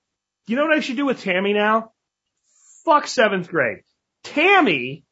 [0.47, 1.91] you know what I should do with Tammy now?
[2.83, 3.79] Fuck seventh grade.
[4.23, 5.05] Tammy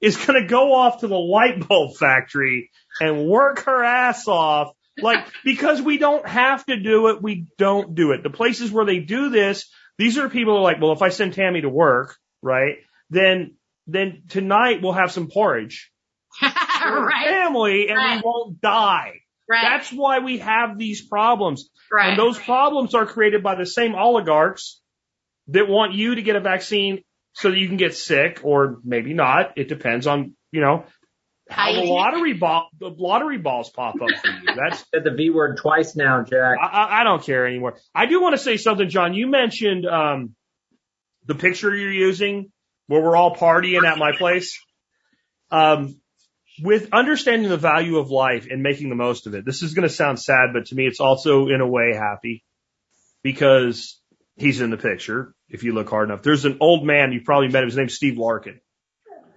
[0.00, 2.70] is going to go off to the light bulb factory
[3.00, 4.72] and work her ass off.
[5.00, 8.22] Like, because we don't have to do it, we don't do it.
[8.22, 9.68] The places where they do this,
[9.98, 12.76] these are people who are like, well, if I send Tammy to work, right,
[13.10, 13.54] then,
[13.86, 15.90] then tonight we'll have some porridge
[16.38, 17.26] for right.
[17.28, 18.16] family and Right.
[18.16, 19.20] we won't die.
[19.48, 19.62] Right.
[19.62, 21.68] That's why we have these problems.
[21.92, 22.10] right.
[22.10, 24.80] And those problems are created by the same oligarchs
[25.48, 27.02] that want you to get a vaccine
[27.34, 29.52] so that you can get sick or maybe not.
[29.56, 30.84] It depends on, you know,
[31.48, 34.56] how the lottery ball, the lottery balls pop up for you.
[34.56, 36.56] That's, Said the V word twice now, Jack.
[36.60, 37.78] I, I I don't care anymore.
[37.94, 39.14] I do want to say something, John.
[39.14, 40.34] You mentioned, um,
[41.26, 42.50] the picture you're using
[42.88, 44.58] where we're all partying at my place.
[45.50, 46.00] Um,
[46.62, 49.44] with understanding the value of life and making the most of it.
[49.44, 52.44] This is going to sound sad, but to me, it's also in a way happy
[53.22, 54.00] because
[54.36, 55.34] he's in the picture.
[55.48, 57.12] If you look hard enough, there's an old man.
[57.12, 57.68] You probably met him.
[57.68, 58.60] His name's Steve Larkin.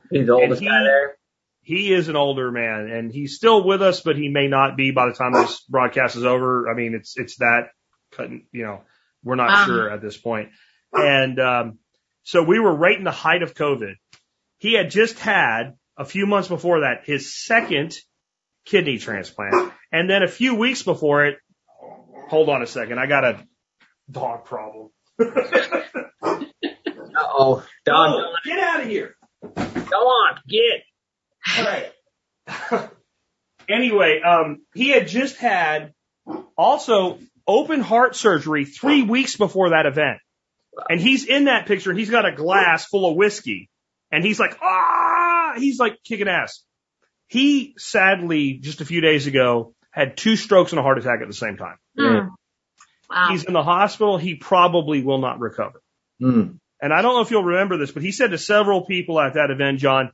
[0.10, 1.19] He's the oldest he- guy there.
[1.62, 4.92] He is an older man and he's still with us, but he may not be
[4.92, 6.70] by the time this broadcast is over.
[6.70, 7.70] I mean, it's, it's that,
[8.12, 8.82] couldn't- you know,
[9.24, 9.66] we're not Wow.
[9.66, 10.50] sure at this point.
[10.94, 11.80] And, um,
[12.24, 13.94] so we were right in the height of COVID.
[14.58, 17.96] He had just had a few months before that his second
[18.66, 19.74] kidney transplant.
[19.92, 21.38] And then a few weeks before it,
[22.30, 23.00] hold on a second.
[23.00, 23.46] I got a
[24.12, 24.90] dog problem.
[25.20, 25.26] Uh
[27.18, 27.64] oh.
[27.86, 29.16] Don, Oh, get out of here.
[29.42, 29.52] go
[29.98, 30.82] on, get.
[31.58, 32.90] All right.
[33.70, 35.94] anyway, um, he had just had
[36.58, 40.20] also open heart surgery three weeks before that event.
[40.90, 43.70] And he's in that picture and he's got a glass full of whiskey
[44.12, 46.64] and he's like, ah, he's like kicking ass.
[47.28, 51.28] He sadly, just a few days ago, had two strokes and a heart attack at
[51.28, 51.78] the same time.
[51.98, 52.28] Hmm.
[53.10, 53.28] Wow.
[53.32, 54.18] He's in the hospital.
[54.18, 55.82] He probably will not recover.
[56.22, 56.60] Mm.
[56.82, 59.34] And I don't know if you'll remember this, but he said to several people at
[59.34, 60.12] that event, John,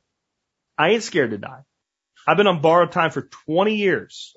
[0.78, 1.62] I ain't scared to die.
[2.26, 4.34] I've been on borrowed time for 20 years.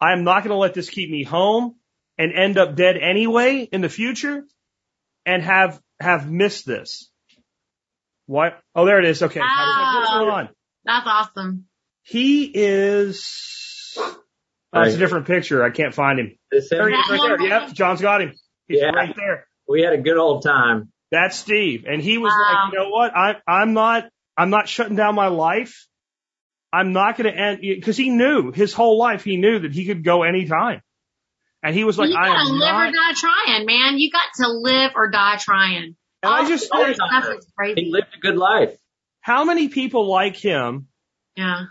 [0.00, 1.76] I am not going to let this keep me home
[2.16, 4.44] and end up dead anyway in the future
[5.26, 7.10] and have, have missed this.
[8.26, 8.58] What?
[8.74, 9.22] Oh, there it is.
[9.22, 9.40] Okay.
[9.40, 10.48] How does that- What's going on?
[10.84, 11.64] That's awesome.
[12.02, 15.62] He is, oh, it's a different picture.
[15.62, 16.38] I can't find him.
[16.50, 17.46] This There he is right there.
[17.48, 17.72] Yep.
[17.74, 18.32] John's got him.
[18.66, 18.88] He's Yeah.
[18.90, 19.46] right there.
[19.68, 20.90] we had a good old time.
[21.10, 21.84] That's Steve.
[21.86, 22.64] And he was Wow.
[22.64, 23.14] like, you know what?
[23.14, 24.08] I, I'm not,
[24.38, 25.86] I'm not shutting down my life.
[26.72, 29.84] I'm not going to end, cause he knew his whole life, he knew that he
[29.86, 30.80] could go anytime.
[31.62, 33.98] And he was like, you I gotta am live not, or die trying, man.
[33.98, 35.96] You got to live or die trying.
[36.22, 37.46] And I just, Oh, That stuff is
[37.76, 38.76] He lived a good life.
[39.20, 40.86] how many people like him
[41.36, 41.64] Yeah.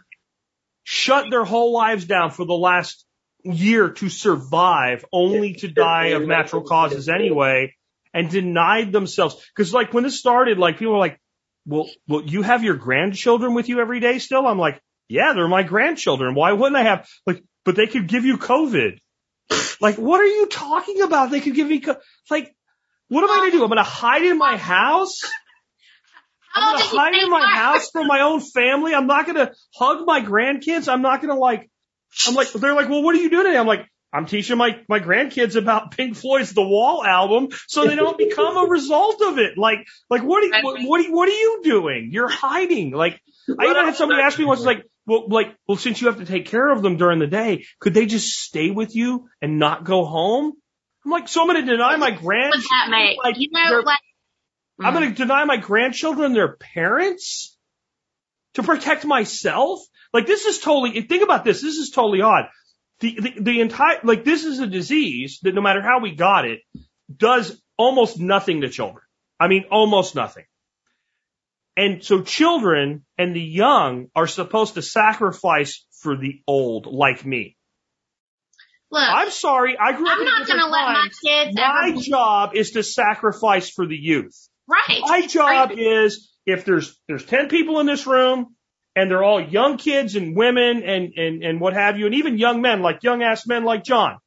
[0.84, 3.06] shut their whole lives down for the last
[3.44, 7.74] year to survive only to die of natural causes anyway
[8.14, 9.36] and denied themselves.
[9.56, 11.20] Cause like when this started, like people were like,
[11.68, 14.48] well, well, you have your grandchildren with you every day still?
[14.48, 16.34] I'm like, yeah, they're my grandchildren.
[16.34, 19.00] Why wouldn't I have like, but they could give you COVID.
[19.80, 21.30] Like, what are you talking about?
[21.30, 21.98] They could give me, co-
[22.32, 22.54] like,
[23.10, 23.64] what am I going to do?
[23.64, 25.22] I'm going to hide in my house?
[26.58, 28.94] I'm gonna hide in my house from my own family.
[28.96, 30.92] I'm not gonna hug my grandkids.
[30.92, 31.70] I'm not gonna like.
[32.28, 32.52] I'm like.
[32.52, 33.58] They're like, well, what are you doing today?
[33.58, 37.96] I'm like, I'm teaching my my grandkids about Pink Floyd's The Wall album, so they
[37.96, 39.58] don't become a result of it.
[39.58, 39.80] Like,
[40.10, 42.10] like what are you, what, what are you, what are you doing?
[42.12, 42.92] You're hiding.
[42.92, 46.18] Like, I even had somebody ask me once, like, well, like, well, since you have
[46.18, 49.60] to take care of them during the day, could they just stay with you and
[49.60, 50.54] not go home?
[51.06, 52.54] I'm like, so I'm gonna deny my What grand.
[52.56, 53.18] would that make?
[53.24, 53.84] Like, you know,
[54.80, 55.18] I'm going to mm.
[55.18, 57.58] deny my grandchildren their parents
[58.54, 59.80] to protect myself.
[60.14, 61.62] Like this is totally, think about this.
[61.62, 62.46] This is totally odd.
[63.00, 66.46] The, the, the entire, like this is a disease that no matter how we got
[66.46, 66.62] it
[67.16, 69.04] does almost nothing to children.
[69.40, 70.46] I mean, almost nothing.
[71.76, 77.56] And so children and the young are supposed to sacrifice for the old like me.
[78.90, 79.78] Look, I'm sorry.
[79.80, 82.02] I grew up I'm not going to let my kids My ever.
[82.02, 84.50] job is to sacrifice for the youth.
[84.68, 85.02] Right.
[85.04, 88.56] My job is if there's there's ten people in this room
[88.98, 92.38] and they're all young kids and women and and and what have you, and even
[92.40, 94.18] young men like young ass men like John.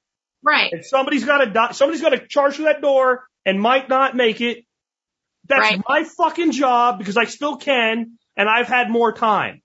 [0.43, 0.73] Right.
[0.73, 4.15] And somebody's got to die, somebody's got to charge through that door and might not
[4.15, 4.65] make it.
[5.49, 5.83] That's Right.
[5.89, 9.61] my fucking job because I still can and I've had more time.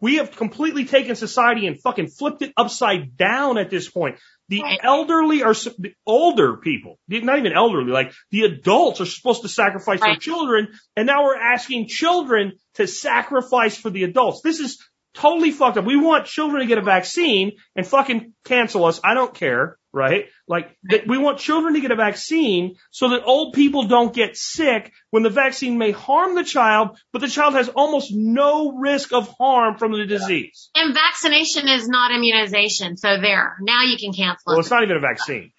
[0.00, 4.18] We have completely taken society and fucking flipped it upside down at this point.
[4.48, 4.80] The Right.
[4.82, 10.00] elderly are the older people, not even elderly, like the adults are supposed to sacrifice
[10.00, 10.20] their Right.
[10.20, 14.40] children, and now we're asking children to sacrifice for the adults.
[14.42, 14.82] This is
[15.14, 15.84] totally fucked up.
[15.84, 19.00] We want children to get a vaccine and fucking cancel us.
[19.04, 20.26] I don't care, right?
[20.46, 20.76] Like
[21.06, 25.24] we want children to get a vaccine so that old people don't get sick when
[25.24, 29.76] the vaccine may harm the child, but the child has almost no risk of harm
[29.76, 30.70] from the disease.
[30.74, 32.96] And vaccination is not immunization.
[32.96, 33.56] So there.
[33.60, 35.52] Now you can cancel Well, it's not even a vaccine.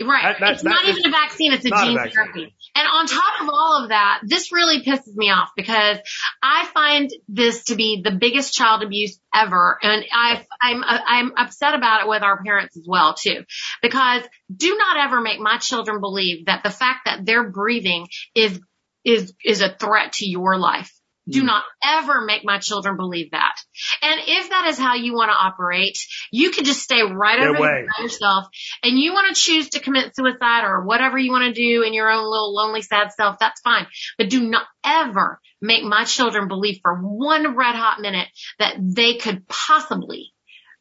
[0.00, 0.22] Right.
[0.22, 2.54] That- that- it's that not even a vaccine, it's a not a gene therapy.
[2.74, 5.98] And on top of all of that, this really pisses me off because
[6.42, 9.78] I find this to be the biggest child abuse ever.
[9.82, 13.44] And I, I'm, I'm upset about it with our parents as well too.
[13.82, 14.22] Because
[14.54, 18.60] do not ever make my children believe that the fact that they're breathing is,
[19.04, 20.99] is, is a threat to your life.
[21.30, 21.38] Hmm.
[21.38, 23.54] Do not ever make my children believe that.
[24.02, 25.98] And if that is how you want to operate,
[26.32, 28.46] you can just stay right Get over there by yourself
[28.82, 31.94] and you want to choose to commit suicide or whatever you want to do in
[31.94, 33.86] your own little lonely sad self, that's fine.
[34.18, 38.28] But do not ever make my children believe for one red hot minute
[38.58, 40.32] that they could possibly,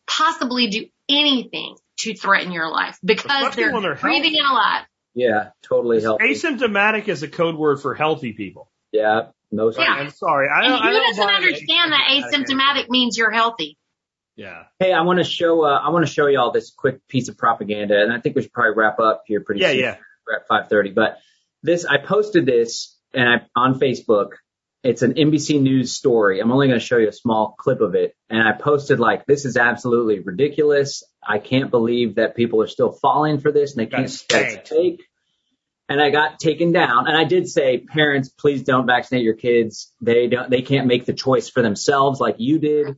[0.08, 4.40] possibly do anything to threaten your life because they're they're breathing healthy.
[4.40, 4.86] and alive.
[5.16, 6.24] Yeah, totally healthy.
[6.24, 8.72] Asymptomatic is a code word for healthy people.
[8.92, 9.80] Yeah, most.
[9.80, 9.86] Yeah.
[9.88, 10.48] I'm sorry.
[10.50, 13.78] I And don't, I who don't doesn't understand that asymptomatic means you're healthy?
[14.36, 14.64] Yeah.
[14.80, 15.64] Hey, I want to show.
[15.66, 18.42] Uh, I want to show y'all this quick piece of propaganda, and I think we
[18.44, 19.80] should probably wrap up here pretty Yeah, soon.
[19.80, 19.96] yeah.
[20.28, 21.18] We're at five thirty, but
[21.64, 24.30] this I posted this and I on Facebook.
[24.82, 26.40] It's an NBC News story.
[26.40, 29.26] I'm only going to show you a small clip of it, and I posted like,
[29.26, 31.04] "This is absolutely ridiculous.
[31.22, 34.54] I can't believe that people are still falling for this, and they can't That's that's
[34.54, 34.68] stank.
[34.68, 35.02] fake."
[35.90, 37.08] And I got taken down.
[37.08, 39.92] And I did say, parents, please don't vaccinate your kids.
[40.00, 40.50] They don't.
[40.50, 42.96] They can't make the choice for themselves like you did.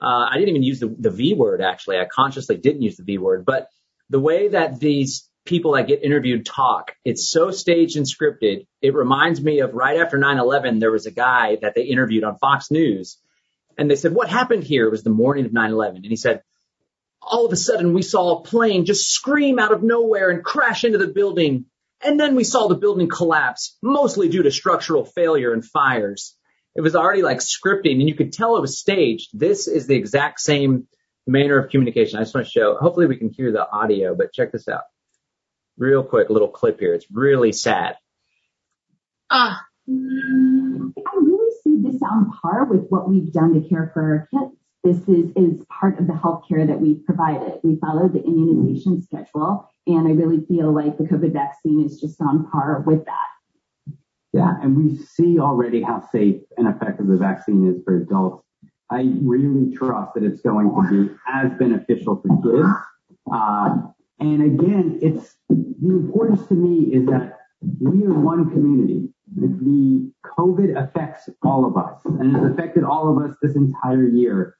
[0.00, 1.98] Uh, I didn't even use the, the V word actually.
[1.98, 3.68] I consciously didn't use the V word, but
[4.10, 8.66] the way that these people that get interviewed talk, it's so staged and scripted.
[8.80, 12.38] It reminds me of right after 9-11, there was a guy that they interviewed on
[12.38, 13.18] Fox News
[13.76, 14.86] and they said, what happened here?
[14.86, 15.96] It was the morning of 9-11.
[15.96, 16.42] And he said,
[17.20, 20.84] all of a sudden we saw a plane just scream out of nowhere and crash
[20.84, 21.66] into the building.
[22.02, 26.36] And then we saw the building collapse, mostly due to structural failure and fires.
[26.74, 29.30] It was already like scripting and you could tell it was staged.
[29.32, 30.86] This is the exact same
[31.26, 32.18] manner of communication.
[32.18, 34.82] I just want to show, hopefully we can hear the audio, but check this out.
[35.76, 36.94] Real quick, little clip here.
[36.94, 37.96] It's really sad.
[39.30, 39.56] Ugh.
[39.88, 44.56] I really see this on par with what we've done to care for our kids.
[44.84, 47.58] This is, part of the health care that we've provided.
[47.62, 52.20] We follow the immunization schedule, and I really feel like the COVID vaccine is just
[52.20, 53.94] on par with that.
[54.32, 58.44] Yeah, and we see already how safe and effective the vaccine is for adults.
[58.90, 62.68] I really trust that it's going to be as beneficial for kids.
[63.32, 63.76] Uh,
[64.20, 67.38] and again, it's the importance to me is that
[67.80, 69.08] we are one community.
[69.36, 74.56] the COVID affects all of us and it's affected all of us this entire year.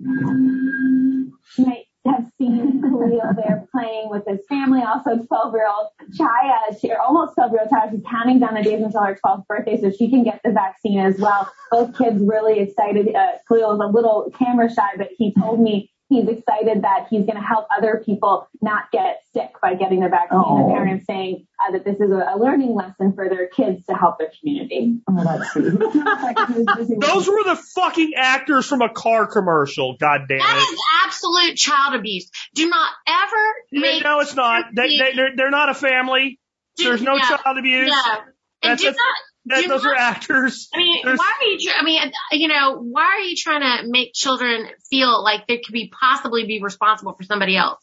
[0.00, 5.88] You might have seen Khalil there playing with his family, also 12 year old
[6.18, 9.46] Chaya, she, almost 12 year old Chaya, she's counting down the days until her 12th
[9.46, 11.50] birthday so she can get the vaccine as well.
[11.70, 13.14] Both kids really excited.
[13.14, 17.20] Uh, Khalil was a little camera shy, but he told me he's excited that he's
[17.26, 20.40] going to help other people not get sick by getting the vaccine.
[20.44, 20.66] Oh.
[20.68, 23.94] The parents saying uh, that this is a, a learning lesson for their kids to
[23.94, 24.98] help their community.
[25.08, 25.64] Oh, that's sweet.
[27.00, 29.96] Those were the fucking actors from a car commercial.
[29.98, 30.42] God damn it.
[30.42, 32.30] That is absolute child abuse.
[32.54, 34.66] Do not ever make No, it's not.
[34.74, 36.38] They, they, they're, they're not a family.
[36.76, 37.36] There's no Yeah.
[37.36, 37.90] child abuse.
[37.90, 38.14] no.
[38.62, 39.16] And That's do a- not
[39.48, 40.68] That, those not- are actors.
[40.74, 41.58] I mean, There's- why are you?
[41.58, 45.58] tr- I mean, you know, why are you trying to make children feel like they
[45.58, 47.82] could be possibly be responsible for somebody else?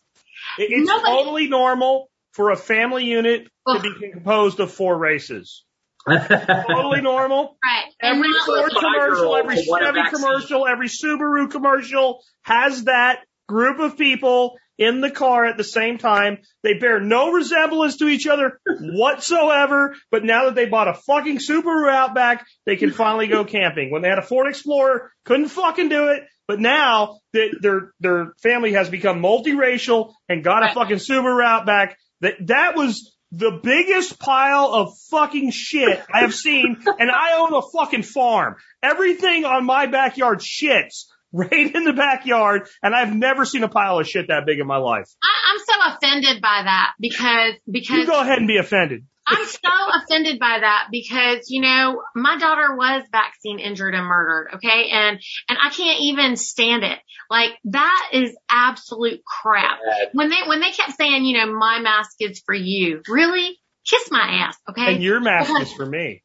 [0.57, 5.63] It's Nobody- totally normal for a family unit to be composed of four races.
[6.07, 7.57] Totally normal.
[7.65, 7.85] Right.
[7.99, 13.79] Every Ford commercial, every Five-year-old want a Chevy commercial, every Subaru commercial has that group
[13.79, 16.39] of people in the car at the same time.
[16.63, 21.39] They bear no resemblance to each other whatsoever, but now that they bought a fucking
[21.39, 23.91] Subaru Outback, they can finally go camping.
[23.91, 28.33] When they had a Ford Explorer, couldn't fucking do it, but now that their, their
[28.43, 34.19] family has become multiracial and got a fucking Subaru Outback, that, that was the biggest
[34.19, 38.55] pile of fucking shit I have seen, and I own a fucking farm.
[38.81, 43.99] Everything on my backyard shits right in the backyard, and I've never seen a pile
[43.99, 45.09] of shit that big in my life.
[45.21, 49.05] I, I'm so offended by that because You because go ahead and be offended.
[49.27, 54.49] I'm so offended by that because, you know, my daughter was vaccine injured and murdered.
[54.55, 54.89] Okay.
[54.91, 55.19] And,
[55.49, 56.99] and I can't even stand it.
[57.29, 59.79] Like that is absolute crap.
[60.13, 64.11] When they, when they kept saying, you know, my mask is for you, really kiss
[64.11, 64.57] my ass.
[64.69, 64.93] Okay.
[64.93, 66.21] And your mask is for me.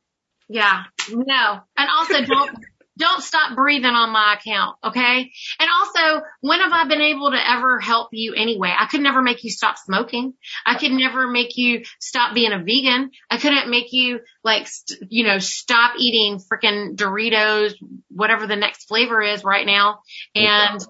[0.49, 0.83] Yeah.
[1.11, 1.61] No.
[1.79, 2.59] And also don't,
[2.99, 4.77] don't stop breathing on my account.
[4.85, 5.31] Okay.
[5.59, 8.75] And also, when have I been able to ever help you anyway?
[8.77, 10.35] I could never make you stop smoking.
[10.67, 13.11] I could never make you stop being a vegan.
[13.31, 17.75] I couldn't make you like, st- you know, stop eating freaking Doritos,
[18.11, 20.01] whatever the next flavor is right now.
[20.35, 20.81] And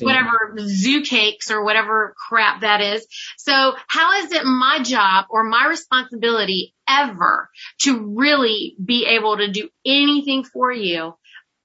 [0.00, 3.06] whatever zoo cakes or whatever crap that is.
[3.38, 7.48] So how is it my job or my responsibility ever
[7.82, 11.14] to really be able to do anything for you?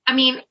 [0.08, 0.42] I mean,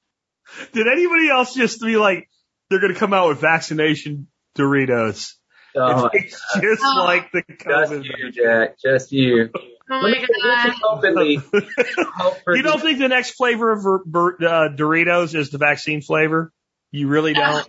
[0.72, 2.28] Did anybody else just be like,
[2.70, 5.32] they're going to come out with vaccination Doritos?
[5.76, 7.04] Oh, it's just Oh.
[7.04, 8.76] like the just you, Jack.
[8.82, 9.50] Just you.
[9.54, 10.72] oh Let my me, God.
[10.84, 11.40] openly
[12.48, 16.52] You don't think the next flavor of ver- ver- uh, Doritos is the vaccine flavor?
[16.90, 17.68] You really don't?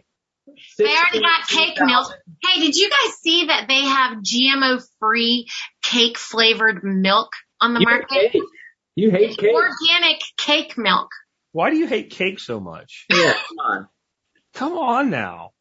[0.78, 2.14] They already got cake milk.
[2.44, 5.48] Hey, did you guys see that they have GMO free
[5.82, 7.30] cake flavored milk
[7.62, 8.32] on the You market?
[8.32, 8.44] hate.
[8.96, 9.54] You hate cake.
[9.54, 11.10] Organic cake milk.
[11.52, 13.06] Why do you hate cake so much?
[13.14, 13.88] Yeah, come on.
[14.54, 15.52] Come on now.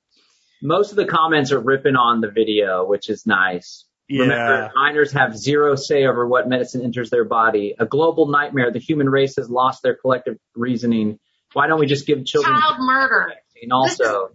[0.63, 3.85] Most of the comments are ripping on the video, which is nice.
[4.09, 4.23] Yeah.
[4.23, 7.75] Remember, minors have zero say over what medicine enters their body.
[7.79, 8.73] A global nightmare.
[8.73, 11.19] The human race has lost their collective reasoning.
[11.53, 13.27] Why don't we just give children Child murder.
[13.29, 14.31] the vaccine also?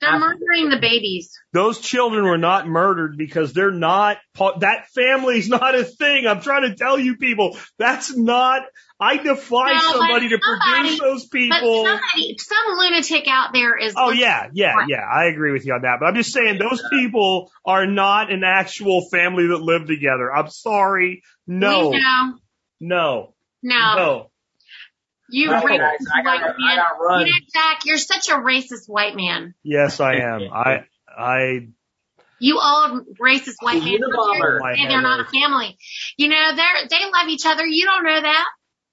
[0.00, 1.30] They're murdering the babies.
[1.52, 4.16] Those children were not murdered because they're not,
[4.60, 6.26] that family's not a thing.
[6.26, 8.62] I'm trying to tell you people, that's not,
[8.98, 11.84] I defy No, somebody to somebody- produce those But people.
[11.84, 13.94] somebody, some lunatic out there is.
[13.96, 15.00] Oh yeah, yeah, yeah.
[15.10, 15.98] I agree with you on that.
[16.00, 20.30] But I'm just saying those people are not an actual family that live together.
[20.32, 21.22] I'm sorry.
[21.46, 22.34] No, We know.
[22.80, 23.96] no, No.
[23.96, 24.29] no.
[25.30, 26.76] You Okay, racist guys, I gotta- white I man.
[26.76, 27.20] gotta run.
[27.26, 29.54] You know, Jack, you're such a racist white man.
[29.62, 30.42] Yes, I am.
[30.52, 30.84] I,
[31.16, 31.68] I,
[32.38, 33.98] You old racist white man.
[34.00, 34.58] Unabomber.
[34.60, 35.76] How dare you say they're not a family.
[36.16, 37.66] You know, they're they love each other.
[37.66, 38.44] You don't know that.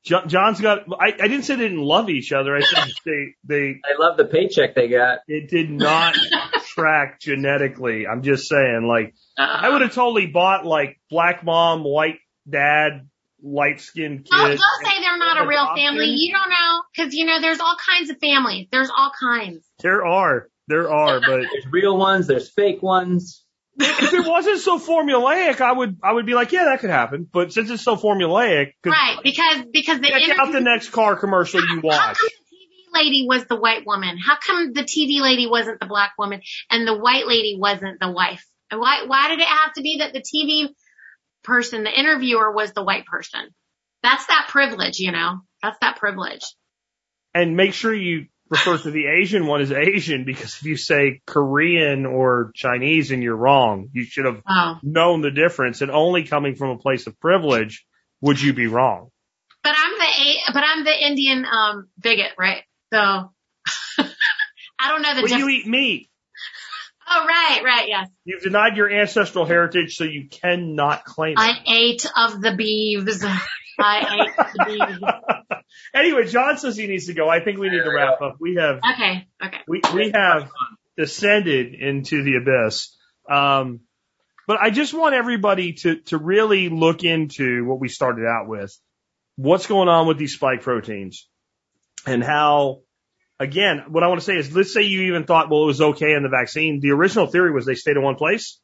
[0.05, 2.55] Jo- John's got, I, I didn't say they didn't love each other.
[2.55, 5.19] I said they, they, I love the paycheck they got.
[5.27, 6.15] it did not
[6.68, 8.07] track genetically.
[8.07, 9.72] I'm just saying, like, I uh-uh.
[9.73, 12.19] would have totally bought like black mom, white
[12.49, 13.09] dad,
[13.41, 14.57] light skinned oh, kid.
[14.57, 15.85] Don't, don't say they're not a real Adoption?
[15.85, 16.07] family.
[16.07, 18.68] You don't know because you know there's all kinds of families.
[18.72, 19.65] There's all kinds.
[19.80, 22.27] There are, there are, but There's real ones.
[22.27, 23.43] There's fake ones.
[23.80, 27.27] if it wasn't so formulaic, I would I would be like, yeah, that could happen.
[27.31, 31.15] But since it's so formulaic, 'cause Right, because because the check out the next car
[31.15, 32.18] commercial you How watch.
[32.18, 34.18] come the TV lady was the white woman?
[34.18, 36.41] How come the TV lady wasn't the black woman
[36.72, 38.43] and the white lady wasn't the wife?
[38.72, 40.69] Why why did it have to be that the TV
[41.48, 43.41] person, the interviewer, was the white person?
[44.03, 45.40] That's that privilege, you know.
[45.64, 46.44] That's that privilege.
[47.34, 51.22] And make sure you refer to the Asian one as Asian because if you say
[51.26, 56.24] Korean or Chinese and you're wrong, you should have Oh, known the difference and only
[56.24, 57.86] coming from a place of privilege
[58.22, 59.10] would you be wrong?
[59.64, 62.64] But I'm the but I'm the Indian um bigot, right?
[62.94, 62.99] So
[64.80, 65.24] I don't know the.
[65.24, 66.10] Well, you eat meat.
[67.07, 68.09] Oh right, right, yes.
[68.25, 71.39] You've denied your ancestral heritage, so you cannot claim it.
[71.39, 73.23] I ate of the beeves.
[73.79, 75.61] I ate the beeves.
[75.93, 77.29] anyway, John says he needs to go.
[77.29, 78.38] I think we need to wrap up.
[78.39, 79.57] We have Okay, okay.
[79.67, 80.49] we we have
[80.97, 82.95] descended into the abyss.
[83.29, 83.81] Um,
[84.47, 88.75] but I just want everybody to to really look into what we started out with.
[89.35, 91.27] What's going on with these spike proteins
[92.07, 92.81] and how
[93.39, 95.81] again, what I want to say is let's say you even thought well it was
[95.81, 96.80] okay in the vaccine.
[96.80, 98.59] The original theory was they stayed in one place.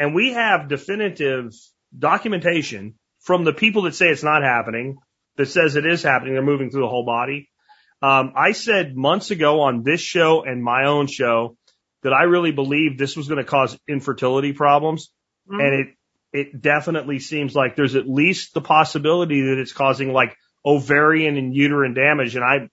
[0.00, 1.52] And we have definitive
[1.96, 4.98] documentation from the people that say it's not happening,
[5.36, 7.48] that says it is happening, they're moving through the whole body.
[8.02, 11.56] Um, I said months ago on this show and my own show
[12.02, 15.10] that I really believed this was going to cause infertility problems.
[15.50, 15.62] Mhm.
[15.62, 15.94] And it,
[16.32, 20.36] it definitely seems like there's at least the possibility that it's causing like
[20.66, 22.36] ovarian and uterine damage.
[22.36, 22.68] And I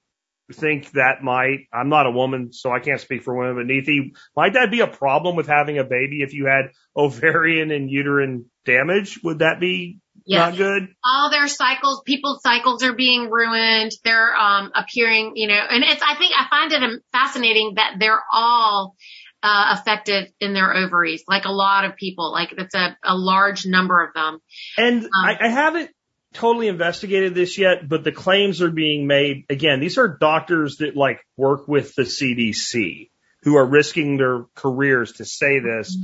[0.52, 4.12] think that might, I'm not a woman, so I can't speak for women, but Neethi,
[4.36, 8.46] might that be a problem with having a baby if you had ovarian and uterine
[8.66, 9.20] damage?
[9.24, 10.88] Would that be not good?
[11.04, 13.92] all their cycles, people's cycles are being ruined.
[14.04, 16.02] They're um, appearing, you know, and it's.
[16.02, 18.96] I think I find it um, fascinating that they're all
[19.44, 22.32] uh, affected in their ovaries, like a lot of people.
[22.32, 24.40] Like it's a, a large number of them.
[24.78, 25.90] And Um, I, I haven't
[26.34, 29.46] totally investigated this yet, but the claims are being made.
[29.50, 33.10] Again, these are doctors that like work with the CDC
[33.44, 35.98] who are risking their careers to say this.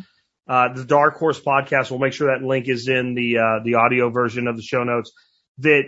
[0.48, 3.76] Uh, the Dark Horse podcast, we'll make sure that link is in the, uh, the
[3.76, 5.12] audio version of the show notes
[5.60, 5.84] that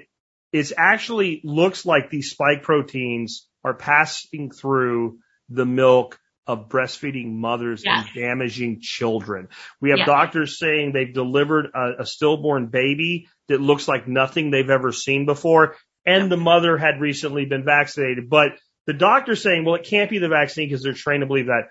[0.51, 7.83] it's actually looks like these spike proteins are passing through the milk of breastfeeding mothers
[7.85, 8.07] Yes.
[8.07, 9.49] and damaging children.
[9.81, 10.07] We have Yes.
[10.07, 15.25] doctors saying they've delivered a, a stillborn baby that looks like nothing they've ever seen
[15.25, 15.75] before,
[16.05, 18.29] and the mother had recently been vaccinated.
[18.29, 18.53] But
[18.87, 21.67] the doctor's saying, well, it can't be the vaccine because they're trained to believe that.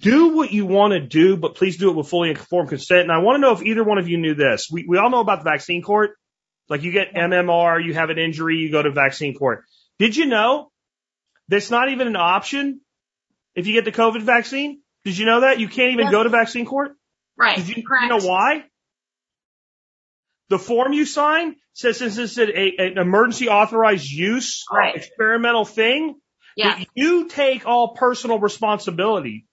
[0.00, 3.00] Do what you want to do, but please do it with fully informed consent.
[3.00, 4.68] And I want to know if either one of you knew this.
[4.70, 6.12] We, we all know about the vaccine court.
[6.68, 9.64] Like you get MMR, you have an injury, you go to vaccine court.
[9.98, 10.70] Did you know
[11.48, 12.80] that's not even an option
[13.54, 14.80] if you get the COVID vaccine?
[15.04, 15.58] Did you know that?
[15.60, 16.12] You can't even Yes.
[16.12, 16.92] go to vaccine court?
[17.36, 17.56] Right.
[17.56, 18.04] Did you, Correct.
[18.04, 18.64] you know why?
[20.48, 24.94] The form you sign says since it's a, a, an emergency authorized use Right.
[24.94, 26.20] experimental thing,
[26.56, 26.82] Yeah.
[26.94, 29.46] you take all personal responsibility.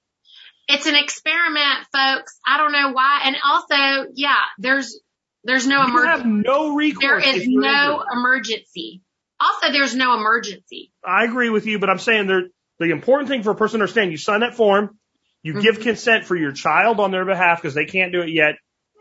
[0.67, 2.37] It's an experiment, folks.
[2.45, 3.21] I don't know why.
[3.23, 4.99] And also, yeah, there's
[5.45, 6.47] there's no You have emergency.
[6.49, 7.23] no recourse.
[7.23, 9.01] There is no emergency.
[9.39, 10.91] Also, there's no emergency.
[11.03, 12.43] I agree with you, but I'm saying there,
[12.79, 14.97] the important thing for a person to understand, you sign that form,
[15.43, 15.61] you Mhm.
[15.61, 18.55] give consent for your child on their behalf because they can't do it yet,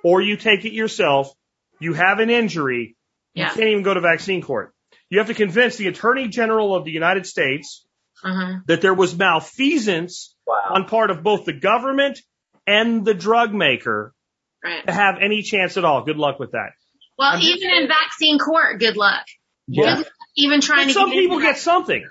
[0.05, 1.33] or you take it yourself,
[1.81, 2.97] you have an injury,
[3.35, 4.73] you can't even go to vaccine court.
[5.11, 7.87] You have to convince the Attorney General of the United States
[8.25, 8.59] Uh-huh.
[8.67, 10.61] that there was malfeasance Wow.
[10.71, 12.21] on part of both the government
[12.67, 14.13] and the drug maker
[14.65, 14.85] Right.
[14.87, 16.03] to have any chance at all.
[16.03, 16.71] Good luck with that.
[17.17, 19.25] Well, I'm just even in vaccine court, good luck.
[19.69, 20.03] Yeah.
[20.37, 22.05] Even trying But to some get people get something.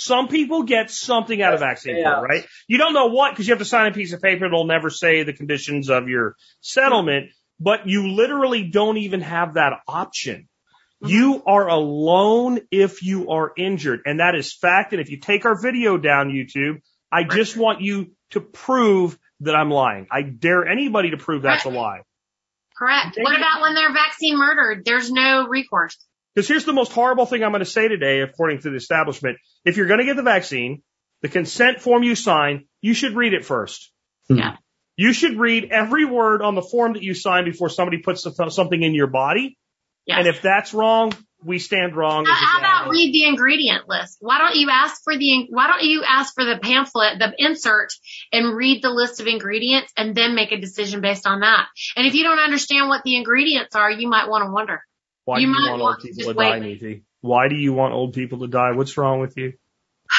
[0.00, 2.20] Some people get something out of vaccine Yeah.
[2.20, 2.46] right?
[2.68, 4.90] You don't know what because you have to sign a piece of paper that'll never
[4.90, 10.48] say the conditions of your settlement, but you literally don't even have that option.
[11.02, 11.08] Mhm.
[11.10, 14.92] You are alone if you are injured, and that is fact.
[14.92, 16.80] And if you take our video down YouTube,
[17.10, 20.06] I just want you to prove that I'm lying.
[20.12, 22.02] I dare anybody to prove that's a lie.
[22.76, 23.18] Correct.
[23.20, 24.84] What about when they're vaccine murdered?
[24.84, 25.98] There's no recourse.
[26.38, 29.38] Because here's the most horrible thing I'm going to say today, according to the establishment.
[29.64, 30.84] If you're going to get the vaccine,
[31.20, 33.90] the consent form you sign, you should read it first.
[34.28, 34.54] Yeah.
[34.96, 38.80] You should read every word on the form that you sign before somebody puts something
[38.80, 39.58] in your body.
[40.06, 40.18] Yes.
[40.18, 41.12] And if that's wrong,
[41.42, 42.24] we stand wrong.
[42.24, 44.18] How, how about read the ingredient list?
[44.20, 47.88] Why don't you ask for the why don't you ask for the pamphlet, the insert,
[48.32, 51.66] and read the list of ingredients and then make a decision based on that?
[51.96, 54.82] And if you don't understand what the ingredients are, you might want to wonder.
[55.28, 56.80] Why you do you want want old people to die, wait.
[56.80, 57.02] Neethi?
[57.20, 58.72] Why do you want old people to die?
[58.72, 59.52] What's wrong with you?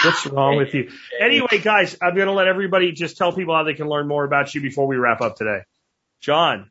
[0.06, 0.92] What's wrong with you?
[1.20, 4.24] Anyway, guys, I'm going to let everybody just tell people how they can learn more
[4.24, 5.62] about you before we wrap up today.
[6.22, 6.70] John.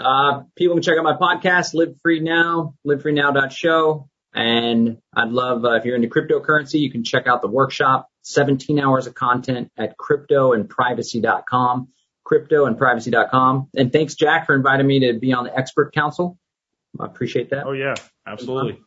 [0.00, 4.08] Uh, people can check out my podcast, Live Free Now, livefreenow.show.
[4.32, 8.80] And I'd love, uh, if you're into cryptocurrency, you can check out the workshop, 17
[8.80, 11.88] hours of content at cryptoandprivacy.com,
[12.26, 13.68] cryptoandprivacy.com.
[13.76, 16.38] And thanks, Jack, for inviting me to be on the expert council.
[17.00, 17.66] I appreciate that.
[17.66, 17.94] Oh yeah,
[18.26, 18.80] absolutely.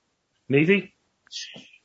[0.52, 0.91] Neethi?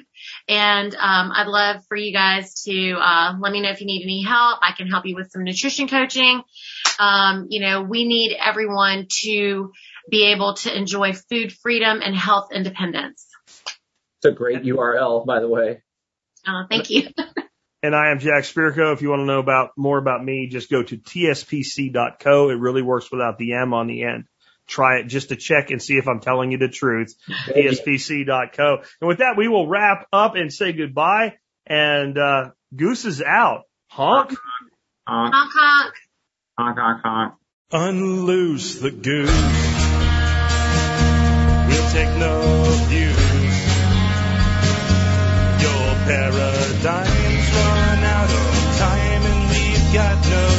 [0.50, 4.04] And, um, I'd love for you guys to, uh, let me know if you need
[4.04, 4.60] any help.
[4.62, 6.44] I can help you with some nutrition coaching.
[7.00, 9.72] Um, you know, we need everyone to
[10.10, 13.28] be able to enjoy food freedom and health independence.
[14.20, 15.82] It's a great URL, by the way.
[16.46, 17.10] Uh, thank you.
[17.84, 18.92] And I am Jack Spirko.
[18.94, 22.50] If you want to know about more about me, just go to tspc.co.
[22.50, 24.26] It really works without the M on the end.
[24.68, 27.14] Try it just to check and see if I'm telling you the truth.
[27.30, 28.78] tspc.co.
[29.00, 31.36] And with that, we will wrap up and say goodbye.
[31.68, 33.62] And uh, Goose is out.
[33.90, 34.32] Honk.
[35.08, 35.94] Honk, honk honk.
[36.58, 37.34] honk, honk, honk.
[37.72, 39.57] Unloose the goose.
[41.98, 42.40] No
[42.86, 43.18] abuse.
[45.62, 50.57] Your paradigm's run out of time and we've got no